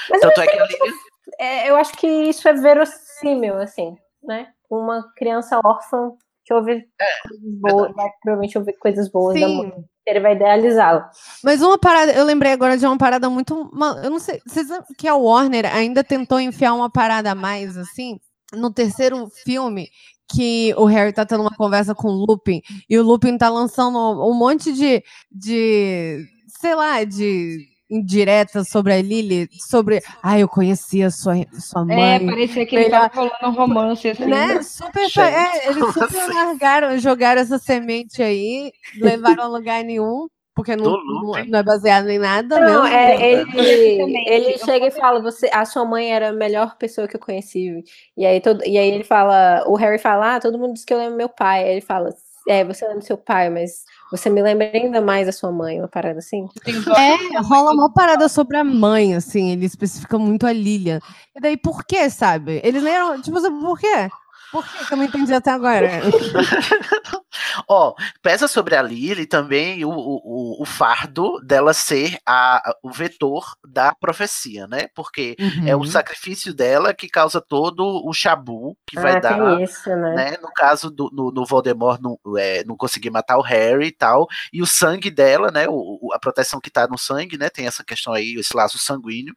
[0.10, 0.94] Mas Tanto eu, é que a acho que,
[1.38, 4.48] é, eu acho que isso é verossímil, assim, né?
[4.70, 6.14] Uma criança órfã
[6.46, 6.88] que ouve
[7.28, 9.58] coisas boas, vai provavelmente ouvir coisas boas da Sim.
[9.58, 9.74] mãe.
[10.06, 11.12] Ele vai idealizá-la.
[11.44, 13.70] Mas uma parada, eu lembrei agora de uma parada muito.
[14.02, 14.42] Eu não sei.
[14.48, 18.18] Vocês lembram que a Warner ainda tentou enfiar uma parada a mais, assim,
[18.54, 19.90] no terceiro filme,
[20.30, 23.98] que o Harry tá tendo uma conversa com o Lupin, e o Lupin tá lançando
[23.98, 25.04] um monte de.
[25.32, 30.02] de sei lá, de indiretas sobre a Lily, sobre.
[30.22, 32.16] Ah, eu conhecia sua, sua mãe.
[32.16, 34.26] É, parecia que ele tava rolando um romance, assim.
[34.26, 34.62] né?
[34.62, 36.34] Super, Gente, é, eles super assim?
[36.34, 40.28] largaram, jogaram essa semente aí, levaram a lugar nenhum,
[40.58, 41.52] porque não, não, Lupin.
[41.52, 42.88] não é baseado em nada Não, mesmo.
[42.88, 44.30] é, ele, Exatamente.
[44.32, 47.84] ele chega e fala, você, a sua mãe era a melhor pessoa que eu conheci.
[48.18, 50.92] E aí, todo, e aí ele fala, o Harry fala, ah, todo mundo diz que
[50.92, 51.64] eu lembro meu pai.
[51.64, 52.10] Aí ele fala,
[52.48, 55.88] é, você lembra seu pai, mas você me lembra ainda mais da sua mãe, uma
[55.88, 56.50] parada assim.
[56.66, 61.00] É, rola uma parada sobre a mãe, assim, ele especifica muito a Lilian.
[61.36, 62.60] E daí, por quê, sabe?
[62.64, 64.10] Eles leram, tipo, por quê?
[64.52, 65.90] Por quê que eu não entendi até agora?
[67.68, 73.46] Ó, pesa sobre a Lily também o, o, o- fardo dela ser a, o vetor
[73.68, 74.88] da profecia, né?
[74.96, 75.86] Porque é o Uhum.
[75.86, 79.62] sacrifício dela que causa todo o chabu que vai Ah, tem dar.
[79.62, 80.38] isso, né?
[80.42, 84.28] No caso do no, no Voldemort não, é, não conseguir matar o Harry e tal.
[84.52, 85.68] E o sangue dela, né?
[85.68, 87.50] O, o- a proteção que tá no sangue, né?
[87.50, 89.36] Tem essa questão aí, esse laço sanguíneo,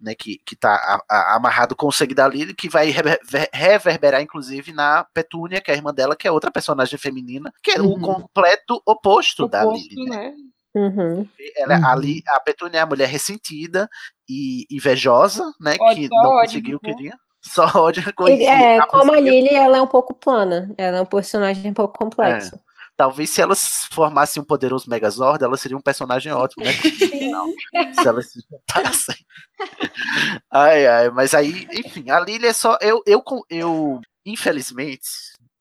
[0.00, 0.14] né?
[0.14, 3.20] Que, que tá a- a- amarrado com o sangue da Lily, que vai rever-
[3.52, 7.70] reverberar, inclusive, na Petúnia, que é a irmã dela, que é outra personagem feminina, que
[7.72, 10.08] é o completo oposto, da Lily.
[10.08, 10.32] né?
[10.74, 11.28] Uhum.
[11.54, 13.88] Ela, a, Li- a Petúnia é a mulher ressentida
[14.26, 15.74] e invejosa, né?
[15.78, 16.94] Ódio, que não ódio, conseguiu o que né?
[16.94, 17.18] queria.
[17.42, 18.02] Só ódio.
[18.08, 19.20] E, coisa- é, não como a.
[19.20, 20.72] Lily, ela é um pouco plana.
[20.78, 22.54] Ela é um personagem um pouco complexo.
[22.54, 22.58] É.
[22.96, 26.72] Talvez se elas formassem um poderoso Megazord, ela seria um personagem ótimo, né?
[28.00, 29.16] se elas se juntassem.
[30.50, 32.76] Ai, ai, mas aí, enfim, a Lily é só.
[32.80, 35.08] Eu, eu, com- eu, infelizmente,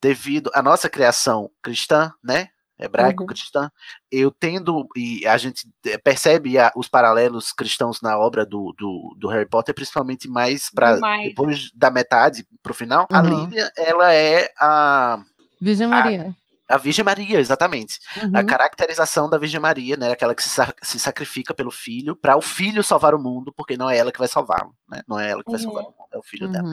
[0.01, 2.49] devido à nossa criação cristã, né?
[2.79, 3.69] Hebraico-cristã,
[4.11, 9.15] eu tendo, e a gente eh, percebe a- os paralelos cristãos na obra do, do,
[9.19, 10.95] do Harry Potter, principalmente mais para
[11.29, 13.07] depois da metade pro final.
[13.11, 13.45] A Uhum.
[13.47, 15.21] Lily, ela é a.
[15.61, 16.35] Virgem Maria.
[16.67, 17.99] A Virgem Maria, exatamente.
[18.33, 18.45] A Uhum.
[18.47, 20.11] caracterização da Virgem Maria, né?
[20.11, 23.77] Aquela que se, sa- se sacrifica pelo filho, para o filho salvar o mundo, porque
[23.77, 25.03] não é ela que vai salvá-lo, né?
[25.07, 26.67] Não é ela que vai salvar o mundo, é o filho dela.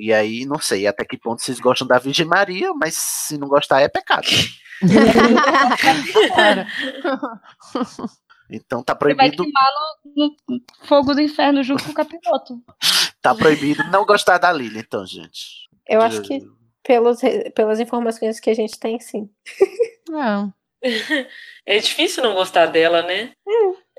[0.00, 3.46] E aí, não sei até que ponto vocês gostam da Virgem Maria, mas se não
[3.46, 4.26] gostar é pecado.
[8.52, 10.34] Então tá Você vai proibido, queimá-lo no
[10.84, 12.60] fogo do inferno junto com o capiroto.
[13.22, 15.68] tá proibido não gostar da Lily, então, gente.
[15.86, 16.40] Eu acho que
[16.82, 17.20] pelos,
[17.54, 19.30] pelas informações que a gente tem, sim.
[21.64, 23.32] É difícil não gostar dela, né?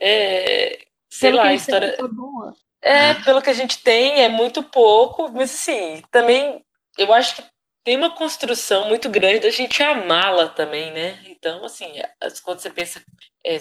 [0.01, 1.95] É, sei Pelo lá, a a história.
[1.95, 2.53] tá boa.
[2.81, 6.63] É, pelo que a gente tem, é muito pouco, mas assim, também
[6.97, 7.43] eu acho que
[7.83, 11.19] tem uma construção muito grande da gente amá-la também, né?
[11.27, 11.91] Então, assim,
[12.21, 13.01] as- quando você pensa.
[13.45, 13.59] é,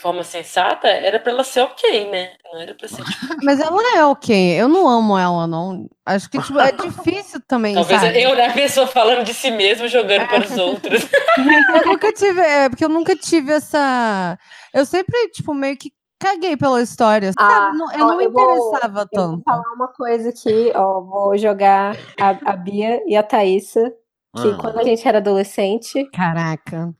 [0.00, 2.36] forma sensata, era pra ela ser ok, né?
[2.44, 3.26] Não era pra ser tipo.
[3.44, 4.60] Mas ela é ok.
[4.60, 5.88] Eu não amo ela, não.
[6.06, 8.22] Acho que tipo, é difícil também, Talvez sabe?
[8.22, 11.02] eu, né, a pessoa falando de si mesma, jogando para os outros.
[11.38, 14.36] Eu nunca tive, é, porque eu nunca tive essa.
[14.74, 17.32] Eu sempre, tipo, meio que caguei pela história.
[17.32, 17.52] sabe?
[17.52, 19.42] Ah, Não- eu ó, não me eu vou- interessava Eu vou tanto.
[19.44, 21.00] falar uma coisa aqui, ó.
[21.00, 23.92] Vou jogar a, a Bia e a Thaísa.
[24.36, 24.58] Que Ah.
[24.60, 26.04] quando a gente era adolescente.
[26.12, 26.90] Caraca.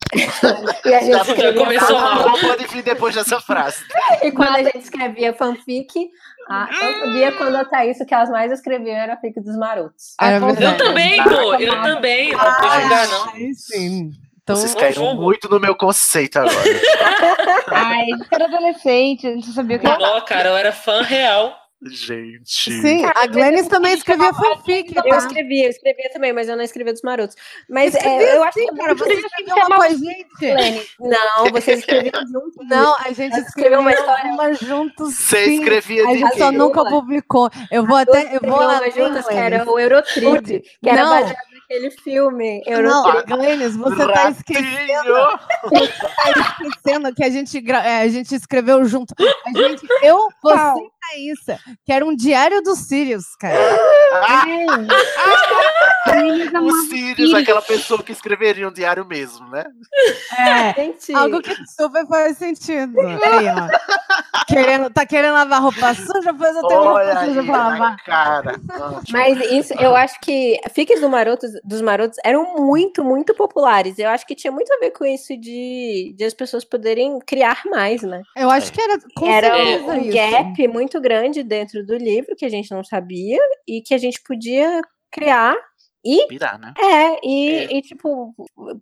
[0.85, 2.39] e a gente Já começou fanfic- mal.
[2.41, 3.85] Pode vir depois dessa frase.
[4.25, 6.09] E quando a gente escrevia fanfic,
[6.49, 9.39] a, tanto a Bia quanto a Thaís, o que elas mais escreviam era a fic
[9.41, 10.15] dos marotos.
[10.21, 12.33] Era Eu também, pô, eu também.
[12.33, 13.55] Não vou julgar, não.
[13.55, 14.11] Sim.
[14.49, 16.55] Então, Vocês caíram muito no meu conceito agora.
[17.71, 20.73] Ai, a gente era adolescente, a gente não sabia o que Não, cara, eu era
[20.73, 21.55] fã real.
[21.83, 22.73] Gente.
[22.73, 24.97] Sim, a Glennis também escrevia fanfic.
[24.97, 25.19] Eu tá?
[25.19, 27.37] escrevia, eu escrevia tambia, mas eu não escrevia dos marotos.
[27.69, 30.89] Mas é, eu acho sim, que cara, você escreveu uma com a gente.
[30.99, 32.65] Não, vocês escreviam junto.
[32.65, 34.31] Não, a gente escreveu uma história.
[34.31, 35.15] história juntos.
[35.15, 35.59] Você sim.
[35.59, 37.51] escrevia A de gente só nunca publicou.
[37.71, 38.35] Eu vou até.
[38.35, 41.11] Eu vou uma além, juntas, que era o Eurotrip, que era Não.
[41.11, 42.63] baseado naquele filme.
[42.67, 43.27] Não, Eurotrip.
[43.27, 45.39] Glennis, você tá esquecendo.
[45.65, 49.15] Você tá esquecendo que a gente, é, a gente escreveu junto.
[49.19, 53.59] A gente, eu, você e Thaísa, que era um diário dos Sirius, cara.
[56.63, 59.65] O Sirius, aquela pessoa que escreveria um diário mesmo, né?
[60.39, 62.99] É, Gente, algo que super faz sentido.
[63.01, 64.45] Aí, ó.
[64.47, 67.97] Querendo, tá querendo lavar roupa suja, pois eu tenho Olha roupa suja aí, pra lavar.
[68.05, 68.61] cara.
[69.11, 73.99] Mas isso, eu acho que fiques do marotos, dos marotos eram muito, muito populares.
[73.99, 77.61] Eu acho que tinha muito a ver com isso de, de as pessoas poderem criar
[77.67, 78.23] mais, né?
[78.37, 80.13] Eu acho que era com Era um isso.
[80.15, 84.21] gap muito grande dentro do livro que a gente não sabia e que a gente
[84.23, 84.81] podia
[85.11, 85.57] criar
[86.05, 86.73] e Pirar, né?
[86.79, 88.35] é, e, e, tipo,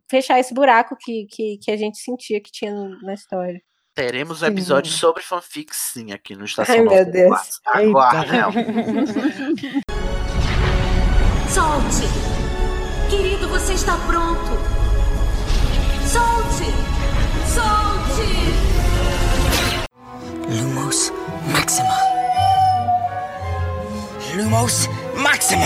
[0.09, 2.73] fechar esse buraco que, que, que a gente sentia que tinha
[3.03, 3.61] na história.
[3.95, 4.53] Teremos um Sim.
[4.53, 7.13] episódio sobre fanfics, sim, aqui no Estação Ai, meu 94.
[7.13, 7.61] Deus.
[7.67, 8.41] Aguardem.
[11.49, 12.07] Solte!
[13.09, 14.51] Querido, você está pronto!
[16.07, 16.71] Solte!
[17.49, 18.77] Solte!
[20.51, 21.11] Lumos
[21.53, 22.06] Maxima.
[24.37, 24.87] Lumos
[25.17, 25.65] Maxima.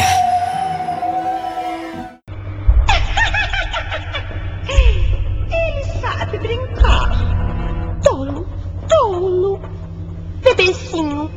[4.68, 7.10] Ele sabe brincar.
[8.00, 8.46] Tolo,
[8.88, 9.60] tolo.
[10.40, 11.28] Bebecinho.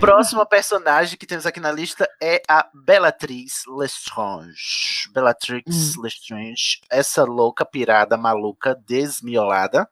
[0.00, 5.08] Próxima personagem que temos aqui na lista é a Bellatrix Lestrange.
[5.12, 9.88] Bellatrix Lestrange, essa louca, pirada, maluca, desmiolada.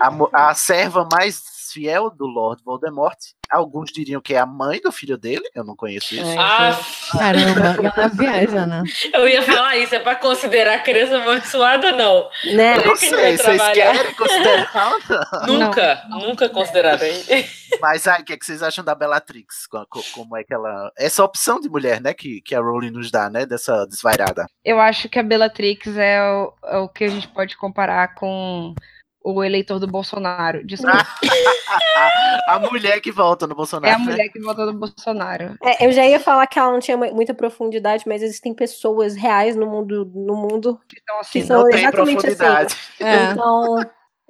[0.00, 3.16] A, a serva mais fiel do Lord Voldemort.
[3.50, 6.38] Alguns diriam que é a mãe do filho dele, eu não conheço isso.
[6.38, 6.78] Ah,
[7.12, 8.84] Caramba, ela viaja, né?
[9.12, 12.28] eu ia falar isso, é pra considerar a criança amaldiçoada ou não?
[12.54, 12.76] Né?
[12.76, 13.92] Eu não é sei, vocês trabalhar?
[13.96, 15.66] querem considerar ou não?
[15.66, 17.24] Nunca, nunca considerarei.
[17.80, 19.66] Mas aí, o que, é que vocês acham da Bellatrix?
[19.66, 20.90] Co- co- Como é que ela.
[20.98, 22.12] Essa opção de mulher, né?
[22.12, 23.46] Que, que a Rowling nos dá, né?
[23.46, 24.46] Dessa desvairada.
[24.64, 28.74] Eu acho que a Bellatrix é o, é o que a gente pode comparar com
[29.22, 30.64] o eleitor do Bolsonaro.
[30.66, 31.06] Desculpa.
[32.48, 33.92] a mulher que volta no Bolsonaro.
[33.92, 34.04] é a né?
[34.04, 35.56] mulher que votou no Bolsonaro.
[35.62, 39.14] É, eu já ia falar que ela não tinha mu- muita profundidade, mas existem pessoas
[39.14, 42.74] reais no mundo, no mundo Então, que assim, são não tem exatamente profundidade.
[42.74, 43.04] assim.
[43.04, 43.32] É.
[43.32, 43.76] Então,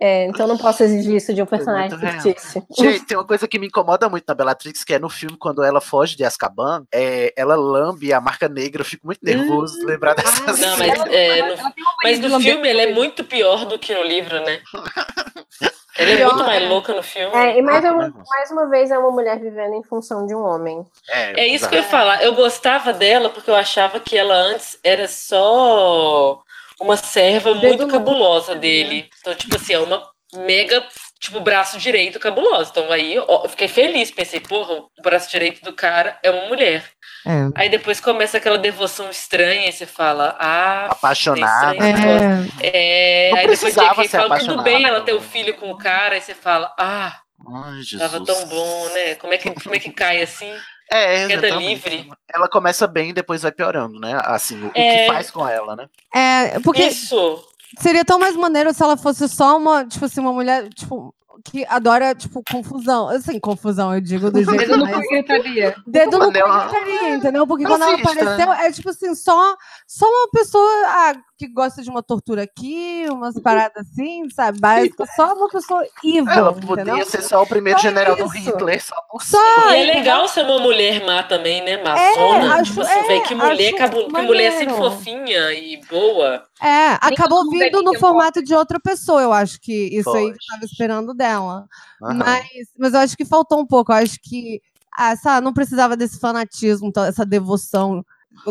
[0.01, 2.66] é, então não posso exigir isso de um personagem fictício.
[2.78, 5.62] Gente, tem uma coisa que me incomoda muito na Bellatrix, que é no filme, quando
[5.62, 9.85] ela foge de Azkaban, é, ela lambe a marca negra, eu fico muito nervoso de
[9.85, 10.77] lembrar dessa Não, cena.
[10.78, 11.56] mas, é, no,
[12.02, 14.60] mas no filme ela é muito pior do que no livro, né?
[15.98, 17.36] Ela é muito mais louca no filme.
[17.36, 20.35] É, e mais Ah, uma, mais uma vez é uma mulher vivendo em função de
[20.35, 20.82] um homem.
[21.10, 22.22] É isso que eu ia falar.
[22.22, 26.43] Eu gostava dela porque eu achava que ela antes era só
[26.81, 29.09] uma serva muito cabulosa dele.
[29.20, 30.02] Então, tipo assim, é uma
[30.35, 30.85] mega,
[31.20, 32.70] tipo, braço direito cabulosa.
[32.70, 34.11] Então aí ó, eu fiquei feliz.
[34.11, 36.85] Pensei, porra, o braço direito do cara é uma mulher.
[37.27, 37.48] É.
[37.55, 41.74] Aí depois começa aquela devoção estranha e você fala, ah, Apaixonada.
[41.74, 42.52] negócio.
[42.61, 46.15] É, Não aí depois ser fala tudo bem ela ter o filho com o cara,
[46.15, 48.01] aí você fala, ah, Ai, Jesus.
[48.01, 49.15] tava tão bom, né?
[49.16, 50.52] Como é que, como é que cai assim?
[50.93, 51.69] É, Queda exatamente.
[51.89, 52.12] livre.
[52.35, 54.21] Ela começa bem e depois vai piorando, né?
[54.25, 55.07] Assim, o, o É.
[55.07, 55.87] que faz com ela, né?
[56.15, 57.45] É, porque Isso.
[57.79, 61.15] seria tão mais maneiro se ela fosse só uma, tipo assim, uma mulher, tipo,
[61.45, 63.09] que adora, tipo, confusão.
[63.09, 64.97] Assim, confusão, eu digo do jeito Dedo no mais...
[64.97, 65.75] cu gritaria.
[65.87, 67.47] Dedo no cu gritaria, entendeu?
[67.47, 68.67] Porque quando ela Racista, apareceu, né?
[68.67, 69.57] é tipo assim, só,
[69.87, 74.61] só uma pessoa ah, que gosta de uma tortura aqui, umas paradas assim, sabe?
[74.61, 77.07] Básica, só uma pessoa evil, Ela podia entendeu?
[77.07, 78.35] ser só o primeiro Só general do isso.
[78.51, 81.83] Hitler, só por Só, E é legal ser uma mulher má também, né?
[81.83, 82.55] Maçona.
[82.57, 86.43] acho- tipo assim, é, que mulher, acho cabo- que mulher assim fofinha e boa.
[86.62, 90.31] É, acabou vindo ali no formato de outra pessoa, eu acho que isso aí que
[90.33, 91.30] eu tava esperando dela.
[92.02, 92.16] Aham.
[92.16, 94.61] Mas, mas eu acho que faltou um pouco, eu acho que,
[94.97, 98.05] ah, sabe, não precisava desse fanatismo, então, essa devoção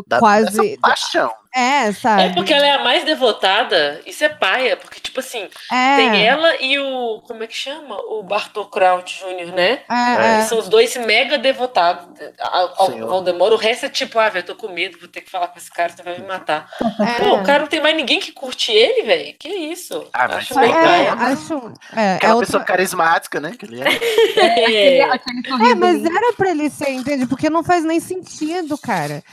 [0.08, 0.72] Da- quase...
[0.72, 1.32] Essa paixão.
[1.56, 2.24] É, sabe?
[2.24, 4.00] É porque ela é a mais devotada.
[4.06, 5.96] Isso é paia, porque, tipo assim, É.
[5.96, 7.22] tem ela e o.
[7.26, 7.96] Como é que chama?
[8.08, 9.80] O Bartol Kraut Jr., né?
[9.90, 10.44] É, é.
[10.44, 12.06] São os dois mega devotados
[12.40, 13.08] ao, ao.
[13.08, 13.56] Valdemoro.
[13.56, 15.72] O resto é tipo, ah, velho, tô com medo, vou ter que falar com esse
[15.72, 16.70] cara, você vai me matar.
[17.00, 17.24] É.
[17.24, 19.34] Pô, o cara não tem mais ninguém que curte ele, velho.
[19.40, 20.08] Que isso?
[20.14, 21.14] Ah, mas Acho isso bem É, paia.
[21.14, 21.74] acho.
[21.96, 23.54] É, é, Aquela outra- pessoa carismática, né?
[23.58, 23.88] Que ele é.
[24.52, 25.04] Aquele, É.
[25.04, 27.26] aquele é, mas era pra ele ser, entende?
[27.26, 29.24] Porque não faz nem sentido, cara.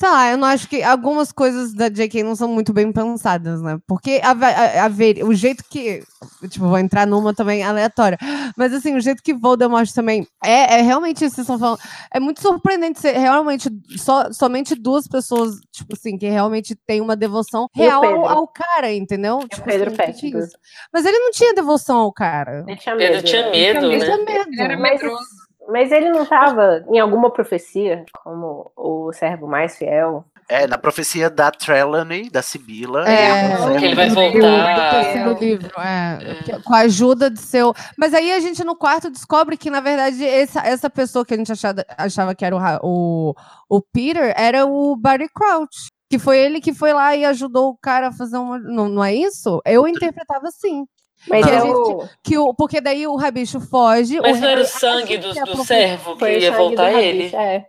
[0.00, 3.60] Sei lá, eu não acho que algumas coisas da JK não são muito bem pensadas,
[3.60, 3.78] né?
[3.86, 6.02] Porque a, a, a ver, o jeito que.
[6.48, 8.16] Tipo, vou entrar numa também aleatória.
[8.56, 10.26] Mas assim, o jeito que Voldemort também.
[10.42, 11.80] É, é realmente isso que vocês estão falando.
[12.10, 13.68] É muito surpreendente ser realmente
[13.98, 18.90] só, somente duas pessoas, tipo assim, que realmente têm uma devoção real ao, ao cara,
[18.90, 19.40] entendeu?
[19.48, 20.48] Tipo Pedro assim, é?
[20.90, 22.64] Mas ele não tinha devoção ao cara.
[22.66, 23.26] Ele tinha Pedro medo.
[23.26, 23.50] tinha né?
[23.50, 24.04] medo, Ele né?
[24.06, 24.50] tinha medo.
[24.50, 25.49] Ele era medroso.
[25.70, 30.24] Mas ele não estava em alguma profecia como o servo mais fiel?
[30.48, 33.08] É, na profecia da Trelawney, da Sibila.
[33.08, 34.74] É, ele- que ele vai do- voltar.
[34.74, 37.72] Do terceiro livro, é, que- Com a ajuda de seu.
[37.96, 41.36] Mas aí a gente no quarto descobre que, na verdade, essa, essa pessoa que a
[41.36, 43.34] gente achava, achava que era o, o,
[43.68, 45.88] o Peter era o Barry Crouch.
[46.10, 48.58] Que foi ele que foi lá e ajudou o cara a fazer uma.
[48.58, 49.60] Não, não é isso?
[49.64, 50.84] Eu interpretava assim.
[51.28, 54.18] Mas Que é gente- o- Que o, porque daí o rabicho foge.
[54.20, 57.28] Mas o não era o sangue do, do servo que ia voltar ele.
[57.28, 57.66] Rabicho, É.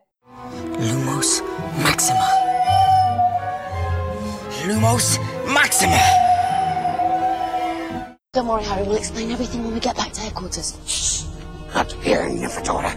[0.79, 1.43] Lumos
[1.83, 2.19] Maxima.
[4.67, 5.17] Lumos
[5.47, 5.97] Maxima.
[8.33, 8.83] Don't worry, Harry.
[8.87, 10.77] We'll explain everything when we get back to headquarters.
[10.85, 11.23] Shh.
[11.75, 12.95] Not here, Nymphadora.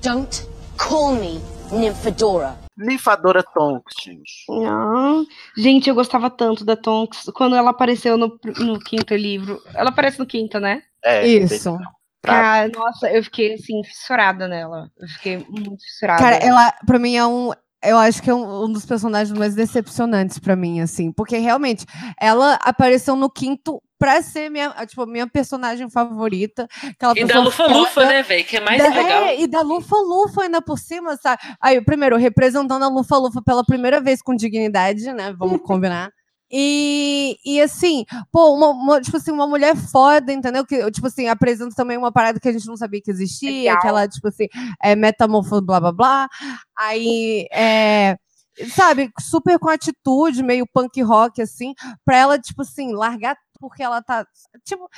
[0.00, 0.46] Don't
[0.76, 1.40] call me
[1.72, 2.58] Nymphadora.
[2.76, 4.44] Ninfadora Tonks, gente.
[4.48, 5.24] Não.
[5.56, 9.62] Gente, eu gostava tanto da Tonks quando ela apareceu no, no quinto livro.
[9.74, 10.82] Ela aparece no quinto, né?
[11.04, 11.78] É, Isso.
[12.22, 14.88] Cara, nossa, eu fiquei assim, fissurada nela.
[14.98, 16.22] Eu fiquei muito fissurada.
[16.22, 17.50] Cara, ela, pra mim, é um.
[17.84, 21.10] Eu acho que é um, um dos personagens mais decepcionantes pra mim, assim.
[21.10, 21.84] Porque realmente,
[22.20, 26.66] ela apareceu no quinto pra ser minha, tipo, minha personagem favorita.
[26.82, 28.44] Aquela E da Lufa-Lufa, né, velho?
[28.44, 29.22] Que é mais Da- legal.
[29.26, 31.40] é, e da Lufa-Lufa ainda por cima, sabe?
[31.60, 35.32] Aí, primeiro, representando a Lufa-Lufa pela primeira vez com dignidade, né?
[35.38, 36.10] Vamos combinar.
[36.50, 40.66] E, e assim, pô, uma, uma- tipo assim, uma mulher foda, entendeu?
[40.66, 43.76] Que, tipo assim, apresenta também uma parada que a gente não sabia que existia, Legal.
[43.76, 44.48] aquela, tipo assim,
[44.82, 46.28] é, metamorfose, blá, blá, blá.
[46.76, 48.16] Aí, é,
[48.74, 51.72] sabe, super com atitude, meio punk rock, assim,
[52.04, 54.26] pra ela, tipo assim, largar porque ela tá,
[54.64, 54.90] tipo,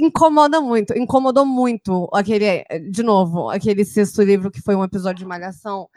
[0.00, 5.24] incomoda muito, incomodou muito aquele, de novo, aquele sexto livro que foi um episódio de
[5.24, 5.88] Malhação,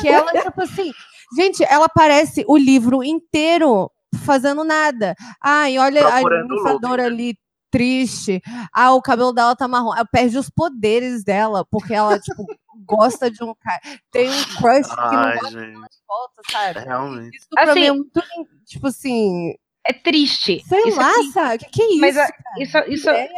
[0.00, 0.90] que ela, tipo assim,
[1.36, 3.88] gente, ela parece o livro inteiro
[4.24, 5.14] fazendo nada.
[5.40, 7.38] Ai, olha Procurando a o ninfadora ali
[7.70, 8.42] triste.
[8.72, 9.94] Ah, o cabelo dela tá marrom.
[9.94, 12.44] Ela perde os poderes dela, porque ela, tipo,
[12.84, 13.80] gosta de um cara.
[14.10, 15.72] Tem um crush que não Ai, gosta gente.
[15.72, 16.80] de volta, sabe?
[16.80, 17.36] Realmente.
[17.36, 18.22] Isso pra Assim, mim é muito,
[18.64, 19.54] tipo assim,
[19.88, 20.62] É triste.
[20.66, 21.54] sei Isso lá, aqui- sabe?
[21.56, 22.00] O que, que é isso?
[22.00, 23.28] Mas a- isso, isso, É,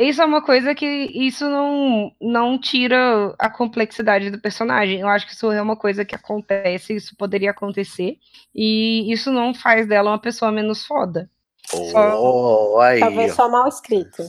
[0.00, 5.00] isso é uma coisa que isso não, não tira a complexidade do personagem.
[5.00, 8.16] Eu acho que isso é uma coisa que acontece, isso poderia acontecer,
[8.54, 11.28] e isso não faz dela uma pessoa menos foda.
[11.72, 12.98] Oh, aí.
[13.00, 14.22] Talvez só mal escrito.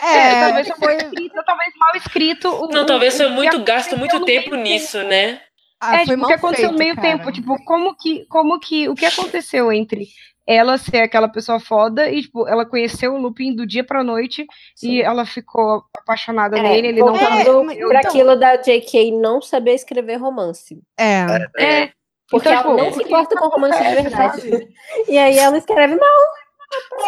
[0.00, 2.48] É, talvez foi- mal escrito, talvez mal escrito.
[2.48, 5.40] o- Não, o- talvez foi muito gasto muito tempo nisso, né?
[5.80, 7.08] Ah, é, foi tipo, o que aconteceu feito, meio cara.
[7.08, 10.06] tempo, tipo, como que, como que, o que aconteceu entre
[10.52, 14.46] ela ser aquela pessoa foda e, tipo, ela conheceu o Lupin do dia pra noite
[14.82, 19.12] e ela ficou apaixonada É, nele, ele não voltando É, pra então- aquilo da JK
[19.20, 20.80] não saber escrever romance.
[20.98, 21.26] É.
[21.58, 21.90] É,
[22.30, 24.00] Porque Então, ela tipo, não se importa com romance de acontece,
[24.50, 24.68] verdade.
[25.08, 26.08] E aí ela escreve mal.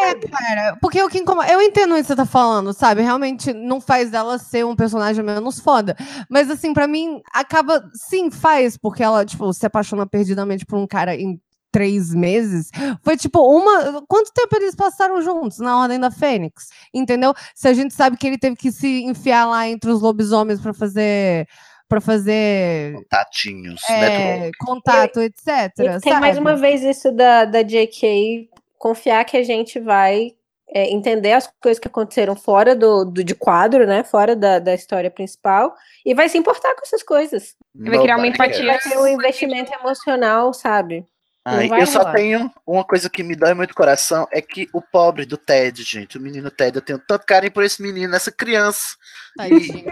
[0.03, 1.51] É, cara, porque o que incomoda.
[1.51, 3.01] Eu entendo o que você tá falando, sabe?
[3.01, 5.97] Realmente não faz dela ser um personagem menos foda.
[6.29, 7.83] Mas, assim, pra mim, acaba.
[7.95, 11.41] Sim, faz, porque ela, tipo, se apaixona perdidamente por um cara em
[11.75, 12.71] três meses.
[13.03, 14.01] Foi tipo uma.
[14.07, 16.69] Quanto tempo eles passaram juntos na Ordem da Fênix?
[16.95, 17.35] Entendeu?
[17.53, 20.73] Se a gente sabe que ele teve que se enfiar lá entre os lobisomens pra
[20.73, 21.49] fazer.
[21.87, 24.51] Pra fazer Tatinhos, é, né?
[24.59, 25.71] contato, etc.
[25.79, 26.41] E tem mais sabe?
[26.41, 28.49] uma vez isso da, da JK
[28.79, 30.33] confiar que a gente vai
[30.67, 34.03] é, entender as coisas que aconteceram fora do, do de quadro, né?
[34.03, 35.75] Fora da, da história principal,
[36.07, 37.55] e vai se importar com essas coisas.
[37.75, 38.65] Vai criar uma empatia.
[38.65, 41.07] Vai ter um investimento emocional, sabe?
[41.45, 42.15] Ai, eu só rolar.
[42.15, 45.83] tenho uma coisa que me dói muito o coração, é que o pobre do Ted,
[45.83, 48.97] gente, o menino Ted, eu tenho tanto carinho por esse menino, essa criança.
[49.41, 49.85] E,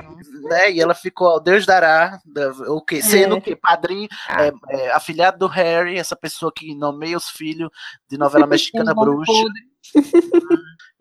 [0.48, 3.38] né, e ela ficou Deus dará, da- o que, sendo É.
[3.38, 3.54] o que?
[3.56, 7.68] Padrinho, é, é, afilhado do Harry, essa pessoa que nomeia os filhos
[8.08, 9.32] de novela mexicana bruxa.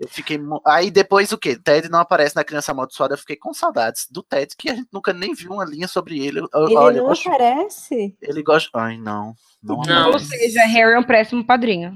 [0.01, 0.39] Eu fiquei.
[0.65, 1.55] Aí depois o que?
[1.55, 3.13] Ted não aparece na Criança Amaldiçoada.
[3.13, 6.17] Eu fiquei com saudades do Ted, que a gente nunca nem viu uma linha sobre
[6.25, 6.39] ele.
[6.39, 8.15] Eu- Ele Olha, não gosto- aparece?
[8.19, 8.69] ele gosta.
[8.73, 9.35] Ai, não.
[9.61, 11.93] Não, Ou seja, Harry é um péssimo padrinho.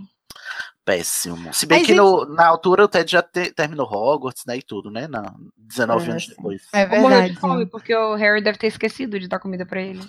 [0.85, 1.51] Péssimo.
[1.51, 4.57] Se bem Ai, que gente- no- na altura o Ted já te- terminou Hogwarts, né?
[4.57, 5.07] E tudo, né?
[5.07, 6.61] Na, 19 É, anos depois.
[6.71, 7.33] É verdade.
[7.33, 9.99] de fome, porque o Harry deve ter esquecido de dar comida pra ele.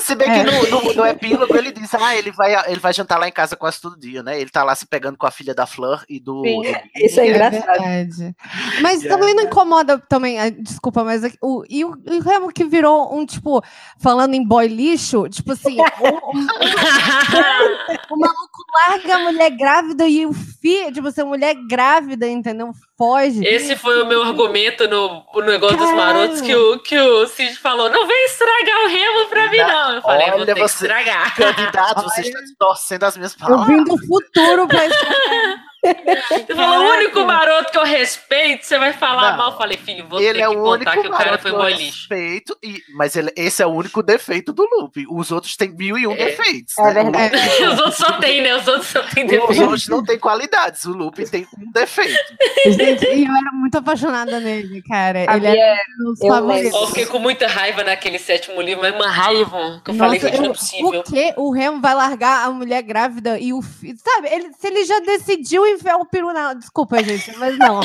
[0.00, 0.44] Se bem É.
[0.44, 3.32] que no, no- no epílogo ele disse, ah, ele vai, ele vai jantar lá em
[3.32, 4.40] casa quase todo dia, né?
[4.40, 6.44] Ele tá lá se pegando com a filha da Fleur e do.
[6.44, 7.64] Sim, do- isso é engraçado.
[7.66, 8.36] verdade.
[8.80, 12.52] Mas também não incomoda também, ah, desculpa, mas aqui- o, e o, e o Remo
[12.52, 13.60] que virou um, tipo,
[13.98, 15.76] falando em boy lixo, tipo assim,
[18.10, 22.70] o maluco larga a mulher grávida e o filho, tipo assim, a mulher grávida, entendeu?
[22.96, 23.44] Foge.
[23.44, 26.14] Esse foi o meu argumento no, no negócio dos Caralho.
[26.14, 29.94] marotos que o, que o Cid falou: não vem estragar o remo pra mim, não.
[29.94, 31.34] Eu falei, vou Olha ter que você, estragar.
[31.36, 33.66] candidato, você está torcendo as minhas Eu palavras.
[33.68, 34.78] vim do futuro pra
[35.84, 39.36] Você falou, o único maroto que eu respeito, você vai falar Não.
[39.38, 39.50] mal.
[39.52, 41.50] Eu falei, filho, vou Ele ter é que o contar único que o cara foi
[41.50, 41.84] que boy lixo.
[42.08, 45.06] respeito, e, mas ele, esse é o único defeito do Loop.
[45.10, 46.76] Os outros têm mil e um defeitos.
[46.78, 46.92] É né?
[47.04, 47.36] verdade.
[47.64, 48.54] Os outros só tem, né?
[48.56, 49.62] Os outros só tem Os defeito.
[49.62, 50.84] outros não têm qualidades.
[50.84, 52.34] O Loop tem um defeito.
[52.66, 55.34] Gente, e eu era muito apaixonada nele, cara.
[55.36, 59.82] Ele era um dos Eu fiquei com muita raiva naquele sétimo livro, mas uma raiva
[59.84, 61.02] que eu falei, Nossa, gente, não é possível.
[61.02, 63.98] Por que o Remo vai largar a mulher grávida e o filho?
[64.02, 66.54] Sabe, ele, se ele já decidiu enfiar o peru na.
[66.54, 67.80] Desculpa, gente, mas não.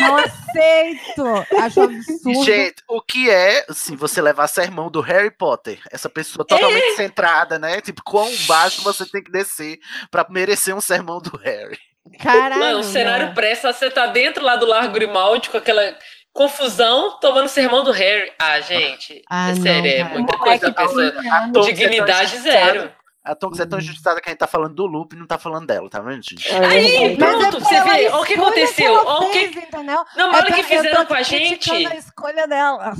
[0.00, 1.24] Não aceito.
[1.60, 2.44] Acho absurdo.
[2.44, 6.96] Gente, o que é, se você levar sermão do Harry Potter, essa pessoa totalmente É.
[6.96, 7.80] centrada, né?
[7.80, 9.78] Tipo, quão baixo você tem que descer
[10.10, 11.78] pra merecer um sermão do Harry.
[12.20, 12.60] Caralho.
[12.60, 13.34] Não, o cenário não.
[13.34, 15.96] pressa, você tá dentro lá do Largo Grimaldi com aquela
[16.32, 18.30] confusão, tomando sermão do Harry.
[18.38, 21.06] Ah, gente, Ah, é não, sério, é muita coisa da pessoa.
[21.06, 22.92] É tão Dignidade zero.
[23.26, 25.36] A Tonks é tão injustiçada que a gente tá falando do Loop e não tá
[25.36, 26.48] falando dela, tá vendo, gente?
[26.54, 28.94] Aí, é pronto, você vê, olha o que aconteceu.
[28.94, 29.48] Olha o que...
[29.48, 30.04] fez, entendeu?
[30.16, 31.86] Não, mas É olha o que fizeram com a gente.
[31.86, 32.94] a escolha dela.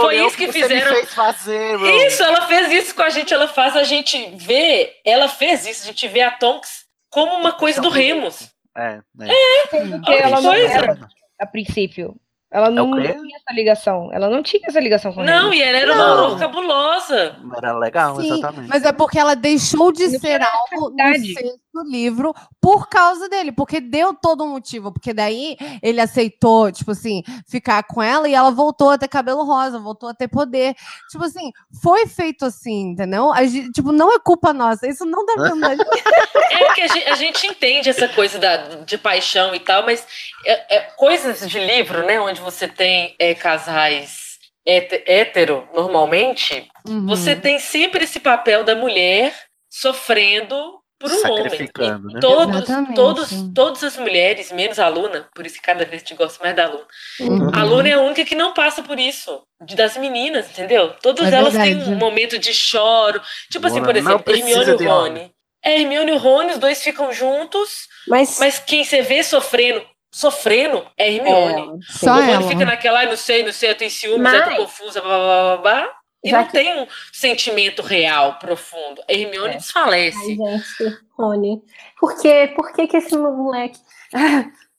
[0.00, 0.94] Foi é isso que você fizeram.
[0.94, 1.78] fez fazer.
[2.06, 5.82] Isso, ela fez isso com a gente, ela faz a gente ver, ela fez isso,
[5.82, 8.48] a gente vê a Tonks como uma coisa do Remus.
[8.74, 9.28] É, né?
[9.68, 10.72] Porque ela não coisa.
[10.72, 11.08] era,
[11.38, 12.16] a princípio.
[12.52, 13.12] Ela não quê?
[13.14, 14.10] tinha essa ligação.
[14.12, 15.58] Ela não tinha essa ligação com Não, Harry.
[15.58, 16.24] e ela era uma Não.
[16.24, 17.36] horror cabulosa.
[17.56, 18.68] Era legal, Sim, exatamente.
[18.68, 21.50] mas é porque ela deixou de Não ser algo no.
[21.70, 26.90] Sexto livro por causa dele, porque deu todo um motivo, porque daí ele aceitou, tipo
[26.90, 30.74] assim, ficar com ela e ela voltou a ter cabelo rosa, voltou a ter poder.
[31.10, 31.50] Tipo assim,
[31.82, 33.32] foi feito assim, entendeu?
[33.46, 35.50] Gente, tipo, não é culpa nossa, isso não dá pra
[36.50, 40.06] É porque a gente, a gente entende essa coisa da, de paixão e tal, mas
[40.44, 42.20] é, é coisas de livro, né?
[42.20, 47.06] Onde você tem é, casais héte- hétero, normalmente, Uhum.
[47.06, 49.34] você tem sempre esse papel da mulher
[49.68, 51.42] sofrendo por um homem.
[51.44, 52.20] Sacrificando, E né?
[52.20, 52.94] Todos, Exatamente.
[52.94, 56.54] todos, todas as mulheres, menos a Luna, por isso que cada vez te gosto mais
[56.54, 56.86] da Luna.
[57.20, 57.50] Uhum.
[57.54, 59.42] A Luna é a única que não passa por isso.
[59.74, 60.94] Das meninas, entendeu?
[61.02, 61.84] Todas É elas verdade.
[61.84, 63.20] têm um momento de choro.
[63.50, 64.86] Tipo assim, por não exemplo, Hermione e.
[64.86, 65.32] Rony.
[65.64, 69.82] É, Hermione e o Rony, os dois ficam juntos, Mas, mas quem você vê sofrendo,
[70.12, 71.80] sofrendo é Hermione.
[71.88, 72.48] É, Só o Rony ela.
[72.48, 75.18] fica naquela, "Ai, não sei, não sei, eu tenho ciúmes, eu tô Mas- confusa, blá,
[75.18, 75.88] blá, blá, blá.
[76.22, 79.02] E Já não que- tem um sentimento real, profundo.
[79.08, 80.36] A Hermione Ai, desfalece.
[80.36, 81.62] gente, Rony.
[81.98, 82.52] Por quê?
[82.54, 83.78] Por que que esse moleque...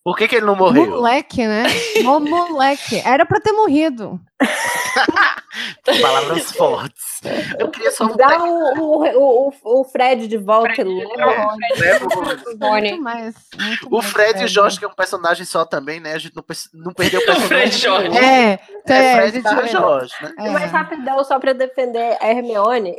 [0.03, 0.88] Por que, que ele não morreu?
[0.90, 1.64] Moleque, né?
[2.03, 2.99] Mó moleque.
[3.06, 4.19] Era pra ter morrido.
[6.02, 7.22] Palavras fortes.
[7.60, 10.84] Eu queria só Dá o, o, o, o Fred de volta.
[10.84, 12.10] leva o
[12.60, 12.91] Rony.
[12.91, 13.36] Muito mais.
[13.91, 14.48] O Fred e o.
[14.48, 16.14] Jorge, que é um personagem só também, né?
[16.14, 17.48] A gente não, não perdeu o O personagem.
[17.48, 18.18] Fred e Jorge.
[18.18, 20.34] É, É, é, Fred vê- Jorge, né?
[20.40, 20.49] é.
[20.49, 22.95] Mais rapidão, só pra defender a Hermione.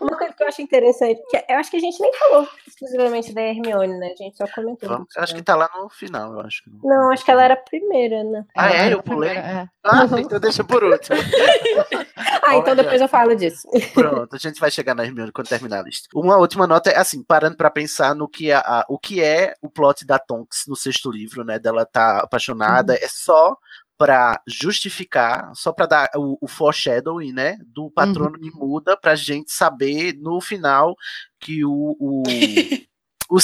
[0.00, 3.32] Uma coisa que eu acho interessante, que eu acho que a gente nem falou exclusivamente
[3.34, 4.12] da Hermione, né?
[4.18, 4.88] A gente só comentou.
[4.88, 6.62] Vamos- acho que tá lá no final, eu acho.
[6.82, 7.12] não.
[7.12, 8.44] Acho que ela era a primeira, né?
[8.56, 8.92] Ah, é?
[8.92, 9.36] Eu pulei?
[9.36, 9.68] é.
[9.84, 11.16] Ah, então deixa por último.
[12.42, 13.68] Ah, então depois eu falo disso.
[13.92, 16.08] Pronto, a gente vai chegar na Hermione quando terminar a lista.
[16.14, 19.54] Uma última nota é assim, parando pra pensar no que, a, a- o que é
[19.60, 21.58] o plot da Tonks no sexto livro, né?
[21.58, 23.54] Dela tá apaixonada, é só
[23.98, 27.58] pra justificar, só pra dar o, o foreshadowing, né?
[27.66, 30.94] Do patrono que muda pra gente saber no final
[31.40, 32.22] que o, o,
[33.28, 33.38] o,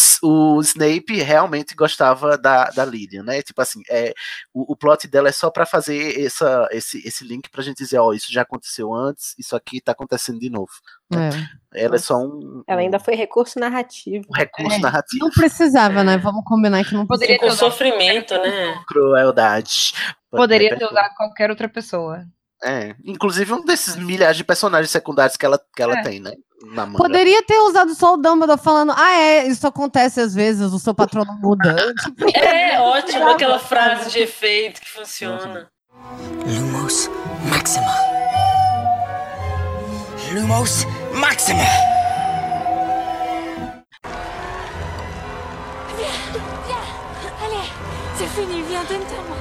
[0.56, 3.43] o Snape realmente gostava da, da Lilian, né?
[3.43, 4.14] Tipo assim, é,
[4.52, 7.98] o, o plot dela é só para fazer essa, esse, esse link pra gente dizer,
[7.98, 10.72] ó, isso já aconteceu antes, isso aqui tá acontecendo de novo.
[11.10, 11.31] né?
[11.74, 14.24] Ela é só um, Ela ainda foi recurso narrativo.
[14.31, 15.24] um recurso narrativo.
[15.24, 16.16] Não precisava, né?
[16.16, 18.81] Vamos combinar que não Poderia Com ter usado, sofrimento, né?
[18.86, 19.93] Crueldade.
[20.36, 22.24] Poderia ter usado qualquer outra pessoa.
[22.62, 26.02] É, inclusive um desses milhares de personagens secundários que ela, que ela É.
[26.02, 26.32] tem, né?
[26.73, 26.97] Na manga.
[26.97, 30.94] Poderia ter usado só o Dumbledore falando, ah, é, isso acontece às vezes, o seu
[30.94, 31.77] patrono muda.
[32.35, 35.69] É ótimo aquela frase de efeito que funciona.
[36.47, 37.11] Lumos
[37.51, 37.94] Maxima.
[40.32, 41.65] Lumos Maxima.
[47.44, 47.70] Allez,
[48.16, 49.36] c'est fini, viens, donne-moi.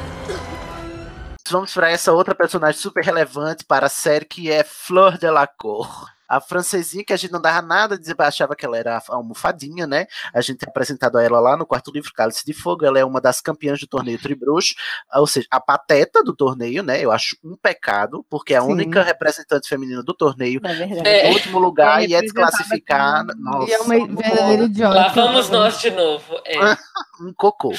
[1.50, 6.10] Vamos para essa outra personagem super relevante para a série que é Fleur Delacour.
[6.28, 10.08] A francesinha que a gente não dava nada, achava que ela era a almofadinha, né?
[10.34, 12.86] A gente tem apresentado a ela lá no quarto livro Cálice de Fogo.
[12.86, 14.74] Ela é uma das campeãs do torneio Tribruxo,
[15.14, 17.04] ou seja, a pateta do torneio, né?
[17.04, 18.72] Eu acho um pecado, porque é a Sim.
[18.72, 21.08] única representante feminina do torneio verdade.
[21.08, 21.28] É.
[21.28, 23.36] no último lugar É e é desclassificada.
[23.38, 24.96] Nossa, e é uma verdadeira idiota.
[24.96, 26.36] Lá vamos nós de novo.
[26.46, 26.58] É.
[27.22, 27.74] um cocô.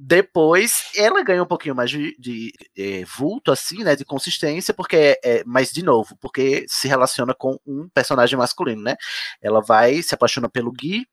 [0.00, 3.96] Depois, ela ganha um pouquinho mais de, de, eh, vulto, assim, né?
[3.96, 8.80] De consistência, porque é, é- mas de novo, porque se relaciona com um personagem masculino,
[8.80, 8.94] né?
[9.42, 11.04] Ela vai, se apaixona pelo Gui,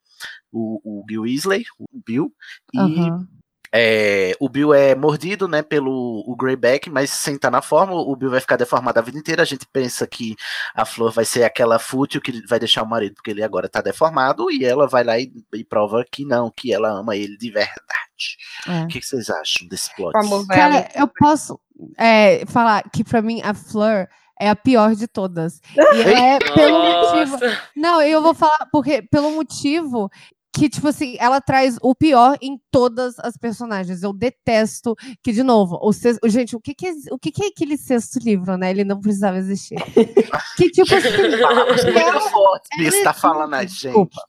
[0.52, 2.32] o, o Gui Weasley, o Bill,
[2.74, 3.28] e Aham.
[3.77, 8.15] É, o Bill é mordido, né, pelo o Greyback, mas sem estar na forma, o
[8.15, 9.41] Bill vai ficar deformado a vida inteira.
[9.41, 10.34] A gente pensa que
[10.73, 13.81] a Flor vai ser aquela fútil que vai deixar o marido porque ele agora tá
[13.81, 17.52] deformado, e ela vai lá e, e prova que não, que ela ama ele de
[17.52, 18.38] verdade.
[18.65, 18.84] É.
[18.84, 20.14] O que, que vocês acham desse plot?
[20.47, 21.60] Cara, eu posso
[21.97, 24.07] é, falar que pra mim a Fleur
[24.39, 25.60] é a pior de todas.
[25.76, 27.38] E é pelo motivo.
[27.76, 30.10] Não, eu vou falar porque pelo motivo
[30.56, 34.02] que, tipo assim, ela traz o pior em todas as personagens.
[34.02, 37.44] Eu detesto que, de novo, o sexto, gente, o que que é, o que que
[37.44, 38.69] é aquele sexto livro, né?
[38.72, 39.76] Ele não precisava existir.
[40.56, 43.82] que, tipo assim, ela- forte, ela tá existe, falando a gente.
[43.82, 44.22] desculpa.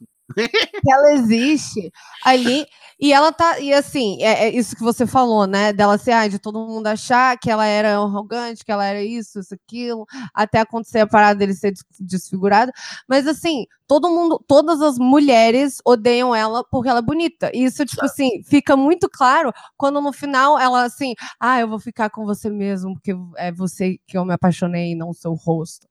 [0.89, 1.93] ela existe
[2.25, 2.67] ali
[2.99, 5.73] e ela tá e assim é, é isso que você falou né?
[5.73, 9.39] Dela ser ah, de todo mundo achar que ela era arrogante que ela era isso
[9.41, 12.73] isso aquilo até acontecer a parada dele ser des- desfigurado.
[13.09, 17.51] Mas assim todo mundo todas as mulheres odeiam ela porque ela é bonita.
[17.55, 21.79] E isso tipo assim fica muito claro quando no final ela assim ah eu vou
[21.79, 25.35] ficar com você mesmo porque é você que eu me apaixonei e não o seu
[25.35, 25.87] rosto.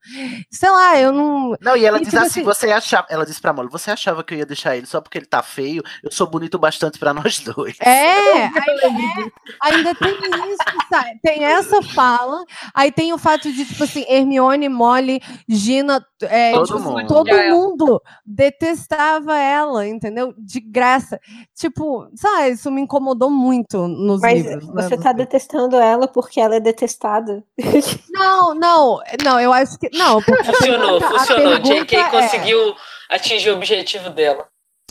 [0.52, 3.26] Sei lá eu não Não, e ela E, diz tipo assim, assim- você achava, ela
[3.26, 5.84] disse pra Molly, você achava que eu ia deixar ele só porque ele tá feio?
[6.04, 7.76] Eu sou bonito bastante pra nós dois.
[7.82, 8.16] É,
[8.46, 9.32] ainda, é,
[9.62, 10.58] ainda tem isso,
[10.90, 11.20] sabe?
[11.22, 12.44] Tem essa fala,
[12.74, 17.08] aí tem o fato de, tipo assim, Hermione, Molly, Gina, é, Todo tipo, mundo.
[17.08, 17.56] todo Já ela.
[17.56, 20.34] mundo detestava ela, entendeu?
[20.38, 21.20] De graça.
[21.56, 24.68] Tipo, sabe, isso me incomodou muito nos Mas livros.
[24.74, 24.84] né?
[24.84, 27.44] você tá detestando ela porque ela é detestada.
[28.16, 29.90] Não, não, não, eu acho que.
[29.94, 31.52] Não, a Funcionou, a funcionou.
[31.62, 32.76] pergunta JK é- conseguiu
[33.10, 34.48] atingir o objetivo dela.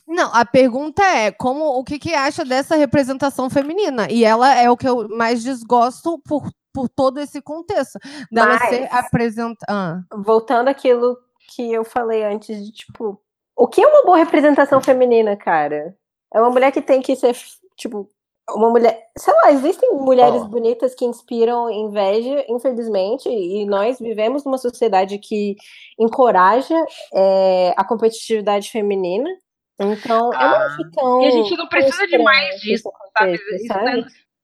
[0.06, 4.06] Não, a pergunta é como o que, que acha dessa representação feminina?
[4.10, 7.98] E ela é o que eu mais desgosto por, por todo esse contexto.
[8.30, 10.04] Dela Mas- ser apresentada.
[10.14, 11.16] Voltando àquilo
[11.54, 13.20] que eu falei antes de, tipo,
[13.56, 15.96] o que é uma boa representação feminina, cara?
[16.32, 17.34] É uma mulher que tem que ser,
[17.76, 18.08] tipo,
[18.50, 19.08] uma mulher.
[19.16, 20.46] Sei lá, existem mulheres Ó.
[20.46, 25.56] bonitas que inspiram inveja, infelizmente, e nós vivemos numa sociedade que
[25.98, 26.76] encoraja
[27.14, 29.30] é, a competitividade feminina.
[29.80, 31.22] Então, eu não acho tão.
[31.22, 33.32] E a gente não precisa de mais disso, isso sabe?
[33.34, 33.88] Isso sabe?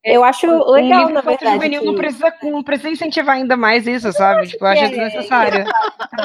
[0.04, 1.52] é- é- Eu acho um legal, livro na verdade.
[1.54, 4.46] juvenil não que- precisa, não precisa incentivar ainda mais isso, sabe?
[4.48, 5.64] Tipo, eu acho que é- desnecessário.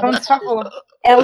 [0.01, 0.69] É um desfavor.
[1.03, 1.23] ela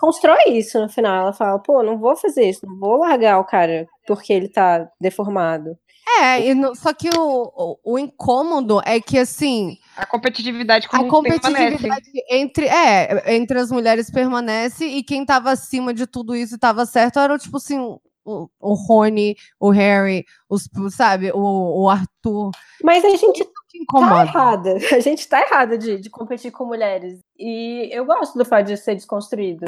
[0.00, 1.22] constrói isso no final.
[1.22, 4.88] Ela fala, pô, não vou fazer isso, não vou largar o cara porque ele tá
[5.00, 5.76] deformado.
[6.22, 10.90] É, e no- só que o, o, o incômodo é que, assim, A competitividade a
[10.90, 11.40] como permanece.
[11.40, 16.58] competitividade entre, é, entre as mulheres permanece e quem tava acima de tudo isso e
[16.58, 17.78] tava certo era, tipo assim,
[18.24, 22.50] o, o Rony, o Harry, os, sabe, o, o Arthur.
[22.82, 24.74] Mas a gente que tá errada.
[24.92, 27.20] A gente tá errada de, de competir com mulheres.
[27.38, 29.64] E eu gosto do fato de ser desconstruído.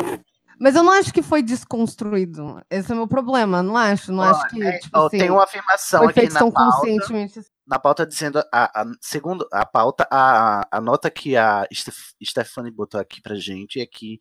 [0.59, 2.61] Mas eu não acho que foi desconstruído.
[2.71, 4.13] Esse é o meu problema, não acho.
[4.13, 7.41] Não acho que, É, tipo assim, tem uma afirmação foi aqui na tão pauta, conscientemente.
[7.73, 12.71] Na pauta dizendo, a, a- segundo a pauta, a, a nota que a Steph- Stephanie
[12.71, 14.19] botou aqui pra gente é que,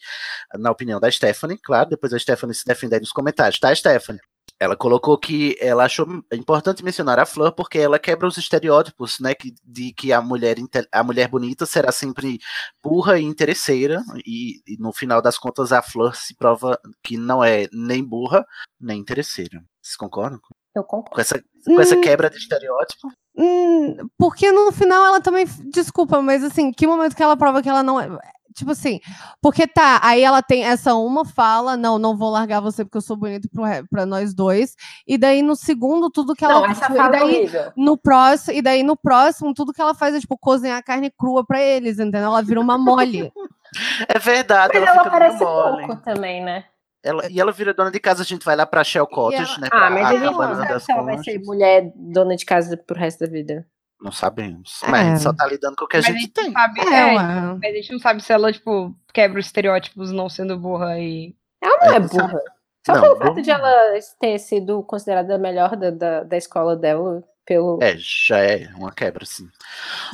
[0.55, 4.21] na opinião da Stephanie, claro, depois a Stephanie se defender nos comentários, tá, Stephanie?
[4.57, 9.33] Ela colocou que ela achou importante mencionar a Fleur porque ela quebra os estereótipos, né,
[9.35, 10.55] que, de que a mulher,
[10.91, 12.39] a mulher bonita será sempre
[12.81, 17.43] burra e interesseira, e, e no final das contas a Fleur se prova que não
[17.43, 18.45] é nem burra,
[18.79, 19.61] nem interesseira.
[19.81, 20.39] Vocês concordam
[20.75, 21.15] Eu concordo.
[21.15, 23.11] com essa, com essa quebra de estereótipo?
[23.37, 25.45] Hum, porque no final ela também.
[25.71, 28.07] Desculpa, mas assim, que momento que ela prova que ela não é.
[28.53, 28.99] Tipo assim,
[29.41, 33.01] porque tá, aí ela tem essa uma fala, não, não vou largar você porque eu
[33.01, 33.47] sou bonito
[33.89, 34.75] pra nós dois.
[35.07, 36.55] E daí no segundo, tudo que ela.
[36.55, 37.71] Não, essa fala e é daí, horrível.
[37.77, 41.45] no próximo, e daí no próximo, tudo que ela faz é tipo cozinhar carne crua
[41.45, 42.25] pra eles, entendeu?
[42.25, 43.31] Ela vira uma mole.
[44.09, 45.87] É verdade, Mas ela, ela parece mole.
[45.87, 46.65] pouco também, né?
[47.03, 49.67] Ela, e ela vira dona de casa, a gente vai lá pra Shell Cottage, né?
[49.71, 52.77] Ah, pra mas a gente não sabe se ela vai ser mulher dona de casa
[52.77, 53.65] pro resto da vida.
[54.01, 54.81] Não sabemos.
[54.87, 56.51] Mas a gente só tá lidando com o que a Mas gente tem.
[56.51, 60.27] sabe, É, é, mas a gente não sabe se ela, tipo, quebra os estereótipos não
[60.27, 61.35] sendo burra e.
[61.61, 62.41] Ela não é, É, burra.
[62.85, 66.37] Só Não, pelo burra fato de ela ter sido considerada a melhor da, da, da
[66.37, 67.77] escola dela pelo.
[67.81, 69.47] É, já é uma quebra, sim.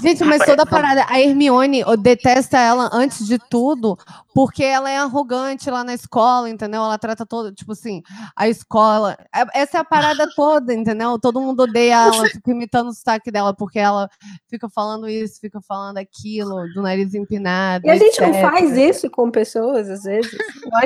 [0.02, 3.98] Gente, mas toda a parada, a Hermione detesta ela antes de tudo,
[4.38, 6.84] porque ela é arrogante lá na escola, entendeu?
[6.84, 8.04] Ela trata todo, tipo assim,
[8.36, 9.18] a escola.
[9.36, 11.18] é- Essa é a parada toda, entendeu?
[11.18, 14.08] Todo mundo odeia ela, fica imitando o sotaque dela, porque ela
[14.48, 17.88] fica falando isso, fica falando aquilo, do nariz empinado.
[17.88, 18.42] E a gente não etc.
[18.42, 20.38] faz isso com pessoas, às vezes.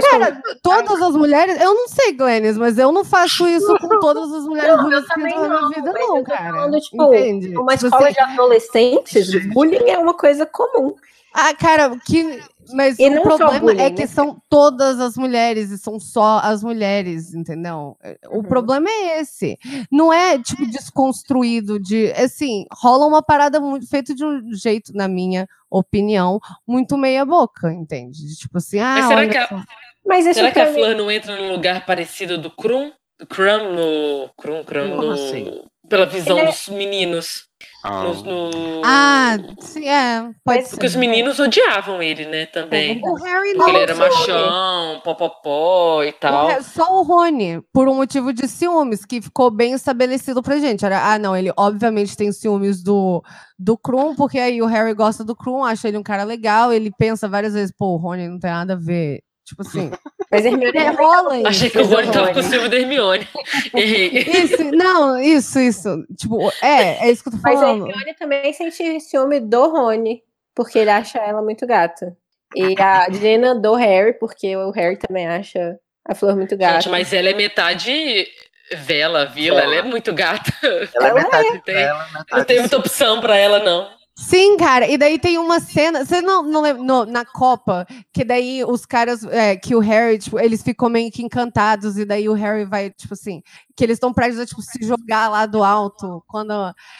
[0.09, 4.31] Cara, todas as mulheres, eu não sei, Glennis, mas eu não faço isso com todas
[4.31, 6.53] as mulheres Não, eu bonitas que também entram na minha não, vida, não, cara.
[6.53, 7.57] falando, tipo, Entende?
[7.57, 10.95] Uma Tipo escola assim, de adolescentes, bullying é uma coisa comum.
[11.33, 12.41] Ah, cara, que.
[12.73, 13.95] Mas E o problema bullying, é né?
[13.95, 17.97] que são todas as mulheres e são só as mulheres, entendeu?
[18.29, 18.43] O Uhum.
[18.43, 19.57] problema é esse.
[19.91, 22.11] Não é, tipo, desconstruído de.
[22.13, 28.25] Assim, rola uma parada muito feita de um jeito, na minha opinião, muito meia-boca, entende?
[28.27, 28.95] De, Tipo assim, ah.
[28.99, 29.63] Mas será que a.
[30.05, 32.91] Mas será que a Flor não entra num lugar parecido do Krum?
[33.29, 34.29] Krum no.
[34.35, 35.11] Krum, Krum no.
[35.11, 35.61] assim?
[35.87, 37.45] Pela visão é- dos meninos.
[37.83, 38.03] Ah.
[38.03, 40.29] Nos- no- Ah, sim, é.
[40.45, 40.99] Pode Porque os ser.
[40.99, 43.01] meninos odiavam ele, né, também.
[43.03, 43.69] O Harry Porque não.
[43.69, 46.59] ele era machão, popopó e tal.
[46.59, 50.85] O Só o Rony, por um motivo de ciúmes, que ficou bem estabelecido pra gente.
[50.85, 53.23] Era, ah, não, ele obviamente tem ciúmes do,
[53.57, 56.91] do Krum, porque aí o Harry gosta do Krum, acha ele um cara legal, ele
[56.97, 59.21] pensa várias vezes, pô, o Rony não tem nada a ver.
[59.45, 59.91] Tipo assim.
[60.29, 61.47] Mas Hermione é, também rola isso.
[61.49, 63.27] Achei que o Rony tava com ciúme da Hermione.
[63.75, 64.09] Errei.
[64.43, 66.05] Isso, não, isso, isso.
[66.17, 67.87] Tipo, é, é isso que eu tô Mas a falando.
[67.87, 70.23] Hermione também sente ciúme do Rony,
[70.55, 72.15] porque ele acha ela muito gata.
[72.55, 76.81] E a Gina do Harry, porque o Harry também acha a Flor muito gata.
[76.81, 78.27] Gente, mas ela é metade
[78.75, 79.61] vela, vila.
[79.61, 80.51] Ela é muito gata.
[80.63, 83.89] Ela é Ela metade Não tem, dela, não metade tem muita opção pra ela, não.
[84.17, 88.23] Sim, cara, e daí tem uma cena, você não, não lembra, no- na Copa, que
[88.25, 92.27] daí os caras, é, que o Harry, tipo, eles ficam meio que encantados, e daí
[92.29, 93.41] o Harry vai, tipo assim,
[93.75, 96.53] que eles estão prestes a, tipo, se jogar lá do alto, quando,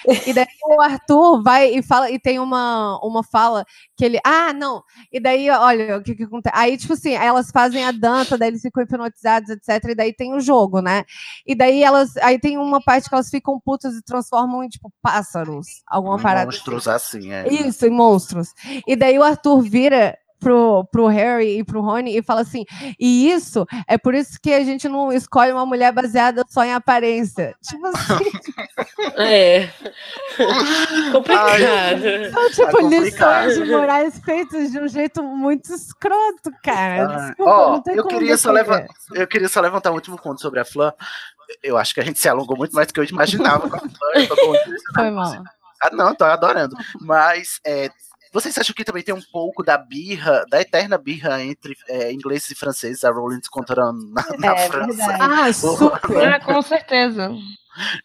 [0.28, 3.66] e daí o Arthur vai e fala, e tem uma, uma fala
[3.96, 7.52] que ele, ah, não, e daí, olha, o que que acontece, aí, tipo assim, elas
[7.52, 11.04] fazem a dança, daí eles ficam hipnotizados, etc, e daí tem o jogo, né,
[11.46, 14.92] e daí elas, aí tem uma parte que elas ficam putas e transformam em, tipo,
[15.02, 16.58] pássaros, alguma parada assim.
[16.60, 17.52] Monstros assim, é.
[17.52, 18.54] Isso, em monstros.
[18.88, 22.66] E daí o Arthur vira pro, pro Harry e pro Rony e fala assim:
[23.00, 26.74] e isso é por isso que a gente não escolhe uma mulher baseada só em
[26.74, 27.56] aparência.
[27.64, 28.32] Tipo assim,
[29.18, 29.70] É.
[31.12, 32.02] Complicado.
[32.34, 33.48] são tipo Tá complicado.
[33.48, 37.04] lições de morais feitas de um jeito muito escroto, cara.
[37.10, 39.96] Ah, Desculpa, ó, não tem eu como queria só levantar, eu queria só levantar um
[39.96, 40.94] último ponto sobre a Flor.
[41.62, 43.70] Eu acho que a gente se alongou muito mais do que eu imaginava
[44.96, 45.44] Foi mal.
[45.84, 46.76] Ah, não, tô adorando.
[47.02, 47.90] Mas é,
[48.32, 52.52] vocês acham que também tem um pouco da birra, da eterna birra entre é, ingleses
[52.52, 54.94] e franceses, a Rowling encontrando na, na É França?
[55.08, 55.18] verdade.
[55.22, 56.34] Ah, super.
[56.34, 57.32] Ah, com certeza.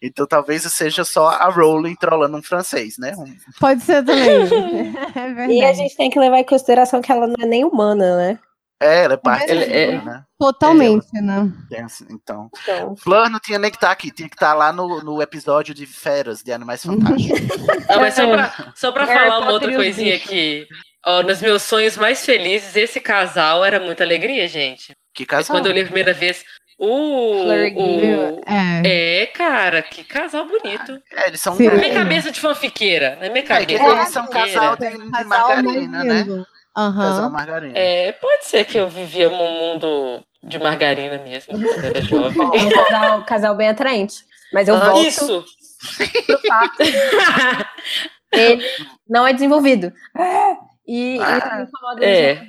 [0.00, 3.14] Então talvez seja só a Rowling trollando um francês, né?
[3.16, 4.46] Um- Pode ser também.
[5.16, 5.46] É.
[5.48, 8.38] E a gente tem que levar em consideração que ela não é nem humana, né?
[8.80, 9.70] É, ela é parte verdade.
[9.70, 10.22] do É, mundo, né?
[10.38, 11.50] Totalmente, né?
[11.70, 14.70] Tem assim, Então, Então, Fleur não tinha nem que estar aqui, tinha que estar lá
[14.72, 17.40] no, no episódio de Feras, de Animais Fantásticos.
[17.88, 20.66] Ah, mas só pra, só pra Harry falar uma Potter outra coisinha aqui.
[21.06, 24.92] Ó, nos meus sonhos mais felizes, esse casal era muita alegria, gente.
[25.14, 25.56] Que Mas casal.
[25.56, 26.44] quando eu li a primeira vez,
[26.78, 27.44] o.
[27.46, 29.22] O É.
[29.22, 31.00] é, cara, que casal bonito.
[31.14, 31.54] É, eles são.
[31.58, 33.16] Na minha cabeça de fanfiqueira.
[33.22, 33.82] Na minha É, cabeça.
[33.84, 36.26] eles são um casal de, de margarina, né?
[36.76, 37.08] Aham.
[37.08, 37.72] Casal margarina.
[37.78, 42.38] É, pode ser que eu vivia num mundo de margarina mesmo, quando era jovem.
[42.54, 44.24] é um casal, casal bem atraente.
[44.52, 45.44] Mas eu Ah, volto Isso!
[46.26, 46.76] pro fato.
[48.32, 48.62] Ele
[49.08, 49.92] não é desenvolvido.
[50.86, 52.42] E Ah, isso me incomoda é.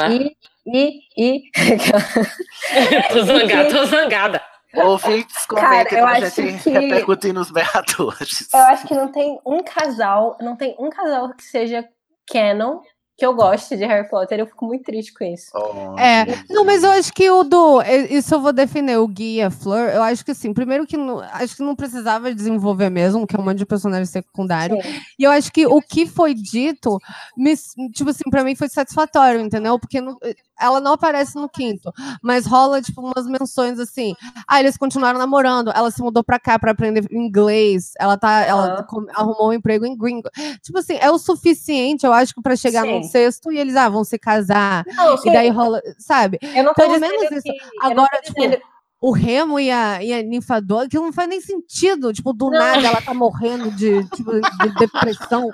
[0.00, 0.08] Ah.
[0.10, 1.42] E, e, e...
[3.12, 4.42] tô zangada, tô zangada.
[4.74, 8.48] Ouvintes, comentem pra acho gente que- repercutir nos berradores.
[8.52, 11.84] Eu acho que não tem um casal, não tem um casal que seja
[12.32, 12.80] canon
[13.16, 14.38] que eu goste de Harry Potter.
[14.40, 15.50] Eu fico muito triste com isso.
[15.98, 17.80] É, não, mas eu acho que o do.
[18.10, 19.90] Isso eu vou defender, o Gui e a Fleur.
[19.94, 23.38] Eu acho que assim, primeiro que não, acho que não precisava desenvolver mesmo, que é
[23.38, 24.78] um monte de personagem secundário.
[25.18, 26.98] E eu acho que o que foi dito,
[27.36, 27.54] me,
[27.92, 29.78] tipo assim, pra mim foi satisfatório, entendeu?
[29.78, 30.18] Porque não-
[30.60, 31.92] ela não aparece no quinto,
[32.22, 34.14] mas rola, tipo, umas menções assim.
[34.46, 38.42] Ah, eles continuaram namorando, ela se mudou pra cá pra aprender inglês, ela tá.
[38.44, 40.28] Ela arrumou um emprego em gringo.
[40.62, 43.03] Tipo assim, é o suficiente, eu acho, que pra chegar Sim.
[43.08, 44.84] Sexto e eles, ah, vão se casar.
[44.86, 46.38] Não, e daí rola, sabe?
[46.42, 47.48] Eu não tô Pelo menos que- isso.
[47.82, 48.62] não Agora, tipo, dizendo-
[49.00, 52.10] o Remo e a, e a ninfadora, aquilo não faz nem sentido.
[52.10, 55.50] Tipo, do nada ela tá morrendo de, tipo, de depressão,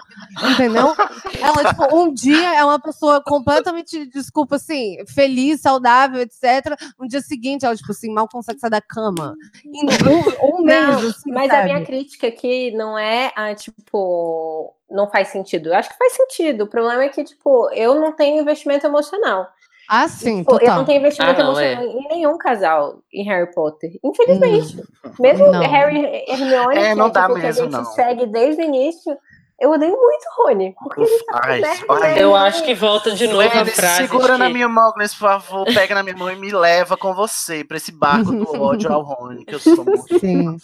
[0.52, 0.94] entendeu?
[1.40, 6.78] Ela, tipo, um dia é uma pessoa completamente, desculpa, assim, feliz, saudável, etc.
[6.96, 9.34] No dia seguinte, ela, tipo assim, mal consegue sair da cama.
[9.64, 11.72] Em um, um mês, Não, assim, mas a sabe?
[11.72, 15.68] minha crítica aqui não é a, tipo, não faz sentido.
[15.68, 16.64] Eu acho que faz sentido.
[16.64, 19.46] O problema é que, tipo, eu não tenho investimento emocional.
[19.92, 21.72] Ah, sim, Tipo, eu não tenho investimento Ah, não, é.
[21.72, 23.90] emocional em nenhum casal em Harry Potter.
[24.04, 24.82] Infelizmente.
[25.18, 25.60] Mesmo Não.
[25.60, 27.84] Harry e Hermione, É, que não é, dá tipo, que a mesmo, gente não.
[27.86, 29.18] segue desde o início,
[29.58, 30.74] eu odeio muito o Rony.
[30.80, 32.22] Porque ele tá Ai?
[32.22, 33.96] Eu acho que volta de novo a frase.
[33.96, 35.64] segura de na que- minha mão, por favor.
[35.74, 39.02] Pega na minha mão e me leva com você pra esse barco do ódio ao
[39.02, 40.20] Rony, que eu sou muito.
[40.20, 40.56] Sim.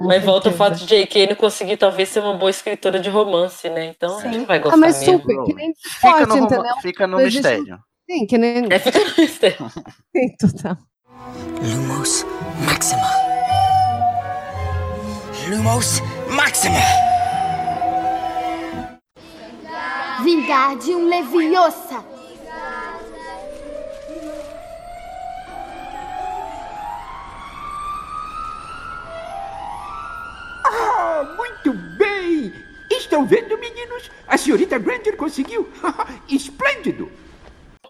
[0.00, 1.28] Mas volta o fato de J.K.
[1.28, 3.86] não conseguir talvez ser uma boa escritora de romance, né?
[3.86, 5.20] Então a gente vai Ah, gostar mas mesmo.
[5.20, 6.76] super, que nem Fica forte, no, entendeu?
[6.82, 7.78] fica no existe- mistério.
[8.10, 8.66] Sim, que nem.
[8.70, 9.56] É, fica no mistério.
[10.16, 10.76] Sim, total.
[11.62, 12.24] Lumos
[12.66, 13.10] Maxima.
[15.48, 16.00] Lumos
[16.30, 16.80] Maxima.
[20.24, 22.04] Vingar de um Leviosa.
[31.22, 32.52] Muito bem!
[32.90, 34.10] Estão vendo, meninos?
[34.26, 35.68] A senhorita Granger conseguiu!
[36.28, 37.10] Esplêndido!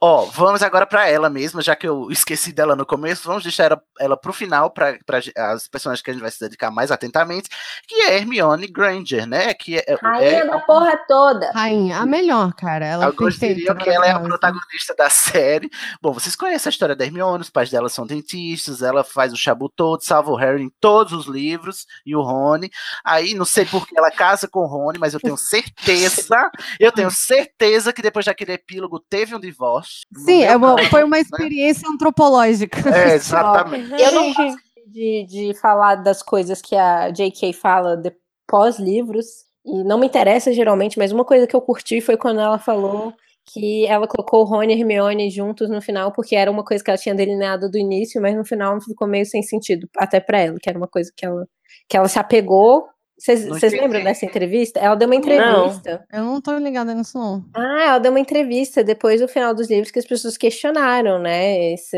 [0.02, 3.64] Ó, vamos agora pra ela mesma, já que eu esqueci dela no começo, vamos deixar
[3.64, 4.98] ela, ela pro final, para
[5.36, 7.50] as personagens que a gente vai se dedicar mais atentamente,
[7.86, 9.52] que é Hermione Granger, né?
[9.52, 11.50] Que é, Rainha é- da porra toda.
[11.52, 12.86] Rainha, a melhor, cara.
[12.86, 15.68] Ela é Alguns diriam que ela é a protagonista da série.
[16.00, 19.36] Bom, vocês conhecem a história da Hermione, os pais dela são dentistas, ela faz o
[19.36, 22.70] chabu todo, salva o Harry em todos os livros, e o Rony.
[23.04, 26.90] Aí, não sei por que ela casa com o Rony, mas eu tenho certeza, eu
[26.90, 29.89] tenho certeza que depois daquele epílogo teve um divórcio.
[30.16, 31.06] Sim, é uma- foi né?
[31.06, 32.88] uma experiência antropológica.
[32.90, 33.90] É, exatamente.
[34.00, 37.52] Eu não gosto de, de falar das coisas que a J.K.
[37.52, 38.12] fala de
[38.48, 39.26] pós-livros,
[39.64, 43.14] e não me interessa geralmente, mas uma coisa que eu curti foi quando ela falou
[43.52, 46.90] que ela colocou o Rony e Hermione juntos no final, porque era uma coisa que
[46.90, 50.56] ela tinha delineado do início, mas no final ficou meio sem sentido, até pra ela,
[50.60, 51.46] que era uma coisa que ela,
[51.88, 52.86] que ela se apegou.
[53.20, 54.80] Vocês Não lembram dessa entrevista?
[54.80, 56.04] Ela deu uma entrevista.
[56.12, 57.44] Eu não tô ligada nisso, não.
[57.54, 61.72] Ah, ela deu uma entrevista depois do final dos livros que as pessoas questionaram, né?
[61.74, 61.96] Esse,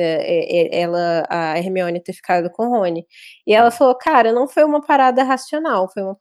[0.73, 3.07] ela, a Hermione ter ficado com o Rony.
[3.47, 6.17] E ela falou, cara, não foi uma parada racional, foi uma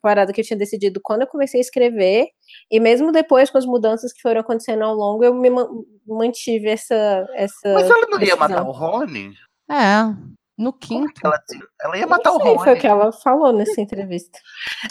[0.00, 2.28] parada que eu tinha decidido quando eu comecei a escrever,
[2.70, 5.68] e mesmo depois, com as mudanças que foram acontecendo ao longo, eu me ma-
[6.06, 7.26] mantive essa.
[7.34, 8.38] essa Mas ela não ia decisão.
[8.38, 9.32] matar o Rony?
[9.70, 10.14] É,
[10.58, 11.20] no quinto.
[11.24, 11.38] Ela,
[11.82, 12.64] ela ia matar o Não sei, Rony.
[12.64, 14.38] foi o que ela falou nessa entrevista.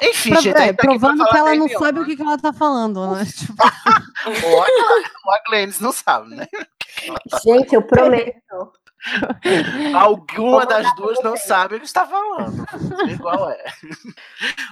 [0.01, 2.53] Enfim, Pra- gente, é, tá provando que ela não sabe o que, que ela tá
[2.53, 3.25] falando, né?
[3.25, 3.55] Tipo,
[5.31, 6.47] a Glennis não sabe, né?
[7.43, 8.71] Gente, eu prometo.
[9.95, 12.65] Alguma das duas não sabe o que está falando.
[13.09, 13.63] Igual é.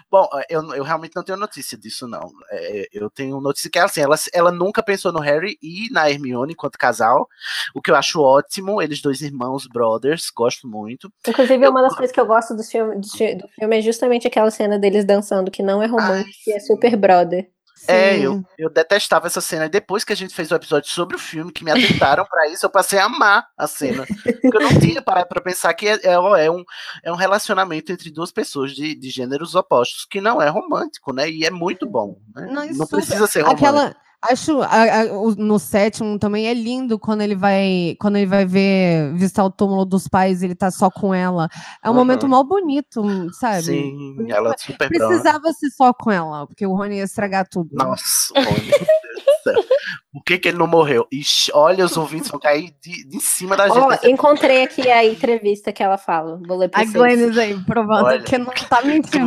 [0.09, 2.31] Bom, eu, eu realmente não tenho notícia disso, não.
[2.49, 6.53] É, eu tenho notícia que assim, ela, ela nunca pensou no Harry e na Hermione
[6.53, 7.27] enquanto casal,
[7.73, 8.81] o que eu acho ótimo.
[8.81, 11.11] Eles dois irmãos, brothers, gosto muito.
[11.27, 14.27] Inclusive, uma das coisas que eu gosto do filme, do fi- do filme é justamente
[14.27, 17.49] aquela cena deles dançando, que não é romântico, e é super brother.
[17.87, 19.65] É, eu, eu detestava essa cena.
[19.65, 22.47] E depois que a gente fez o episódio sobre o filme, que me atentaram pra
[22.49, 24.05] isso, eu passei a amar a cena.
[24.05, 26.63] Porque eu não tinha parado pra pensar que é, é, é um,
[27.03, 31.29] é um relacionamento entre duas pessoas de, de gêneros opostos, que não é romântico, né?
[31.29, 32.17] E é muito bom.
[32.35, 32.47] Né?
[32.49, 33.67] Não, Não, precisa ser romântico.
[33.67, 33.95] Aquela,
[34.31, 38.45] acho a- a- o- no sétimo também é lindo quando ele vai quando ele vai
[38.45, 41.49] ver visitar o túmulo dos pais, ele tá só com ela.
[41.83, 41.99] É um Aham.
[41.99, 43.63] momento mal bonito, sabe?
[43.63, 44.87] Sim, ela é super.
[44.89, 47.69] Precisava ser só com ela, porque o Rony ia estragar tudo.
[47.73, 49.63] Nossa, Deus do céu.
[50.11, 51.07] Por que, que ele não morreu?
[51.11, 53.87] Ixi, olha, os ouvintes vão cair de, de em cima da gente.
[53.87, 56.39] Nesse- encontrei aqui a entrevista que ela fala.
[56.47, 56.93] Vou ler pra A vocês.
[56.95, 58.21] Glennis aí, provando Olha.
[58.21, 59.25] que não tá mentindo.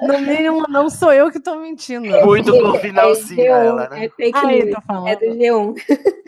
[0.00, 2.08] No mínimo, não sou eu que tô mentindo.
[2.24, 4.04] Muito Gente, corvinalzinha é G1, ela, né?
[4.04, 5.74] É fake eu news, é do G1.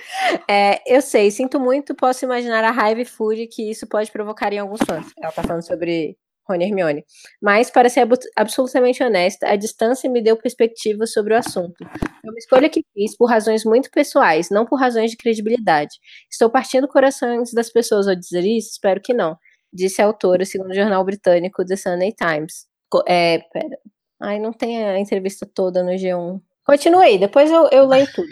[0.48, 4.50] É, eu sei, sinto muito, posso imaginar a raiva e fúria que isso pode provocar
[4.50, 5.06] em alguns fãs.
[5.22, 6.16] Ela tá falando sobre
[6.50, 7.04] Rony Hermione.
[7.40, 8.06] Mas, para ser
[8.36, 11.84] absolutamente honesta, a distância me deu perspectiva sobre o assunto.
[11.84, 15.94] É uma escolha que fiz por razões muito pessoais, não por razões de credibilidade.
[16.30, 18.70] Estou partindo corações das pessoas ao dizer isso?
[18.72, 19.36] Espero que não.
[19.72, 22.69] Disse a autora, segundo o jornal britânico The Sunday Times.
[23.06, 23.78] É, pera.
[24.20, 26.40] Ai, não tem a entrevista toda no G1.
[26.64, 28.28] Continue aí, depois eu, eu leio tudo.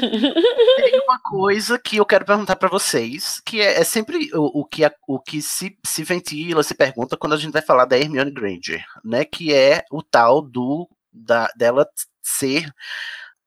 [0.00, 4.64] Tem uma coisa que eu quero perguntar pra vocês, que é, é sempre o, o
[4.64, 7.98] que, a- o que se, se ventila, se pergunta quando a gente vai falar da
[7.98, 9.24] Hermione Granger, né?
[9.24, 11.86] Que é o tal do da, dela
[12.22, 12.72] ser.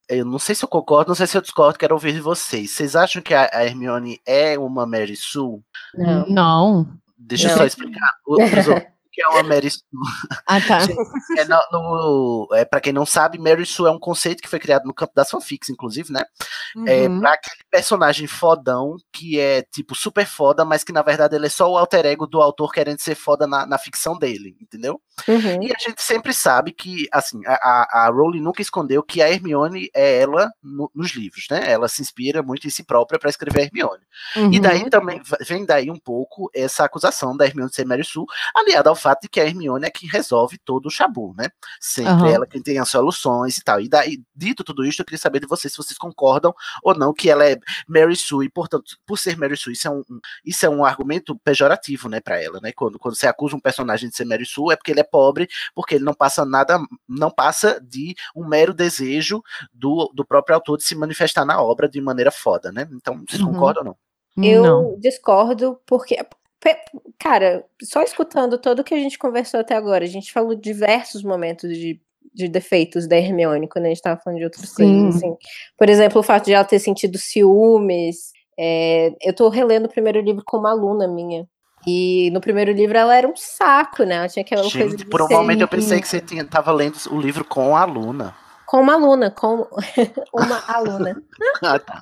[0.10, 2.72] Eu não sei se eu concordo, não sei se eu discordo, quero ouvir de vocês.
[2.72, 5.62] Vocês acham que a, a Hermione é uma Mary Sue?
[5.96, 6.26] Não.
[6.28, 6.88] Não.
[7.18, 7.58] Deixa eu Não.
[7.58, 8.12] só explicar.
[9.14, 9.82] Que é uma Mary Sue?
[10.48, 10.80] Ah, tá.
[11.38, 14.60] É, no, no- é, pra quem não sabe, Mary Sue é um conceito que foi
[14.60, 16.24] criado no campo das fanfics, inclusive, né?
[16.88, 17.20] É, Uhum.
[17.20, 21.50] pra aquele personagem fodão que é, tipo, super foda, mas que na verdade ele é
[21.50, 25.00] só o alter ego do autor querendo ser foda na, na ficção dele, entendeu?
[25.28, 25.64] Uhum.
[25.64, 29.90] E a gente sempre sabe que, assim, a, a, Rowling nunca escondeu que a Hermione
[29.94, 31.72] é ela no- nos livros, né?
[31.72, 34.04] Ela se inspira muito em si própria pra escrever a Hermione.
[34.52, 34.90] E daí Uhum.
[34.90, 38.26] também vem daí um pouco essa acusação da Hermione ser Mary Sue,
[38.56, 41.50] aliada ao fato de que a Hermione é quem resolve todo o chabu, né?
[41.80, 42.28] Sempre Aham.
[42.30, 43.80] ela quem tem as soluções e tal.
[43.80, 46.54] E daí, dito tudo isso, eu queria saber de vocês se vocês concordam
[46.84, 47.56] ou não que ela é
[47.88, 50.84] Mary Sue, e portanto, por ser Mary Sue, isso é um, um- isso é um
[50.84, 52.72] argumento pejorativo, né, para ela, né?
[52.72, 55.48] Quando, quando você acusa um personagem de ser Mary Sue, é porque ele é pobre,
[55.76, 59.42] porque ele não passa nada, não passa de um mero desejo
[59.74, 62.88] do, do próprio autor de se manifestar na obra de maneira foda, né?
[62.94, 63.54] Então, vocês Uhum.
[63.54, 63.98] concordam ou não?
[64.42, 65.00] Eu Não.
[65.00, 66.18] discordo porque,
[67.20, 71.70] cara, só escutando tudo que a gente conversou até agora, a gente falou diversos momentos
[71.78, 72.02] de,
[72.34, 74.76] de defeitos da Hermione quando a gente tava falando de outras Sim.
[74.76, 75.36] coisas, assim.
[75.78, 78.32] Por exemplo, o fato de ela ter sentido ciúmes.
[78.58, 81.48] é, eu tô relendo o primeiro livro com uma aluna minha.
[81.86, 84.16] E no primeiro livro ela era um saco, né?
[84.16, 86.72] Ela tinha aquela coisa Gente, de por um momento eu pensei que você tinha, tava
[86.72, 88.34] lendo o livro com a aluna.
[88.66, 89.68] com uma aluna, com
[90.34, 91.22] uma aluna.
[91.62, 92.02] Ah, tá.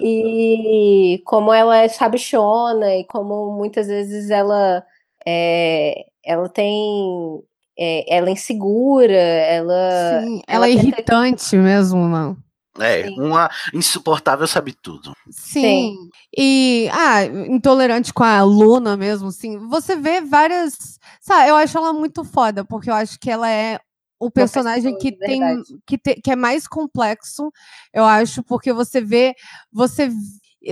[0.00, 4.82] E como ela é sabichona e como muitas vezes ela
[5.26, 7.42] é, ela tem
[7.78, 12.36] é, ela é insegura, ela Sim, ela é tenta- irritante mesmo, não.
[12.80, 15.12] É, uma insuportável sabe tudo.
[15.30, 15.96] Sim.
[16.36, 19.58] E, ah, intolerante com a Luna mesmo, assim.
[19.68, 20.98] Você vê várias.
[21.20, 23.78] Sabe, eu acho ela muito foda, porque eu acho que ela é
[24.18, 25.40] o personagem que tem.
[25.86, 27.52] Que, te- que é mais complexo,
[27.92, 29.34] eu acho, porque você vê.
[29.72, 30.10] Você.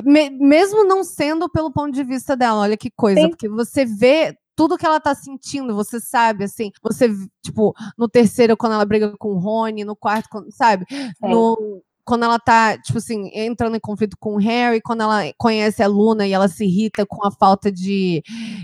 [0.05, 3.29] me- mesmo não sendo pelo ponto de vista dela, olha que coisa, Sim.
[3.31, 7.09] porque você vê tudo que ela tá sentindo, você sabe, assim, você,
[7.43, 10.85] tipo, no terceiro, quando ela briga com o Rony, no quarto, quando- sabe?
[11.21, 15.83] No, quando ela tá, tipo assim, entrando em conflito com o Harry, quando ela conhece
[15.83, 18.23] a Luna e ela se irrita com a falta de,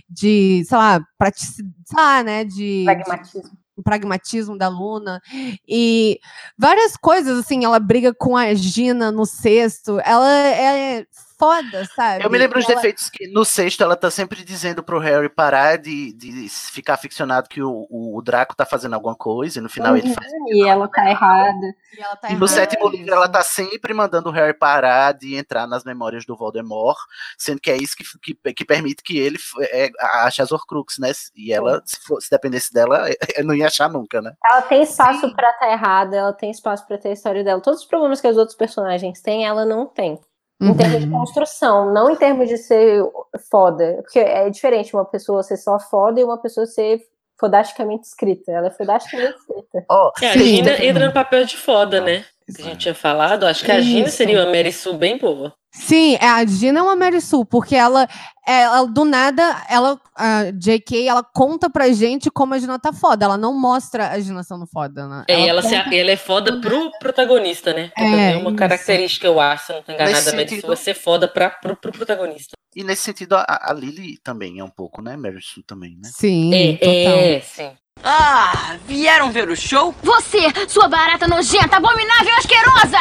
[0.08, 2.82] de sei lá, praticidade, sei lá, né, de...
[2.84, 3.42] Pragmatismo.
[3.42, 5.20] de- pragmatismo da Luna
[5.68, 6.18] e
[6.56, 11.04] várias coisas assim, ela briga com a Gina no sexto, ela é
[11.38, 12.24] foda, sabe?
[12.24, 15.28] Eu me lembro os Ela- defeitos que no sexto ela tá sempre dizendo pro Harry
[15.28, 19.68] parar de, de ficar aficionado que o, o Draco tá fazendo alguma coisa e no
[19.68, 20.32] final ele Uhum, faz.
[20.48, 21.66] E ela tá errada.
[21.96, 25.34] E ela tá E no sétimo livro ela tá sempre mandando o Harry parar de
[25.36, 26.96] entrar nas memórias do Voldemort,
[27.36, 28.04] sendo que é isso que,
[28.34, 29.38] que, que permite que ele
[29.72, 29.90] é,
[30.24, 31.12] ache as Horcruxes, né?
[31.34, 33.06] E ela, se, for- se dependesse dela,
[33.44, 34.32] não ia achar nunca, né?
[34.50, 37.60] Ela tem espaço pra estar errada, ela tem espaço pra ter a história dela.
[37.60, 40.18] Todos os problemas que os outros personagens têm, ela não tem.
[40.60, 41.18] Em termos de Uhum.
[41.18, 43.02] construção, não em termos de ser
[43.50, 43.98] foda.
[44.02, 47.00] Porque é diferente uma pessoa ser só foda e uma pessoa ser
[47.38, 48.50] fodasticamente escrita.
[48.52, 49.84] Ela é fodasticamente escrita.
[49.90, 50.38] Ó, É, a Sim.
[50.38, 52.24] Gina entra no papel de foda, né?
[52.54, 53.44] Que a gente tinha falado.
[53.44, 54.16] Acho que a Gina Isso.
[54.16, 55.52] seria uma Mary Sue bem boa.
[55.72, 58.08] Sim, é, a Gina é uma Mary Sue, porque ela,
[58.46, 63.24] ela do nada, ela, a JK, ela conta pra gente como a Gina tá foda.
[63.26, 65.24] Ela não mostra a Gina sendo foda, né?
[65.28, 67.90] É, e ela, se- conta- ela é foda pro protagonista, né?
[67.98, 68.56] É, é uma isso.
[68.58, 71.50] característica, eu acho, se não tô enganada, Nesse Mary sentido- Sue, é ser foda pra,
[71.50, 72.52] pro, pro protagonista.
[72.74, 75.16] E nesse sentido, a, a Lily também é um pouco, né?
[75.16, 76.08] Mary Sue também, né?
[76.14, 77.18] Sim, É, total.
[77.18, 77.70] é, sim.
[78.08, 79.92] Ah, vieram ver o show?
[80.00, 82.98] Você, sua barata nojenta, abominável, asquerosa!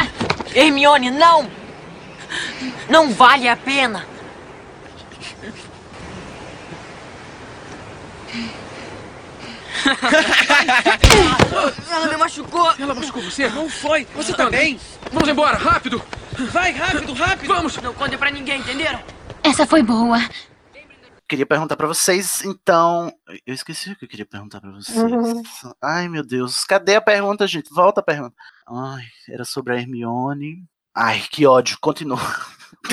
[0.52, 1.48] Hermione, não!
[2.88, 4.04] Não vale a pena!
[11.88, 12.72] Ela me machucou!
[12.76, 13.48] Ela machucou você?
[13.50, 14.04] Não foi.
[14.16, 14.80] Você tá bem?
[15.12, 16.02] Vamos embora, rápido.
[16.50, 17.54] Vai, rápido, rápido.
[17.54, 17.76] Vamos.
[17.76, 18.98] Não conte pra ninguém, entenderam?
[19.44, 20.18] Essa foi boa.
[21.28, 23.12] Queria perguntar pra vocês, então.
[23.46, 24.96] Eu esqueci o que eu queria perguntar pra vocês.
[24.96, 25.42] Uhum.
[25.82, 26.64] Ai, meu Deus.
[26.64, 27.72] Cadê a pergunta, gente?
[27.72, 28.34] Volta a pergunta.
[28.68, 30.64] Ai, era sobre a Hermione.
[30.94, 31.78] Ai, que ódio.
[31.80, 32.18] Continua.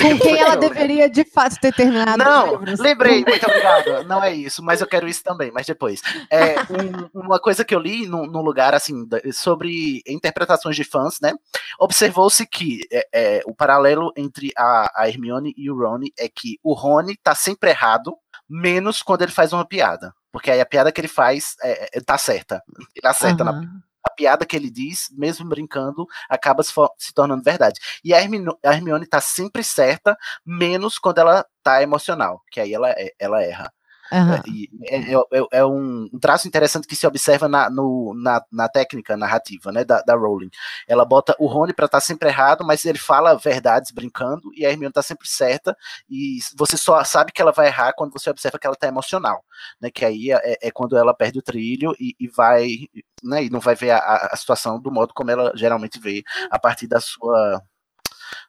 [0.00, 4.04] Com quem ela deveria de fato ter terminado Não, lembrei, muito obrigado.
[4.04, 6.00] Não é isso, mas eu quero isso também, mas depois.
[6.30, 11.18] É, um- uma coisa que eu li num, num lugar assim, sobre interpretações de fãs,
[11.20, 11.32] né?
[11.78, 16.58] Observou-se que é, é, o paralelo entre a, a Hermione e o Rony é que
[16.62, 18.16] o Rony tá sempre errado,
[18.48, 20.12] menos quando ele faz uma piada.
[20.32, 22.62] Porque aí a piada que ele faz é, é- tá certa.
[22.94, 23.60] Ele acerta na Aham.
[23.60, 23.83] a
[24.14, 27.80] piada que ele diz, mesmo brincando, acaba se, se tornando verdade.
[28.04, 32.72] E a Hermione, a Hermione tá sempre certa, menos quando ela tá emocional, que aí
[32.74, 33.72] ela, é- ela erra.
[34.46, 39.16] E é, é- é um, traço interessante que se observa na, no- na, na técnica
[39.16, 40.50] narrativa né, da, da Rowling.
[40.86, 44.70] Ela bota o Rony pra estar sempre errado, mas ele fala verdades brincando, e a
[44.70, 45.76] Hermione tá sempre certa,
[46.08, 49.44] e você só sabe que ela vai errar quando você observa que ela tá emocional,
[49.80, 52.68] né, que aí é, é quando ela perde o trilho e, e vai,
[53.22, 56.58] né, e não vai ver a, a situação do modo como ela geralmente vê, a
[56.58, 57.62] partir da sua,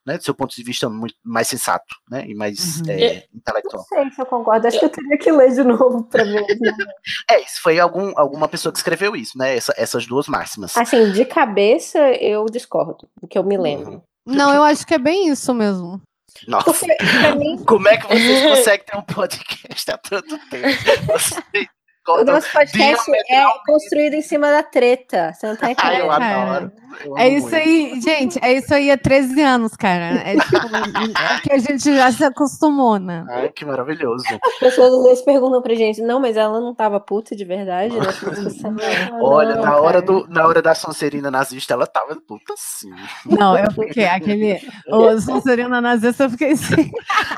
[0.05, 2.89] né, do seu ponto de vista muito mais sensato, né, e mais Uhum.
[2.89, 3.83] é, Não intelectual.
[3.83, 4.67] sei se eu concordo.
[4.67, 6.45] Acho que eu teria que ler de novo pra ver.
[7.29, 9.55] É, isso foi algum, alguma pessoa que escreveu isso, né?
[9.55, 10.75] essa- essas duas máximas.
[10.77, 14.01] Assim, de cabeça, eu discordo, do que eu me lembro.
[14.25, 16.01] Não, eu acho que é bem isso mesmo.
[16.47, 16.85] Nossa,
[17.67, 18.41] como é que vocês
[18.75, 20.67] conseguem ter um podcast há tanto tempo?
[21.07, 21.67] Vocês
[22.07, 25.33] O nosso podcast é construído em cima da treta.
[25.33, 25.91] Você não tá entendendo?
[25.95, 26.71] Ai, eu adoro.
[27.03, 27.55] Eu É isso muito.
[27.55, 28.39] aí, gente.
[28.41, 30.05] É isso aí há 13 anos, cara.
[30.23, 33.25] É tipo, é que a gente já se acostumou, né?
[33.29, 34.23] Ai, que maravilhoso.
[34.43, 37.95] As pessoas às vezes perguntam pra gente, não, mas ela não tava puta de verdade.
[37.99, 40.05] Ah, Olha, não, na hora, cara.
[40.05, 42.91] do, na hora da Sonserina nazista, ela tava puta assim.
[43.25, 44.59] Não, eu fiquei aquele.
[44.87, 46.91] O Sonserina nazista, eu fiquei assim.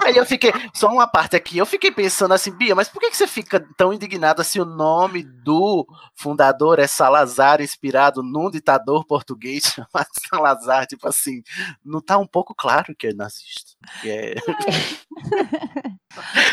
[0.03, 3.09] Aí eu fiquei, só uma parte aqui, eu fiquei pensando assim, Bia, mas por que,
[3.09, 5.85] que você fica tão indignada se o nome do
[6.15, 10.85] fundador é Salazar, inspirado num ditador português chamado Salazar?
[10.85, 11.41] Tipo assim,
[11.83, 13.71] não tá um pouco claro que é nazista?
[14.03, 14.35] É...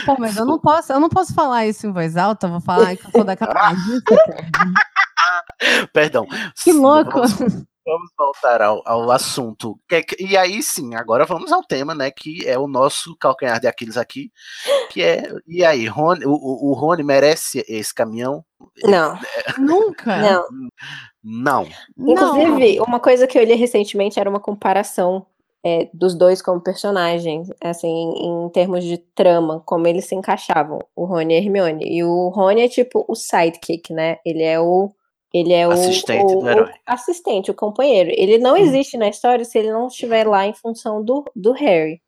[0.04, 2.60] Pô, mas eu não posso, eu não posso falar isso em voz alta, eu vou
[2.60, 3.36] falar que eu sou da.
[5.92, 6.26] Perdão.
[6.62, 7.26] Que louco.
[7.26, 9.78] Vamos, vamos voltar ao, ao assunto.
[9.88, 12.10] Que- E aí sim, agora vamos ao tema, né?
[12.10, 14.30] Que é o nosso calcanhar de Aquiles aqui.
[14.90, 15.22] Que é.
[15.46, 18.44] E aí, Rony, o, o, Rony merece esse caminhão?
[18.84, 19.18] Não.
[19.58, 20.16] Nunca.
[20.16, 20.44] Não.
[21.22, 21.68] Não.
[21.96, 25.26] Inclusive, uma coisa que eu li recentemente era uma comparação
[25.64, 31.06] é, dos dois como personagens, assim, em termos de trama, como eles se encaixavam, o
[31.06, 31.84] Rony e a Hermione.
[31.86, 34.18] E o Rony é tipo o sidekick, né?
[34.24, 34.92] Ele é o.
[35.34, 36.70] Ele é o, Assistente o, do herói.
[36.70, 38.10] o assistente, o companheiro.
[38.14, 42.00] Ele não existe na história se ele não estiver lá em função do, do Harry.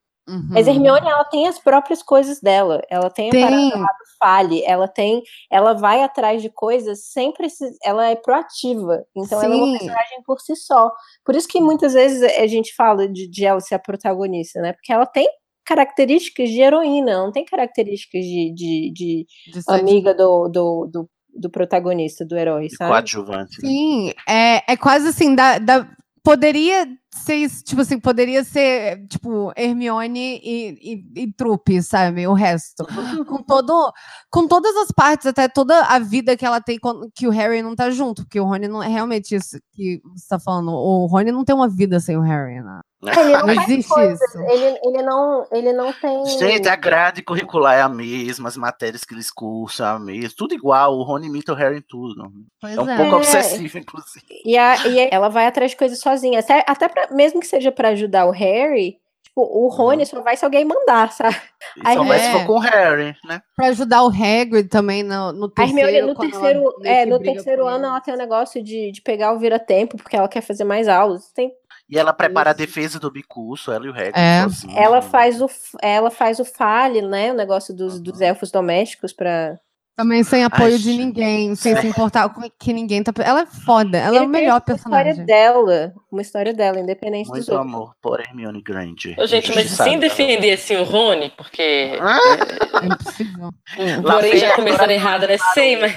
[0.50, 2.82] Mas a Hermione, ela tem as próprias coisas dela.
[2.90, 3.42] Ela tem a Tem.
[3.42, 4.64] parada lá do fale.
[4.64, 5.22] Ela tem.
[5.48, 7.76] Ela vai atrás de coisas sem precisar.
[7.82, 9.04] Ela é proativa.
[9.16, 9.78] Então ela é uma Sim.
[9.78, 10.90] personagem por si só.
[11.24, 14.72] Por isso que muitas vezes a gente fala de, de ela ser a protagonista, né?
[14.72, 15.28] Porque ela tem
[15.64, 21.50] características de heroína, não tem características de, de, de De amiga do, do, do, do
[21.50, 22.90] protagonista, do herói, sabe?
[22.90, 23.62] Coadjuvante.
[23.62, 23.68] né?
[23.68, 25.88] Sim, é, é quase assim, da, da-
[26.22, 26.86] poderia
[27.18, 32.26] ser isso, tipo assim, poderia ser, tipo, Hermione e, e, e trupe, sabe?
[32.26, 32.84] O resto.
[33.26, 33.92] com todo,
[34.30, 37.62] com todas as partes, até toda a vida que ela tem quando, que o Harry
[37.62, 40.70] não tá junto, porque o Rony não é realmente isso que você tá falando.
[40.70, 42.80] O Rony não tem uma vida sem o Harry, né?
[43.02, 44.38] Ele não, Não existe coisas, isso.
[44.40, 46.26] Ele, ele, não, ele não tem.
[46.38, 50.30] Gente, a grade curricular é a mesma, as matérias que eles cursam é a mesma,
[50.36, 50.96] tudo igual.
[50.96, 52.32] O Rony imita o Harry em tudo.
[52.60, 52.96] Pois é um é.
[52.96, 53.16] pouco É.
[53.16, 54.24] obsessivo, inclusive.
[54.44, 56.40] E, a, e ela vai atrás de coisas sozinha.
[56.40, 60.36] Até, até pra- mesmo que seja pra ajudar o Harry, tipo, o Rony só vai
[60.36, 61.36] se alguém mandar, sabe?
[61.76, 62.32] E só vai se É.
[62.32, 63.40] for com o Harry, né?
[63.54, 66.06] Pra ajudar o Hagrid também no, no A Hermione, terceiro.
[66.08, 69.02] no quando ela terceiro, meio é, no terceiro ano, ela tem o negócio de, de
[69.02, 71.30] pegar o vira-tempo, porque ela quer fazer mais aulas.
[71.32, 71.52] Tem,
[71.88, 74.12] E ela prepara a defesa do bicurso, ela e o Harry.
[74.14, 74.44] É.
[74.82, 75.48] ela faz o
[75.82, 77.30] ela faz o fale, né?
[77.32, 79.58] O negócio dos, dos elfos domésticos pra.
[79.96, 83.10] Também sem apoio Ai, de ninguém, sem se importar com que ninguém tá.
[83.24, 85.24] Ela é foda, ela é o Ele melhor tem uma história personagem.
[85.24, 85.94] dela.
[86.12, 87.66] Uma história dela, independente dos Muito outros.
[87.74, 89.18] amor por Hermione Granger.
[89.18, 91.62] Ô, gente, mas sem defender assim o Rony, porque.
[91.62, 93.48] É impossível.
[93.78, 95.38] Hum, Lá porém, já a começando errada, né?
[95.54, 95.96] Sei, mas.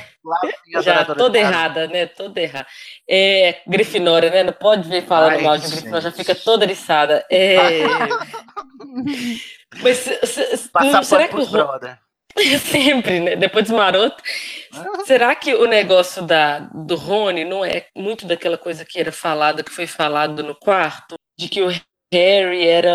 [0.82, 2.06] Já toda errada, né?
[2.06, 2.68] Toda errada.
[3.10, 4.44] É, Grifinória, né?
[4.44, 5.68] Não pode vir falando mal de.
[5.68, 7.26] Grifinória, já fica toda eriçada.
[7.30, 7.84] É...
[9.84, 11.68] Mas se- se- se- Passar será pano que o pros Ron...
[11.68, 11.98] brother.
[12.72, 13.36] Sempre, né?
[13.36, 14.22] Depois dos maroto.
[15.06, 19.64] Será que o negócio da, do Rony não é muito daquela coisa que era falada,
[19.64, 21.16] que foi falado no quarto?
[21.38, 21.70] De que o
[22.14, 22.94] Harry era.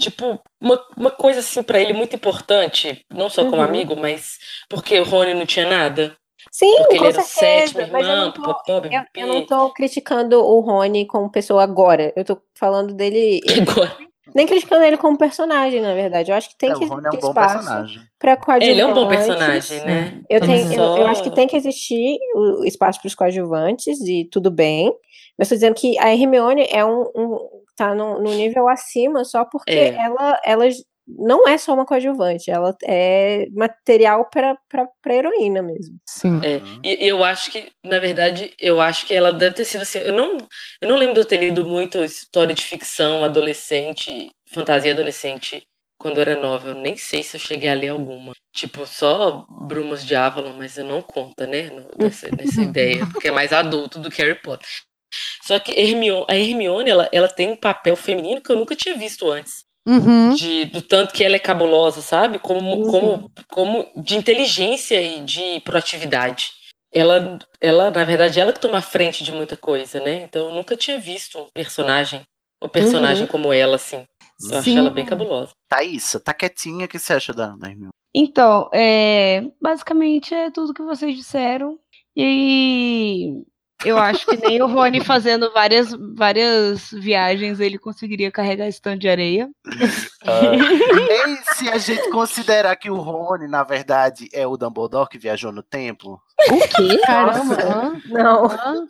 [0.00, 3.62] tipo, uma, uma coisa assim pra ele muito importante, não só como Uhum.
[3.64, 4.38] amigo, mas
[4.68, 6.16] porque o Rony não tinha nada.
[6.50, 9.22] Sim, porque com ele era o certeza, sétimo mas eu irmão, não tô- papapá, Eu,
[9.22, 12.12] eu não tô criticando o Rony como pessoa agora.
[12.16, 13.40] Eu tô falando dele.
[14.34, 16.30] Nem criticando ele como personagem, na verdade.
[16.30, 17.64] Eu acho que tem É, que Rony é um existir espaço
[18.18, 18.68] para coadjuvantes.
[18.68, 20.20] Ele é um bom personagem, né?
[20.30, 24.28] Eu, tenho, eu, eu acho que tem que existir o espaço para os coadjuvantes e
[24.30, 24.94] tudo bem.
[25.36, 29.44] Mas tô dizendo que a Hermione é um, um- tá no, no nível acima só
[29.44, 29.96] porque É.
[29.96, 30.64] ela, ela
[31.06, 35.96] não é só uma coadjuvante, ela é material para para heroína mesmo.
[36.06, 36.40] Sim.
[36.44, 39.98] É, e eu acho que, na verdade, eu acho que ela deve ter sido assim.
[39.98, 40.38] Eu não,
[40.80, 45.62] eu não lembro de eu ter lido muito história de ficção adolescente, fantasia adolescente,
[45.98, 46.68] quando eu era nova.
[46.68, 48.32] Eu nem sei se eu cheguei a ler alguma.
[48.54, 51.70] Tipo, só Brumas de Avalon, mas eu não conta, né?
[51.98, 54.68] Nessa, nessa ideia, porque é mais adulto do que Harry Potter.
[55.42, 58.96] Só que Hermione, a Hermione, ela, ela tem um papel feminino que eu nunca tinha
[58.96, 59.64] visto antes.
[59.86, 60.34] Uhum.
[60.34, 62.38] De, do tanto que ela é cabulosa, sabe?
[62.38, 66.50] Como, como, como de inteligência e de proatividade.
[66.94, 70.22] Ela, ela, na verdade, ela que toma a frente de muita coisa, né?
[70.24, 72.22] Então eu nunca tinha visto um personagem,
[72.62, 73.28] um personagem Uhum.
[73.28, 74.04] como ela, assim.
[74.50, 74.78] Eu acho Sim.
[74.78, 75.52] ela bem cabulosa.
[75.68, 77.90] Thaís, tá quietinha, o que você acha da, da Hermione?
[78.14, 81.78] Então, é, basicamente é tudo que vocês disseram.
[82.14, 83.42] E
[83.84, 89.00] eu acho que nem o Rony fazendo várias, várias viagens ele conseguiria carregar esse tanto
[89.00, 89.48] de areia.
[90.24, 95.50] E se a gente considerar que o Rony, na verdade, é o Dumbledore que viajou
[95.52, 96.20] no tempo?
[96.50, 96.98] O quê?
[97.04, 98.00] Caramba.
[98.06, 98.48] Não.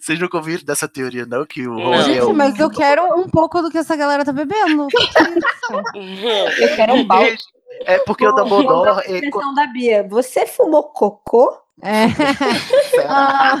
[0.00, 1.44] Vocês nunca ouviram dessa teoria, não?
[1.44, 1.74] Que o.
[1.74, 2.32] Rony é Gente, o.
[2.34, 4.86] mas eu quero um pouco do que essa galera tá bebendo.
[4.86, 4.88] O é
[5.34, 6.62] isso?
[6.62, 7.36] Eu quero um balde.
[7.82, 9.02] É porque o Dumbledore.
[9.06, 10.06] ele- Expressão da Bia.
[10.08, 11.54] Você fumou cocô?
[11.82, 12.06] É.
[13.10, 13.56] Ah,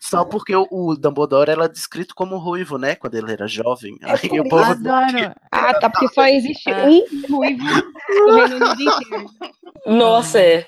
[0.00, 2.94] Só porque o, o Dumbledore era descrito como ruivo, né?
[2.96, 3.96] Quando ele era jovem.
[4.02, 4.64] É Aí o povo.
[4.64, 5.34] Adoro.
[5.52, 6.84] Ah, tá, porque só existe Ah.
[6.86, 7.62] um ruivo
[8.08, 9.26] no Reino Unido inteiro.
[9.86, 10.66] Nossa, é.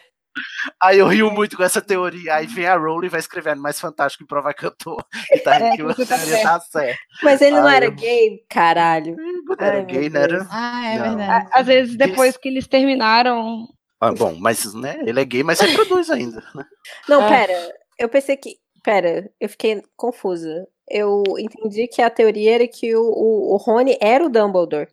[0.81, 2.35] Aí eu rio muito com essa teoria.
[2.37, 4.97] Aí vem a Rowling e vai escrevendo mais fantástico e eu tô.
[5.33, 6.43] E tá É, tá certo.
[6.43, 6.99] tá certa.
[7.23, 9.17] Mas ele não Ai, era eu- gay, caralho.
[9.59, 10.29] Era Ai, meu gay, né?
[10.29, 10.43] Deus.
[10.43, 10.49] Era...
[10.51, 11.17] Ah, é Não.
[11.17, 11.49] verdade.
[11.53, 13.67] Às vezes, depois que eles terminaram.
[14.05, 16.43] Ah, bom, mas né, ele é gay, mas reproduz ainda.
[16.55, 16.65] né?
[17.09, 17.29] Não, Ah.
[17.29, 17.75] pera.
[17.99, 18.57] Eu pensei que.
[18.83, 20.67] Pera, eu fiquei confusa.
[20.91, 24.89] Eu entendi que a teoria era que o, o, o Rony era o Dumbledore.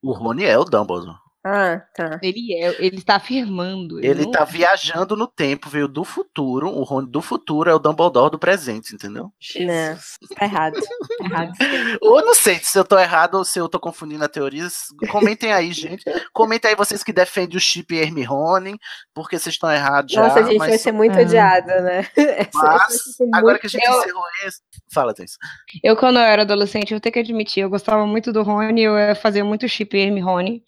[0.00, 1.16] O Rony é o Dumbledore.
[1.44, 2.20] Ah, tá.
[2.22, 3.98] Ele é, ele está afirmando.
[3.98, 6.68] Ele não- tá viajando no tempo, veio do futuro.
[6.68, 9.32] O Rony do futuro é o Dumbledore do presente, entendeu?
[9.58, 9.96] Não,
[10.36, 10.80] tá errado.
[11.18, 11.52] Tá errado.
[12.00, 14.68] Ou eu não sei se eu tô errado ou se eu tô confundindo a teoria.
[15.10, 16.04] Comentem aí, gente.
[16.32, 18.78] Comentem aí vocês que defendem o chip Hermione,
[19.12, 20.22] porque vocês estão errados já.
[20.22, 21.22] Nossa, a gente mas- vai ser muito Ah.
[21.22, 22.06] odiada, né?
[22.54, 22.98] Mas,
[23.34, 24.60] agora que a gente Eu- encerrou esse.
[24.92, 25.36] Fala, Thaís.
[25.82, 28.96] Eu, quando eu era adolescente, eu tenho que admitir, eu gostava muito do Rony, eu
[28.96, 30.62] eh, fazia muito chip Hermione.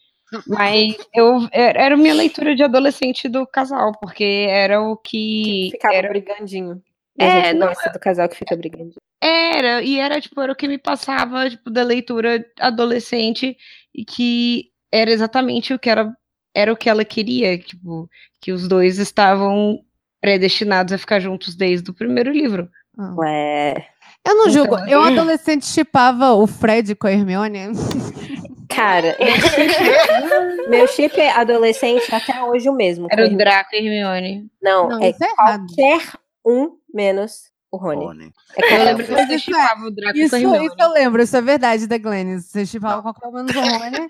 [0.47, 5.69] Mas eu era era minha leitura de adolescente do casal, porque era o que.
[5.73, 6.83] Ficava era, brigandinho.
[7.19, 8.95] É, a gente não- gosta do casal que fica brigandinho.
[9.23, 13.57] era, e era tipo, era o que me passava, tipo, da leitura adolescente,
[13.95, 16.13] e que era exatamente o que era,
[16.55, 18.09] era o que ela queria, tipo,
[18.41, 19.81] que os dois estavam
[20.21, 22.69] predestinados a ficar juntos desde o primeiro livro.
[23.17, 23.89] Ué.
[24.27, 24.77] Eu não Então, julgo.
[24.89, 27.59] Eu, adolescente, chipava o Fred com a Hermione.
[28.69, 33.09] Cara, meu chip, meu chip é adolescente até hoje o mesmo.
[33.11, 33.37] Era o.
[33.37, 34.47] Draco e Hermione.
[34.63, 35.67] Não, Não, é isso é errado.
[35.67, 36.13] qualquer
[36.47, 38.05] um menos o Rony.
[38.05, 38.33] Rony.
[38.57, 40.67] É Eu lembro que você isso chipava o Draco Isso, com a Hermione.
[40.67, 42.45] isso eu lembro, isso é verdade da Glennis.
[42.47, 44.09] Você chipava qualquer um menos o Rony.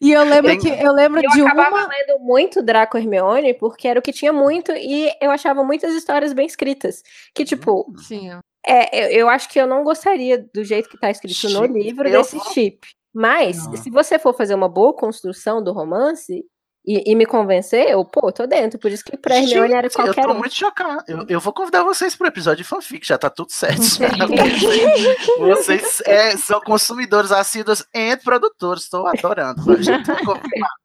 [0.00, 1.88] E eu lembro que eu lembro Eu de acabava uma.
[1.88, 5.94] lendo muito Draco e Hermione porque era o que tinha muito e eu achava muitas
[5.94, 7.02] histórias bem escritas.
[7.34, 8.40] Que, tipo, Tinha.
[8.66, 11.72] é, eu, eu acho que eu não gostaria do jeito que tá escrito no Chip,
[11.82, 12.80] livro eu desse chip.
[13.14, 16.44] Mas, se você for fazer uma boa construção do romance
[16.84, 18.78] e, e me convencer, eu, pô, tô dentro.
[18.78, 20.38] Por isso que pra Hermione era Gente, eu qualquer tô um.
[20.38, 21.04] muito chocado.
[21.06, 23.82] Eu, eu vou convidar vocês pro episódio de fanfic, já tá tudo certo.
[25.38, 29.80] vocês é, são consumidores assíduos e produtores, estou adorando.
[29.82, 30.82] Já tô confirmado.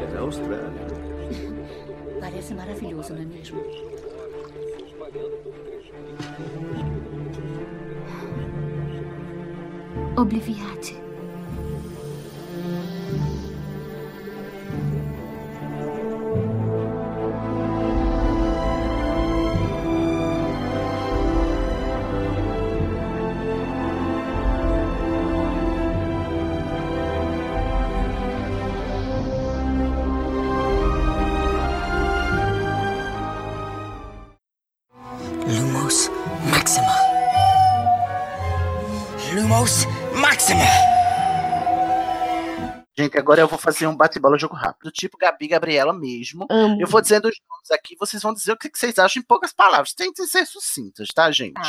[0.00, 0.90] É na Austrália.
[2.20, 3.60] Parece maravilhoso, não é mesmo?
[10.16, 10.94] Obliviate.
[43.30, 46.46] Agora eu vou fazer um bate-bola jogo rápido, tipo Gabi e Gabriela mesmo.
[46.80, 49.52] Eu vou dizendo os nomes aqui, vocês vão dizer o que vocês acham em poucas
[49.52, 49.94] palavras.
[49.94, 51.60] Tentem ser sucintas, tá, gente?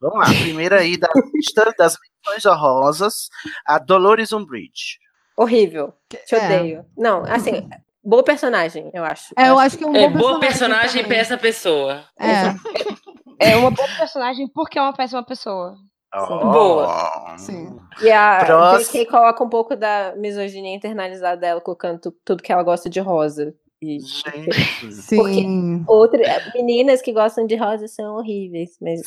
[0.00, 3.28] Vamos lá, primeira aí da lista das menções honrosas,
[3.66, 5.00] a Dolores Umbridge.
[5.36, 5.92] Horrível.
[6.08, 6.44] Te É.
[6.44, 6.86] odeio.
[6.96, 7.68] Não, assim,
[8.04, 9.34] boa personagem, eu acho.
[9.36, 12.04] É, eu acho que é um É bom boa personagem pra essa pessoa.
[13.42, 15.74] É uma boa personagem porque é uma péssima pessoa.
[16.12, 17.38] Boa.
[17.38, 17.78] Sim.
[18.02, 18.92] E a Próximo.
[18.92, 22.98] JK coloca um pouco da misoginia internalizada dela, colocando tu- tudo que ela gosta de
[23.00, 23.54] rosa.
[23.82, 23.98] E...
[24.92, 25.84] Sim.
[25.86, 26.20] Outra,
[26.54, 29.00] meninas que gostam de rosa são horríveis, mas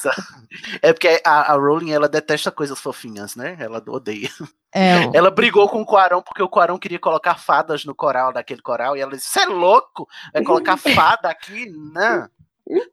[0.82, 3.56] É porque a, a Rowling, ela detesta coisas fofinhas, né?
[3.60, 4.30] Ela odeia.
[4.74, 4.94] É.
[5.14, 8.98] Ela brigou com o Quarão porque o Quarão queria colocar fadas no coral daquele coral
[8.98, 10.08] e ela disse: Você é louco?
[10.34, 11.70] Vai colocar fada aqui?
[11.70, 12.28] Não.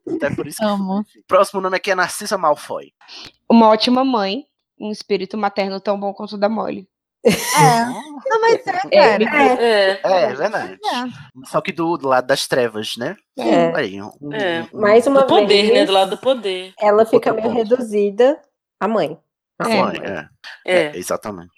[0.09, 1.05] Até por isso que Amo.
[1.27, 2.93] Próximo nome aqui é Narcisa Malfoy.
[3.49, 4.45] Uma ótima mãe,
[4.79, 6.89] um espírito materno tão bom quanto o da Molly.
[7.25, 7.85] É.
[8.31, 8.55] Não, mas
[8.91, 9.63] é, cara.
[9.63, 10.79] É, É, verdade.
[11.45, 13.15] Só que do, do lado das trevas, né?
[13.39, 13.77] É.
[13.77, 14.67] Aí, um- É.
[14.73, 15.85] um- mais uma do poder, vez, né?
[15.85, 16.73] Do lado do poder.
[16.81, 17.57] ela fica meio ponto.
[17.57, 18.41] reduzida
[18.81, 19.19] à mãe.
[19.63, 19.83] a É.
[19.83, 20.29] mãe, é.
[20.67, 20.83] É.
[20.87, 21.51] É, exatamente.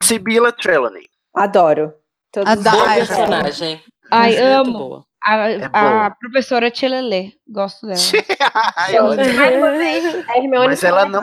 [0.00, 1.08] Sibylla Trelawney.
[1.34, 1.92] Adoro.
[2.30, 2.76] Todos Adoro.
[2.76, 3.82] os- Boa Ai, personagem.
[4.10, 5.06] Ai, Muito amo.
[5.24, 7.34] A, É a professora Tchelele.
[7.48, 7.98] Gosto dela.
[8.76, 8.94] Ai,
[10.36, 11.22] Hermione Mas ela não.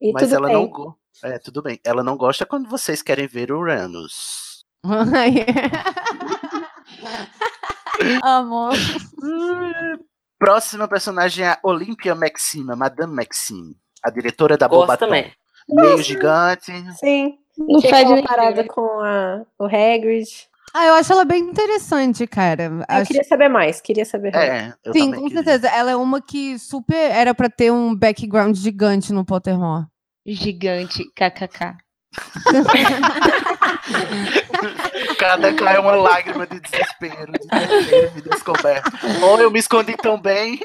[0.00, 0.56] E Mas tudo ela bem.
[0.56, 0.66] não.
[0.68, 1.80] go- É, tudo bem.
[1.84, 4.64] Ela não gosta quando vocês querem ver Uranus.
[8.22, 8.74] Amor.
[10.38, 15.06] Próxima personagem é a Olympia Maxima, Madame Maxime, a diretora da Gosto Bobaton.
[15.06, 15.32] também.
[15.68, 16.72] Meio gigante.
[16.98, 17.34] Sim.
[17.58, 20.28] Não fede nem parada com a, o Hagrid.
[20.74, 22.64] Ah, eu acho ela bem interessante, cara.
[22.64, 23.06] Eu Acho...
[23.06, 24.48] queria saber mais, queria saber mais.
[24.48, 25.42] É, eu Sim, com queria.
[25.42, 25.68] certeza.
[25.68, 29.86] Ela é uma que super era pra ter um background gigante no Pottermore.
[30.26, 31.76] Gigante, kkk.
[35.18, 38.90] Cada cai uma lágrima de desespero, de desespero, me descoberto.
[39.22, 40.58] Ou eu me escondi tão bem.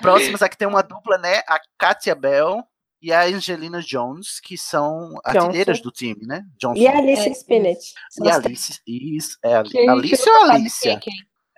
[0.00, 1.40] Próximas aqui tem uma dupla, né?
[1.48, 2.62] A Katia Bell
[3.04, 6.42] e a Angelina Jones, que são artilheiras do time, né?
[6.58, 6.80] Johnson.
[6.80, 7.92] E a Alice Spinach.
[8.22, 8.80] E a Alice.
[8.86, 10.92] Isso, é Alice quem ou Alicia?
[10.92, 10.96] é.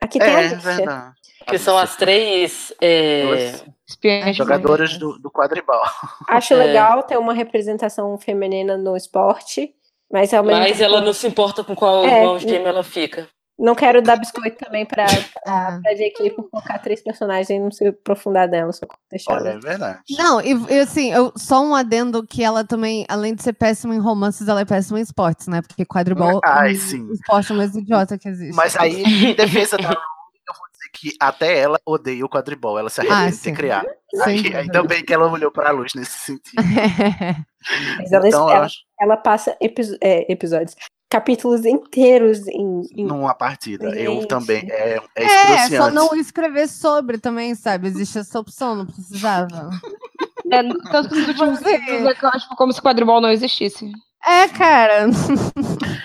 [0.05, 0.59] Aqui tem a É, Alicia.
[0.59, 1.15] verdade.
[1.49, 2.73] Que são as três.
[2.83, 3.53] é,
[4.35, 5.81] jogadoras do, do quadribol.
[6.29, 6.57] Acho É.
[6.57, 9.73] legal ter uma representação feminina no esporte,
[10.13, 12.83] mas ao mesmo Mas tempo ela não se importa com qual É, qual gêmeo ela
[12.83, 13.29] fica.
[13.59, 15.07] Não quero dar biscoito também pra,
[15.47, 15.79] Ah.
[15.83, 19.59] pra JK por colocar três personagens e não se aprofundar nela, só deixar Olha, ela.
[19.59, 20.01] é verdade.
[20.19, 23.95] Não, e, e assim, eu, só um adendo que ela também, além de ser péssima
[23.95, 25.63] em romances, ela é péssima em esportes, né?
[25.63, 28.55] Porque quadribol Ai, é o esporte mais idiota que existe.
[28.55, 29.99] Mas aí, em defesa da Rowling,
[30.49, 32.79] eu vou dizer que até ela odeia o quadribol.
[32.79, 33.51] Ela se arrepende Ah, de sim.
[33.51, 33.87] ter criado.
[34.15, 34.59] Sem Aí, dúvida.
[34.61, 36.57] ainda bem que ela olhou pra luz nesse sentido.
[37.99, 40.75] Mas ela, Então, ela, acho- ela passa episo- é, episódios,
[41.09, 42.83] capítulos inteiros em.
[42.95, 43.89] em- Numa partida.
[43.97, 44.29] Eu Gente.
[44.29, 44.67] também.
[44.71, 47.89] É, é É, só não escrever sobre também, sabe?
[47.89, 49.71] Existe essa opção, não precisava.
[50.49, 50.63] É,
[50.93, 53.91] tanto nos últimos livros é que eu acho como se quadribol não existisse.
[54.25, 55.09] É, cara.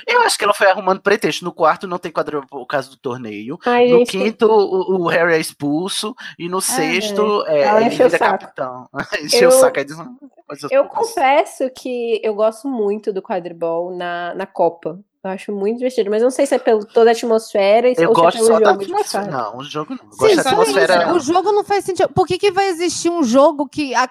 [0.08, 1.46] Eu acho que ela foi arrumando pretexto.
[1.46, 3.60] No quarto não tem quadribol por causa do torneio.
[3.66, 6.16] Ai, no gente, quinto, o, o Harry é expulso.
[6.40, 8.24] E no sexto, é, ele vira saco.
[8.40, 8.90] capitão.
[9.24, 9.78] Encheu o Eu- saco.
[9.78, 15.00] Aí diz, "Hum, mas Eu confesso que eu gosto muito do quadribol na, na Copa.
[15.24, 18.16] Eu acho muito divertido, mas não sei se é pelo toda a atmosfera Eu ou
[18.16, 19.26] gosto se é só pelo da jogo de atmosfera.
[19.28, 20.06] Não, o jogo não.
[20.06, 21.04] Eu Sim, gosto da só atmosfera.
[21.04, 21.14] isso.
[21.14, 22.10] O jogo não faz sentido.
[22.10, 24.08] Por que, que vai existir um jogo que é,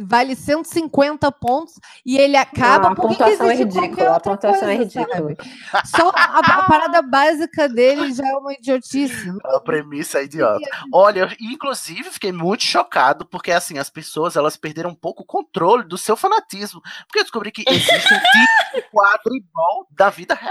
[0.00, 1.74] vale 150 pontos
[2.04, 2.88] e ele acaba?
[2.88, 4.16] Ah, a Por que que pontuação é ridícula.
[4.16, 5.36] A pontuação é coisa, ridícula.
[5.70, 5.88] sabe?
[5.96, 9.32] Só a, a parada básica dele já é uma idiotice.
[9.44, 10.68] A premissa é idiota.
[10.92, 15.26] Olha, eu, inclusive, fiquei muito chocado, porque assim, as pessoas elas perderam um pouco o
[15.26, 16.80] controle do seu fanatismo.
[17.06, 20.47] Porque eu descobri que existe um tipo de quadribol da vida real.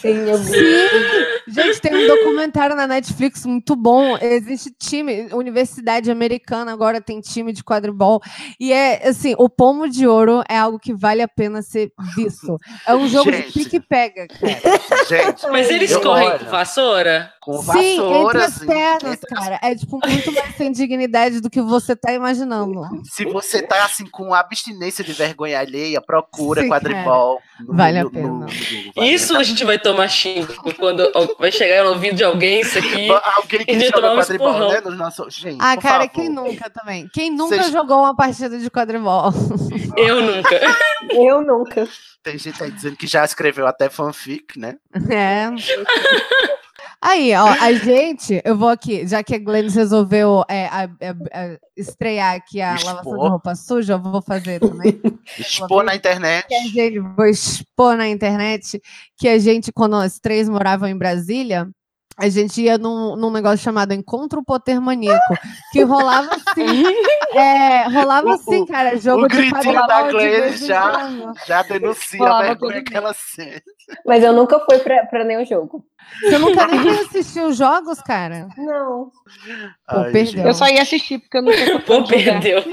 [0.00, 0.50] Sim, eu vi.
[0.52, 1.38] Sim!
[1.50, 4.18] Gente, tem um documentário na Netflix muito bom.
[4.18, 8.20] Existe time, Universidade Americana agora tem time de quadribol.
[8.60, 12.58] E é assim: o pomo de ouro é algo que vale a pena ser visto.
[12.86, 13.46] É um jogo Gente.
[13.46, 15.04] de pique-pega, cara.
[15.08, 17.32] Gente, Mas eles correm com vassoura?
[17.40, 19.58] com Sim, entre as pernas, cara.
[19.62, 22.82] É tipo muito mais sem dignidade do que você tá imaginando.
[23.04, 27.40] Se você tá assim com abstinência de vergonha alheia, procura Sim, quadribol.
[27.60, 28.28] no- Vale a no- no- pena.
[28.28, 28.46] no
[28.94, 32.78] vale Isso a gente vai tomar xingo quando vai chegar no ouvido de alguém isso
[32.78, 33.08] aqui.
[33.10, 34.72] Alguém que joga tomar um quadribol, esporrão.
[34.72, 34.80] né?
[34.82, 35.30] No nosso...
[35.30, 36.10] Gente, Ah, cara, favor.
[36.10, 37.08] quem nunca também?
[37.12, 39.32] Quem nunca Vocês- jogou uma partida de quadribol?
[39.96, 40.60] Eu nunca.
[41.10, 41.88] Eu nunca.
[42.22, 44.76] Tem gente aí dizendo que já escreveu até fanfic, né?
[45.10, 45.46] É.
[47.00, 51.42] Aí, ó, a gente, eu vou aqui, já que a Glennis resolveu é, a- a-
[51.52, 52.92] a estrear aqui a Expor.
[52.94, 55.00] lavação de roupa suja, eu vou fazer também.
[55.38, 56.48] Expor na internet.
[56.48, 58.80] Que a gente, vou expor na internet
[59.16, 61.68] que a gente, quando nós três moravam em Brasília,
[62.18, 65.38] a gente ia num, num negócio chamado Encontro Poter Maníaco,
[65.70, 66.84] que rolava assim,
[67.32, 71.10] é, rolava assim, cara, jogo o de gritinho da de Glenn já,
[71.46, 73.62] já denuncia a vergonha que ela sente.
[74.04, 75.84] Mas eu nunca fui pra, pra nenhum jogo.
[76.22, 76.80] Você nunca nem
[77.46, 78.48] os jogos, cara?
[78.56, 79.12] Não.
[79.88, 80.46] Pô, Ai, perdeu.
[80.46, 82.64] Eu só ia assistir porque eu não sei Pô, perdeu.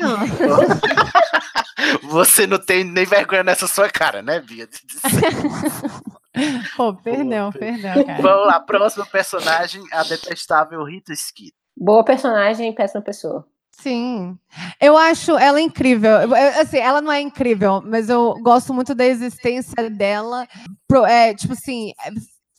[2.04, 4.68] Você não tem nem vergonha nessa sua cara, né, Bia?
[6.76, 8.22] Pô, perdeu, perdeu, cara.
[8.22, 11.54] Vamos lá, próximo personagem, a detestável Rita Skeet.
[11.78, 13.46] Boa personagem e péssima pessoa.
[13.72, 14.38] Sim.
[14.80, 16.12] Eu acho ela incrível.
[16.22, 20.48] Eu- Assim, ela não é incrível, mas eu gosto muito da existência dela.
[20.88, 21.92] Pro- É, tipo assim,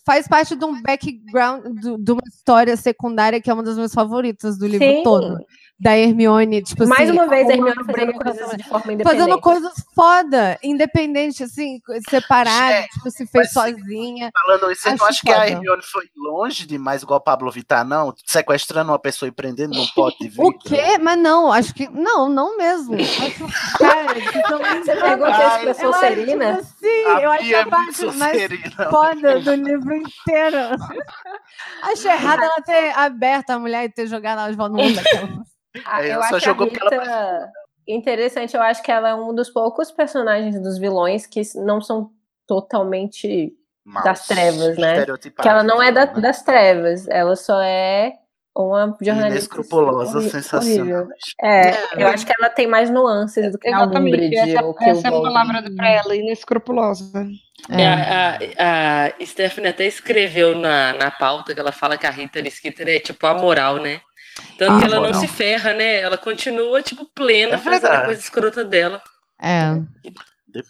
[0.05, 1.65] faz parte de um background,
[1.99, 5.03] de uma história secundária que é uma das minhas favoritas do livro Sim.
[5.03, 5.39] todo.
[5.79, 7.13] Da Hermione, tipo Mais assim.
[7.19, 9.05] uma vez a Hermione fazendo coisas de forma independente.
[9.21, 14.31] Fazendo coisas foda, independente, assim, separada, É, tipo, se fez sozinha.
[14.47, 15.49] Falando isso, você não Acho acha que a.
[15.49, 18.15] Hermione foi longe demais, igual Pablo Vittar, não?
[18.25, 20.47] Sequestrando uma pessoa e prendendo num pote de vidro?
[20.47, 20.97] O quê?
[20.99, 21.87] Mas não, acho que.
[21.91, 22.97] Não, não mesmo.
[22.97, 26.57] Acho, cara, que são Você perguntou isso pra Eu acho, Sonserina?
[26.57, 28.91] tipo, Sim, A eu acho é a parte mais Sonserina.
[28.91, 30.57] foda do livro inteiro.
[31.83, 34.95] Acho errado ela ter aberto a mulher e ter jogado ela de volta no mundo
[34.95, 35.29] daquela.
[35.85, 37.53] Ah, É, eu só acho jogou ela Rita
[37.87, 38.57] interessante.
[38.57, 42.11] Eu acho que ela é um dos poucos personagens dos vilões que não são
[42.47, 43.53] totalmente
[43.85, 45.05] Maus, das trevas, né?
[45.05, 46.21] Que ela não é da- né?
[46.21, 48.15] das trevas, ela só é
[48.57, 51.03] uma jornalista Inescrupulosa, sensacional.
[51.03, 51.09] horrível.
[51.43, 54.85] É, eu acho que ela tem mais nuances do que a Umbridge essa, ou que
[54.85, 57.27] essa é a palavra pra ela, inescrupulosa.
[57.69, 62.11] É, a, a, a Stephanie até escreveu na, na pauta que ela fala que a
[62.11, 64.01] Rita Skeeter é tipo a moral, né?
[64.59, 65.21] Tanto que ela não Amoral.
[65.21, 66.01] se ferra, né?
[66.01, 69.03] Ela continua, tipo, plena, É fazendo a coisa escrota dela.
[69.41, 69.71] É.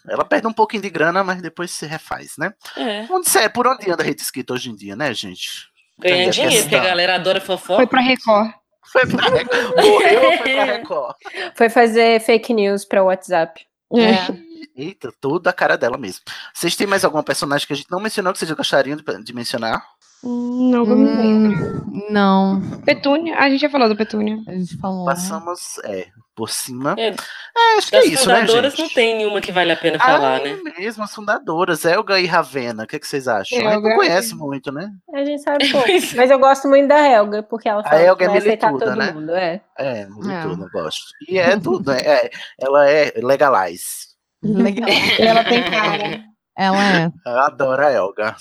[0.09, 2.53] Ela perde um pouquinho de grana, mas depois se refaz, né?
[2.75, 3.05] É.
[3.09, 5.69] Onde, cê- por onde anda a Rita Skeet hoje em dia, né, gente?
[5.99, 6.83] Ganha dinheiro, porque a questão?
[6.83, 7.77] galera adora fofoca.
[7.77, 8.51] Foi pra Record.
[8.91, 9.75] Foi pra Record.
[9.77, 11.15] Morreu ou foi pra Record?
[11.55, 13.65] Foi fazer fake news pra WhatsApp.
[13.93, 14.47] É.
[14.75, 16.21] Eita, tudo a cara dela mesmo.
[16.53, 19.33] Vocês têm mais algum personagem que a gente não mencionou que vocês gostariam de, de
[19.33, 19.81] mencionar?
[20.23, 21.83] Não, vou me lembro.
[21.87, 22.61] Hum, não.
[22.85, 24.39] Petúnia, a gente já falou do Petúnia.
[24.47, 25.05] A gente falou.
[25.05, 26.95] Passamos, é, por cima.
[26.97, 28.81] É, É, acho que é isso, né, fundadoras gente?
[28.81, 30.57] não tem nenhuma que vale a pena falar, Ah, né?
[30.77, 33.57] mesmo, as fundadoras, Elga e Ravena, o que, é que vocês acham?
[33.57, 34.91] A gente Helga não conhece muito, né?
[35.13, 35.87] A gente sabe pouco.
[36.15, 39.11] Mas eu gosto muito da Helga, porque ela A que é milituda, todo né?
[39.11, 39.31] mundo.
[39.35, 39.61] É.
[39.77, 40.69] É, muito É.
[40.71, 41.05] gosto.
[41.27, 41.99] E é tudo, né?
[42.01, 42.29] É,
[42.59, 44.07] ela é legalize.
[44.43, 44.87] Legal.
[45.19, 46.23] Ela tem cara.
[46.57, 47.11] Ela é.
[47.23, 48.35] Adoro a Elga.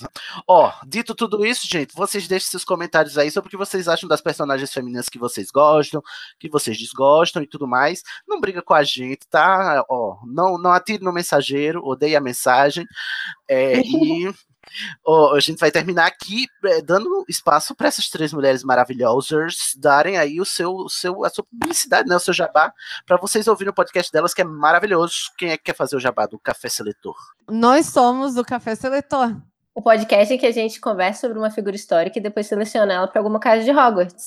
[0.48, 4.08] Ó, dito tudo isso, gente, vocês deixem seus comentários aí sobre o que vocês acham
[4.08, 6.02] das personagens femininas que vocês gostam,
[6.40, 8.02] que vocês desgostam e tudo mais.
[8.26, 9.84] Não briga com a gente, tá?
[9.90, 12.86] Ó, não, não atire no mensageiro, odeie a mensagem.
[13.46, 14.32] É, e
[15.04, 20.16] ó, a gente vai terminar aqui é, dando espaço para essas três mulheres maravilhosas darem
[20.18, 22.16] aí o seu, o seu, a sua publicidade, né?
[22.16, 22.72] O seu jabá,
[23.06, 25.32] para vocês ouvirem o podcast delas, que é maravilhoso.
[25.36, 27.16] Quem é que quer fazer o jabá do Café Seletor?
[27.48, 29.36] Nós somos o Café Seletor.
[29.76, 33.06] O podcast em que a gente conversa sobre uma figura histórica e depois seleciona ela
[33.06, 34.24] para alguma casa de Hogwarts.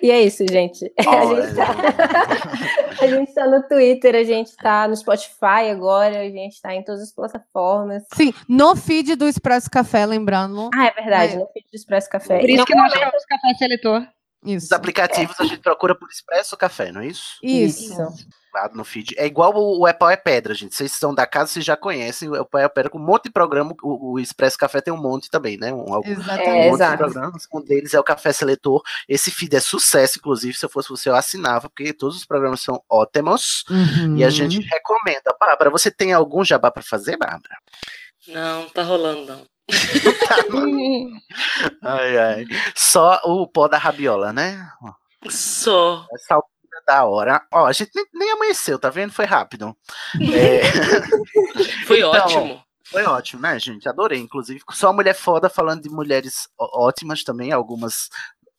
[0.00, 0.92] E é isso, gente.
[1.00, 3.02] A gente, tá...
[3.02, 6.84] a gente tá no Twitter, a gente tá no Spotify agora, a gente tá em
[6.84, 8.04] todas as plataformas.
[8.14, 10.70] Sim, no feed do Expresso Café, lembrando.
[10.72, 11.38] Ah, é verdade, É.
[11.38, 12.38] no feed do Expresso Café.
[12.38, 14.06] Por isso Não que nós chamamos café seletor.
[14.44, 14.66] Isso.
[14.66, 17.38] Os aplicativos a gente procura por Expresso Café, não é isso?
[17.42, 17.96] Isso.
[18.54, 19.14] Lá no feed.
[19.16, 20.74] É igual o, o Apple é Pedra, gente.
[20.74, 22.28] Vocês são da casa, vocês já conhecem.
[22.28, 23.74] O Apple é Pedra com um monte de programa.
[23.82, 25.72] O, o Expresso Café tem um monte também, né?
[25.72, 26.48] Um, algum- Exatamente.
[26.50, 26.92] um É, monte exato.
[26.92, 27.48] de programas.
[27.52, 28.82] Um deles é o Café Seletor.
[29.08, 30.52] Esse feed é sucesso, inclusive.
[30.54, 33.64] Se eu fosse você, eu assinava, porque todos os programas são ótimos.
[33.70, 34.16] Uhum.
[34.18, 35.34] E a gente recomenda.
[35.40, 37.56] Bárbara, você tem algum jabá pra fazer, Bárbara?
[38.28, 39.42] Não, tá rolando, não.
[41.82, 42.46] Ai, ai.
[42.74, 44.68] Só o pó da rabiola, né?
[45.30, 46.06] Só.
[46.12, 46.51] Essa altura
[46.86, 47.42] da hora.
[47.52, 49.12] Ó, a gente nem, nem amanheceu, tá vendo?
[49.12, 49.76] Foi rápido.
[50.32, 50.62] É,
[51.86, 52.62] Foi Então, ótimo.
[52.84, 53.88] Foi ótimo, né, gente?
[53.88, 54.20] Adorei.
[54.20, 58.08] Inclusive, só uma mulher foda falando de mulheres ótimas também, algumas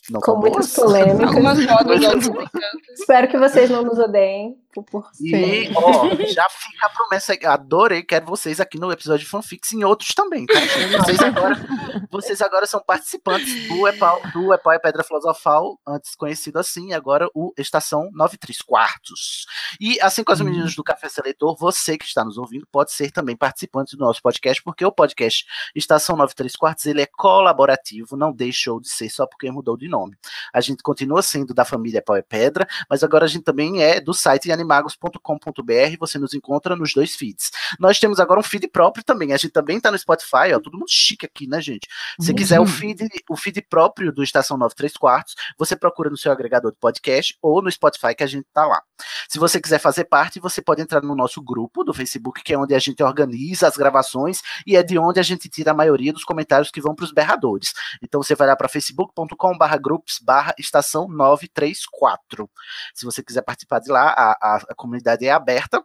[0.10, 1.30] não Com muitas polêmicas.
[2.99, 4.57] Espero que vocês não nos odeiem.
[4.81, 7.37] Por E, ó, já fica a promessa.
[7.45, 10.53] Adorei, quero vocês aqui no episódio de fanfics e em outros também, tá?
[11.03, 11.55] Vocês agora,
[12.09, 16.93] vocês agora são participantes do Epau, do Epau e Pedra Filosofal, antes conhecido assim, e
[16.93, 19.45] agora o Estação 93 Quartos.
[19.79, 23.11] E assim como as meninas do Café Seletor, você que está nos ouvindo pode ser
[23.11, 25.45] também participante do nosso podcast, porque o podcast
[25.75, 30.17] Estação 93 Quartos, ele é colaborativo, não deixou de ser só porque mudou de nome.
[30.53, 33.99] A gente continua sendo da família Pau e Pedra, mas agora a gente também é
[33.99, 37.52] do site animagos.com.br, você nos encontra nos dois feeds.
[37.80, 40.73] Nós temos agora um feed próprio também, a gente também tá no Spotify, ó, todo
[40.77, 41.88] mundo chique aqui, né, gente?
[42.19, 42.35] Se Uhum.
[42.38, 46.72] quiser o feed, o feed próprio do Estação 93 Quartos, você procura no seu agregador
[46.72, 48.81] de podcast ou no Spotify que a gente tá lá.
[49.30, 52.57] Se você quiser fazer parte, você pode entrar no nosso grupo do Facebook, que é
[52.57, 56.14] onde a gente organiza as gravações e é de onde a gente tira a maioria
[56.14, 57.73] dos comentários que vão para os berradores.
[58.02, 62.49] Então você vai lá para facebook.com/barra groups barra estação 934.
[62.94, 65.84] Se você quiser participar de lá, a, a, a comunidade é aberta.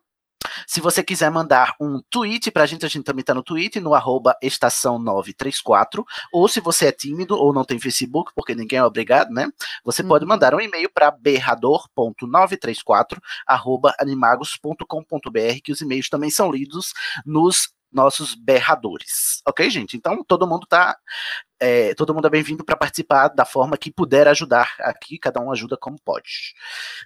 [0.67, 3.95] Se você quiser mandar um tweet pra gente, a gente também tá no Twitter, no
[3.95, 6.05] arroba estação 934.
[6.33, 9.49] Ou se você é tímido ou não tem Facebook, porque ninguém é obrigado, né?
[9.85, 16.93] Você pode mandar um e-mail para berrador.934 arroba animagos.com.br, que os e-mails também são lidos
[17.25, 19.41] nos nossos berradores.
[19.47, 19.97] Ok, gente?
[19.97, 20.97] Então todo mundo tá.
[21.61, 25.51] é, todo mundo é bem-vindo para participar da forma que puder ajudar aqui, cada um
[25.51, 26.55] ajuda como pode.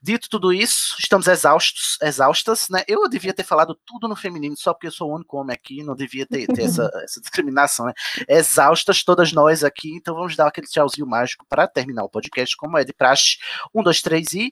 [0.02, 2.82] Dito tudo isso, estamos exaustos, exaustas, né?
[2.88, 5.82] Eu devia ter falado tudo no feminino só porque eu sou o único homem aqui,
[5.82, 7.92] não devia ter, ter essa, essa discriminação, né?
[8.28, 12.76] Exaustas todas nós aqui, então vamos dar aquele tchauzinho mágico para terminar o podcast, como
[12.76, 13.38] é de praxe.
[13.74, 14.50] Um, dois, três e.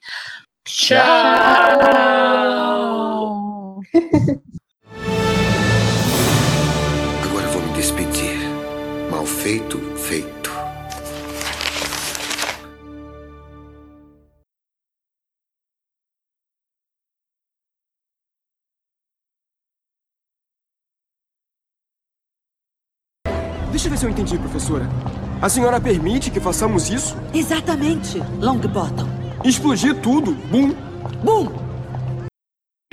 [0.63, 1.01] Tchau!
[9.41, 10.51] feito, feito.
[23.71, 24.87] Deixa eu ver se eu entendi, professora.
[25.41, 27.17] A senhora permite que façamos isso?
[27.33, 29.07] Exatamente, Longbottom.
[29.43, 30.35] Explodir tudo?
[31.23, 31.70] Bum!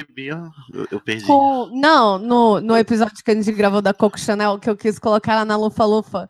[0.06, 0.50] Bum!
[0.72, 1.24] Eu, eu perdi.
[1.26, 4.98] Com- não, no, no episódio que a gente gravou da Coco Chanel, que eu quis
[4.98, 6.28] colocar ela na Lufa Lufa.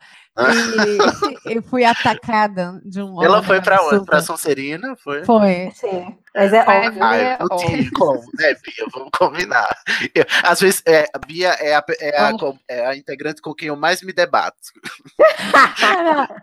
[1.47, 4.05] E, e fui atacada de um Ela foi pra onde?
[4.05, 4.95] Pra Sonserina?
[5.03, 5.25] Foi?
[5.25, 5.71] Foi.
[5.75, 6.17] Sim.
[6.35, 7.03] Mas é óbvio.
[7.05, 8.87] É não tem como, né, Bia?
[8.93, 9.69] Vamos combinar.
[10.15, 12.33] Eu- às vezes, é, a Bia é a, é, a,
[12.69, 14.57] é a integrante com quem eu mais me debato.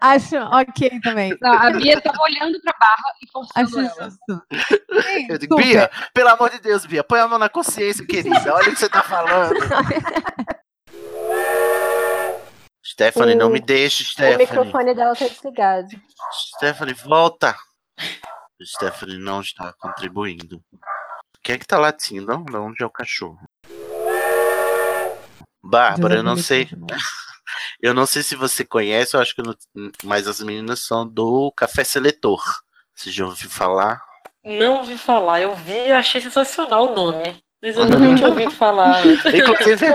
[0.01, 1.37] Acho ok também.
[1.41, 4.09] Não, a Bia tava olhando pra barra e forçando Acho ela.
[4.09, 4.43] justo.
[5.29, 5.65] Eu digo, super.
[5.65, 8.53] Bia, pelo amor de Deus, Bia, põe a mão na consciência, querida.
[8.53, 9.55] Olha o que você tá falando.
[12.85, 14.37] Stephanie, não me deixe, O Stephanie.
[14.37, 15.87] microfone dela tá desligado.
[16.55, 17.55] Stephanie, volta.
[18.63, 20.61] Stephanie não está contribuindo.
[21.41, 22.25] Quem é que tá latindo?
[22.27, 23.39] Não, não, onde é o cachorro?
[25.63, 26.69] Bárbara, eu não sei.
[27.81, 29.53] Eu não sei se você conhece, eu acho que não,
[30.03, 32.41] mas as meninas são do Café Seletor.
[32.95, 34.01] Você já ouviu falar?
[34.43, 37.43] Não ouvi falar, eu vi e achei sensacional o nome.
[37.61, 39.05] Mas eu nunca tinha ouvido falar.
[39.05, 39.85] Inclusive,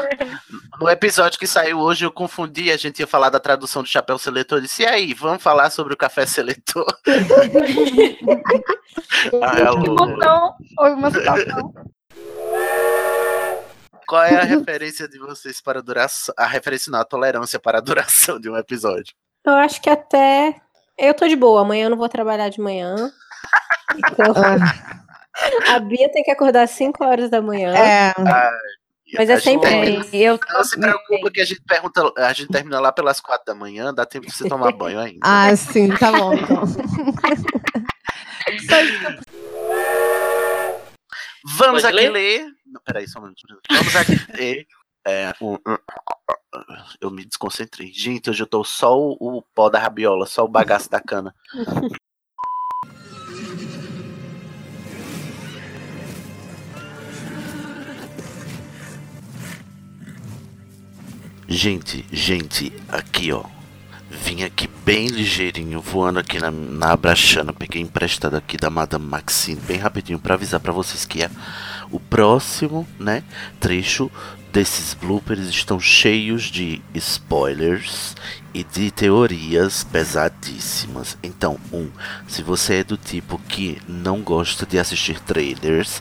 [0.80, 4.18] no episódio que saiu hoje, eu confundi, a gente ia falar da tradução do Chapéu
[4.18, 4.56] Seletor.
[4.58, 6.86] Eu disse, e aí, vamos falar sobre o Café Seletor?
[9.42, 9.84] Ai, alô.
[9.84, 11.74] Emoção, houve uma situação.
[14.06, 16.34] Qual é a referência de vocês para a duração?
[16.36, 19.14] A referência não, a tolerância para a duração de um episódio.
[19.44, 20.56] Eu acho que até.
[20.96, 22.96] Eu tô de boa, amanhã eu não vou trabalhar de manhã.
[23.92, 24.32] Então,
[25.74, 27.74] a Bia tem que acordar às 5 horas da manhã.
[27.74, 28.12] É.
[29.14, 30.00] Mas é sempre.
[30.12, 33.54] Eu Não se preocupa que a gente pergunta, a gente termina lá pelas quatro da
[33.54, 35.18] manhã, dá tempo de você tomar banho ainda.
[35.22, 36.34] Ah, sim, tá bom.
[36.34, 36.62] Então.
[41.58, 42.10] Vamos Pode aqui ler?
[42.12, 42.46] ler.
[42.66, 43.40] Não, peraí, só um minuto.
[43.70, 44.66] Vamos aqui ler.
[45.06, 45.78] é, um- um-
[47.00, 47.90] eu me desconcentrei.
[47.92, 51.34] Gente, hoje eu tô só o, o pó da rabiola, só o bagaço da cana.
[61.52, 63.42] Gente, gente, aqui ó.
[64.08, 67.52] Vim aqui bem ligeirinho, voando aqui na, na Abrachana.
[67.52, 71.30] Peguei emprestado aqui da Madame Maxine, bem rapidinho, pra avisar pra vocês que é
[71.90, 73.24] o próximo, né,
[73.58, 74.08] trecho
[74.52, 78.14] desses bloopers estão cheios de spoilers
[78.54, 81.18] e de teorias pesadíssimas.
[81.20, 81.90] Então, um,
[82.28, 86.00] se você é do tipo que não gosta de assistir trailers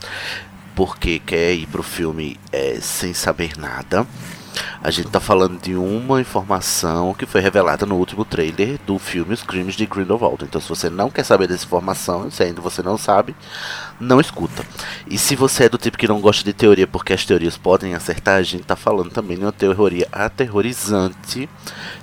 [0.76, 4.06] porque quer ir pro filme é, sem saber nada,
[4.82, 9.34] A gente tá falando de uma informação que foi revelada no último trailer do filme
[9.34, 10.44] Os Crimes de Grindelwald.
[10.44, 13.36] Então, se você não quer saber dessa informação, se ainda você não sabe,
[14.00, 14.64] não escuta.
[15.06, 17.94] E se você é do tipo que não gosta de teoria porque as teorias podem
[17.94, 21.48] acertar, a gente tá falando também de uma teoria aterrorizante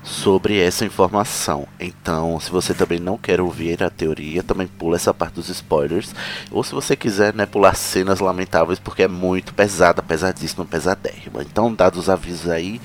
[0.04, 1.68] sobre essa informação.
[1.80, 6.14] Então, se você também não quer ouvir a teoria, também pula essa parte dos spoilers.
[6.52, 11.42] Ou se você quiser, né, pular cenas lamentáveis porque é muito pesada, pesadíssima, pesadérrima.
[11.42, 12.80] Então, dados os avisos aí,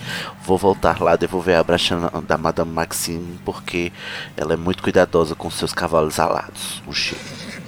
[0.45, 3.93] vou voltar lá devolver a bracha da Madame Maxine porque
[4.37, 6.83] ela é muito cuidadosa com seus cavalos alados.
[6.87, 7.62] Um cheiro.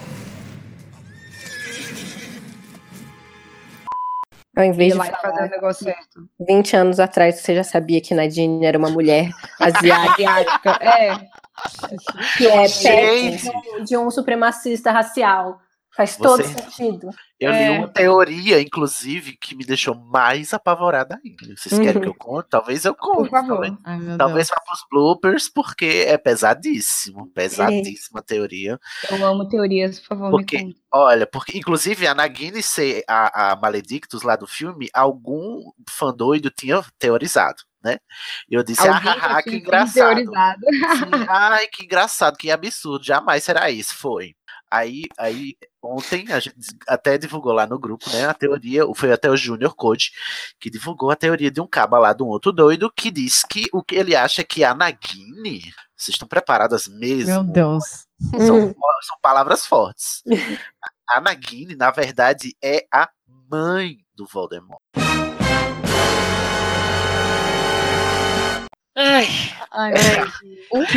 [4.57, 6.29] Ao invés de falar fazer o negócio certo.
[6.41, 10.79] 20 anos atrás você já sabia que Nadine era uma mulher asiática.
[10.81, 11.35] é.
[12.37, 13.37] Que é
[13.85, 15.61] de um supremacista racial.
[15.97, 17.11] Faz todo Você- sentido.
[17.39, 17.71] Eu li É.
[17.71, 21.55] uma teoria, inclusive, que me deixou mais apavorada ainda.
[21.57, 22.49] Vocês querem que eu conte?
[22.49, 23.31] Talvez eu conte.
[23.31, 23.75] Talvez,
[24.19, 27.29] talvez vá pros bloopers, porque é pesadíssimo.
[27.35, 28.79] Pesadíssima teoria.
[29.11, 34.23] Eu amo teorias, por favor, Porque, olha, porque inclusive a Nagini ser a, a Maledictus
[34.23, 37.99] lá do filme, algum fã doido tinha teorizado, né?
[38.49, 39.95] E eu disse, ah, Alguém haha, que engraçado.
[40.15, 40.61] teorizado.
[40.71, 44.35] Sim, ai, que engraçado, que absurdo, jamais será isso, foi.
[44.75, 46.57] Aí, aí ontem a gente
[46.89, 50.11] até divulgou lá no grupo, né, a teoria, foi até o Junior Code,
[50.59, 53.67] que divulgou a teoria de um caba lá, de um outro doido, que diz que
[53.73, 55.61] o que ele acha é que a Nagini,
[55.97, 57.45] vocês estão preparadas mesmo?
[57.45, 57.85] Meu Deus.
[58.33, 60.25] São, são palavras fortes.
[61.07, 63.11] A Nagini, na verdade, é a
[63.49, 64.81] mãe do Voldemort.
[68.97, 69.27] Ai,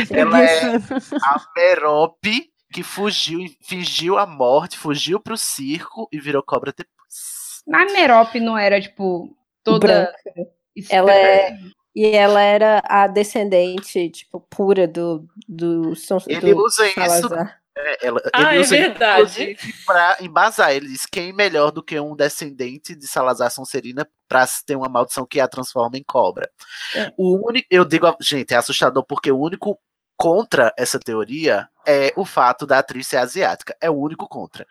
[0.10, 6.72] Ela é a Merope que fugiu, fingiu a morte, fugiu pro circo e virou cobra
[6.76, 7.62] depois.
[7.68, 10.14] Mas a Merope não era, tipo, toda.
[10.90, 11.58] Ela é.
[11.96, 16.94] E ela era a descendente, tipo, pura do, do, São- Ele do usa isso.
[16.96, 17.60] Salazar.
[17.76, 19.58] É, ela, Ah, ele é usa isso, verdade.
[19.86, 20.72] pra embasar.
[20.74, 25.26] Ele diz quem melhor do que um descendente de Salazar Sonserina pra ter uma maldição
[25.26, 26.50] que a transforma em cobra.
[26.96, 27.12] É.
[27.18, 29.80] O único, eu digo, gente, é assustador porque o único
[30.18, 33.76] contra essa teoria é o fato da atriz ser asiática.
[33.80, 34.66] É o único contra.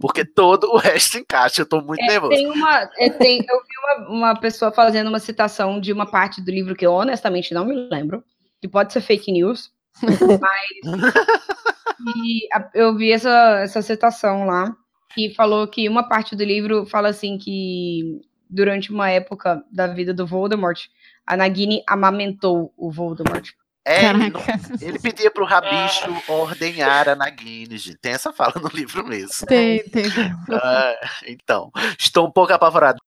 [0.00, 1.62] Porque todo o resto encaixa.
[1.62, 2.32] Eu tô muito É, nervoso.
[2.32, 6.40] tem uma, é, tem- eu vi uma, uma pessoa fazendo uma citação de uma parte
[6.40, 8.22] do livro que eu honestamente não me lembro,
[8.60, 9.70] que pode ser fake news,
[10.02, 10.62] mas
[12.24, 14.74] e a- eu vi essa, essa citação lá,
[15.14, 20.14] que falou que uma parte do livro fala assim que durante uma época da vida
[20.14, 20.78] do Voldemort,
[21.26, 23.50] a Nagini amamentou o Voldemort.
[23.84, 24.40] É, ele, não-
[24.80, 27.98] ele pedia pro Rabicho ordenhar a Nagini, gente.
[27.98, 29.44] Tem essa fala no livro mesmo.
[29.46, 30.04] Tem, tem.
[30.52, 30.94] Ah,
[31.26, 33.00] então, estou um pouco apavorado.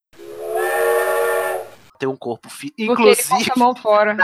[1.98, 4.14] Tem um corpo ele Inclusive, a mão fora.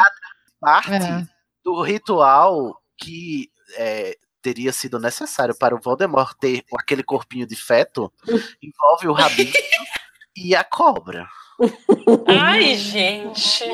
[0.60, 1.26] parte É.
[1.64, 8.12] do ritual que é, teria sido necessário para o Voldemort ter aquele corpinho de feto
[8.62, 9.56] envolve o Rabicho
[10.36, 11.26] e a cobra.
[12.28, 13.64] Ai, gente.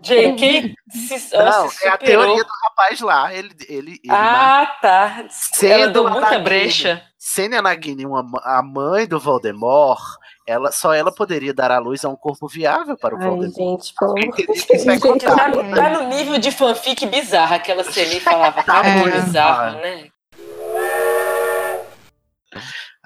[0.00, 3.32] JK se Não, se é a teoria do rapaz lá.
[3.34, 5.14] Ele, ele, ele Ah, tá.
[5.18, 7.02] Ela Sendo deu muita Nagini- brecha.
[7.18, 10.00] Sendo a Nagini uma, a mãe do Voldemort,
[10.46, 13.56] ela, só ela poderia dar à luz a um corpo viável para o Ai, Voldemort.
[13.82, 15.22] gente, pelo amor de Isso é Deus.
[15.22, 17.82] Tá, tá no nível de fanfic bizarra, aquela
[18.16, 19.10] e falava, cara, É.
[19.20, 20.08] bizarro, né?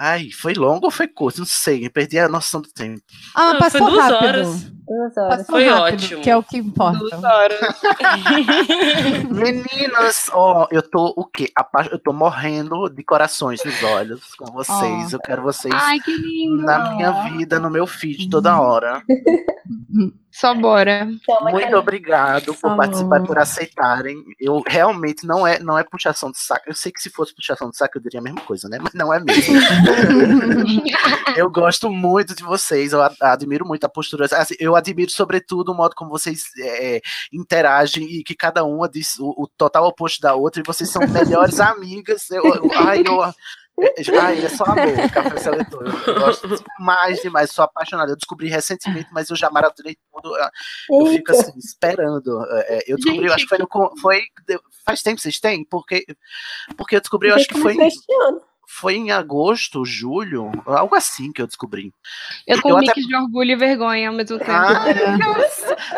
[0.00, 1.38] Ai, foi longo ou foi curto?
[1.40, 3.02] Não sei, eu perdi a noção do tempo.
[3.34, 4.26] Ah, Não, passou foi duas rápido.
[4.28, 4.62] horas.
[4.86, 5.36] Duas horas.
[5.38, 6.20] Passou Foi rápido, ótimo.
[6.22, 6.98] Que é o que importa.
[9.28, 11.50] Meninas, ó, eu tô o quê?
[11.90, 15.12] Eu tô morrendo de corações nos olhos com vocês.
[15.12, 15.16] Ó.
[15.16, 16.62] Eu quero vocês Ai, que lindo!
[16.62, 19.02] na minha vida, no meu feed toda hora.
[20.38, 21.50] Só bora.
[21.52, 24.22] Muito obrigado por participar, por aceitarem.
[24.38, 26.64] Eu realmente não é, não é puxação de saco.
[26.68, 28.78] Eu sei que se fosse puxação de saco eu diria a mesma coisa, né?
[28.80, 29.54] Mas não é mesmo.
[31.36, 32.92] eu gosto muito de vocês.
[32.92, 34.26] Eu admiro muito a postura.
[34.30, 37.00] assim, eu admiro sobretudo o modo como vocês é,
[37.32, 40.60] interagem e que cada uma diz o, o total oposto da outra.
[40.60, 42.30] E vocês são melhores amigas.
[42.30, 43.32] Eu, eu- ai, eu, é-
[44.20, 45.84] Ai, é só amor, café seletor.
[46.06, 46.48] Eu gosto
[46.78, 47.50] demais, demais.
[47.50, 48.10] Sou apaixonado.
[48.10, 50.34] Eu descobri recentemente, mas eu já maratonei tudo.
[50.90, 52.44] Eu fico assim, esperando.
[52.50, 53.68] É, Eu descobri, eu acho que foi no.
[54.00, 54.22] Foi,
[54.84, 55.64] faz tempo que vocês têm?
[55.64, 56.04] Porque,
[56.76, 58.40] porque eu descobri, eu acho que foi, Começou este ano.
[58.70, 61.90] Foi em agosto, julho, algo assim que eu descobri.
[62.46, 64.50] Eu tô Eu um até- mix de orgulho e vergonha ao mesmo tempo.
[64.50, 64.84] Ah,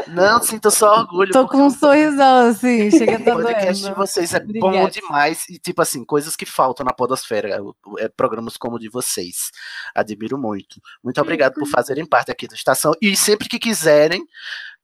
[0.09, 1.33] não, sinto só orgulho.
[1.33, 4.91] Tô com um sorrisão assim, chega a O podcast de vocês é bom Obrigada.
[4.91, 5.49] demais.
[5.49, 7.63] E, tipo assim, coisas que faltam na Podosfera.
[7.63, 9.51] o- É, programas como o de vocês.
[9.95, 10.81] Admiro muito.
[11.03, 12.93] Muito obrigado por fazerem parte aqui da estação.
[13.03, 14.23] E sempre que quiserem,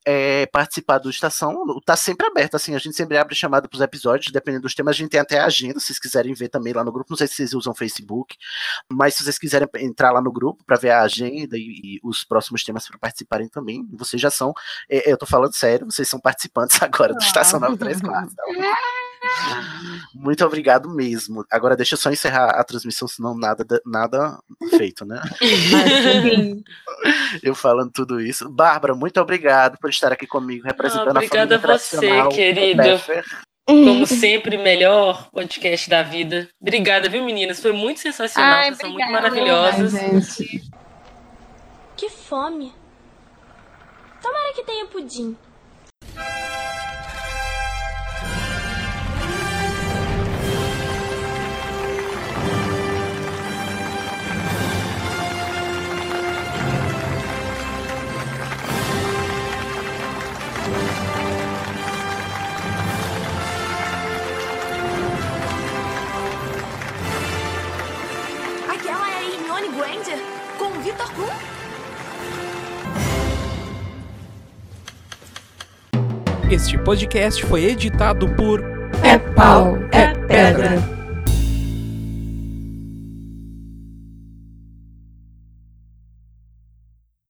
[0.07, 4.33] é, participar do Estação, tá sempre aberto, assim, a gente sempre abre chamada pros episódios,
[4.33, 6.85] dependendo dos temas, a gente tem até a agenda, se vocês quiserem ver também lá
[6.85, 8.37] no grupo, não sei se vocês usam Facebook,
[8.89, 12.23] mas se vocês quiserem entrar lá no grupo para ver a agenda e, e, os
[12.23, 14.55] próximos temas para participarem também, vocês já são,
[14.89, 18.37] é, eu tô falando sério, vocês são participantes agora do Estação 934.
[18.37, 18.45] Tá
[20.15, 21.45] Muito obrigado mesmo.
[21.51, 24.39] Agora deixa eu só encerrar a transmissão, senão nada, nada
[24.71, 25.21] feito, né?
[27.43, 28.49] eu falando tudo isso.
[28.49, 32.83] Bárbara, muito obrigado por estar aqui comigo, representando ah, a família Obrigada a você, querido.
[33.67, 36.49] Como sempre, melhor podcast da vida.
[36.61, 37.61] Obrigada, viu, meninas?
[37.61, 38.59] Foi muito sensacional.
[38.59, 39.95] Ai, Vocês são muito maravilhosas.
[39.95, 40.63] Ai,
[41.97, 42.73] que fome.
[44.23, 45.37] Tomara que tenha pudim.
[76.51, 78.63] Este podcast foi editado por
[79.03, 80.96] É Pau, É, é Pedra.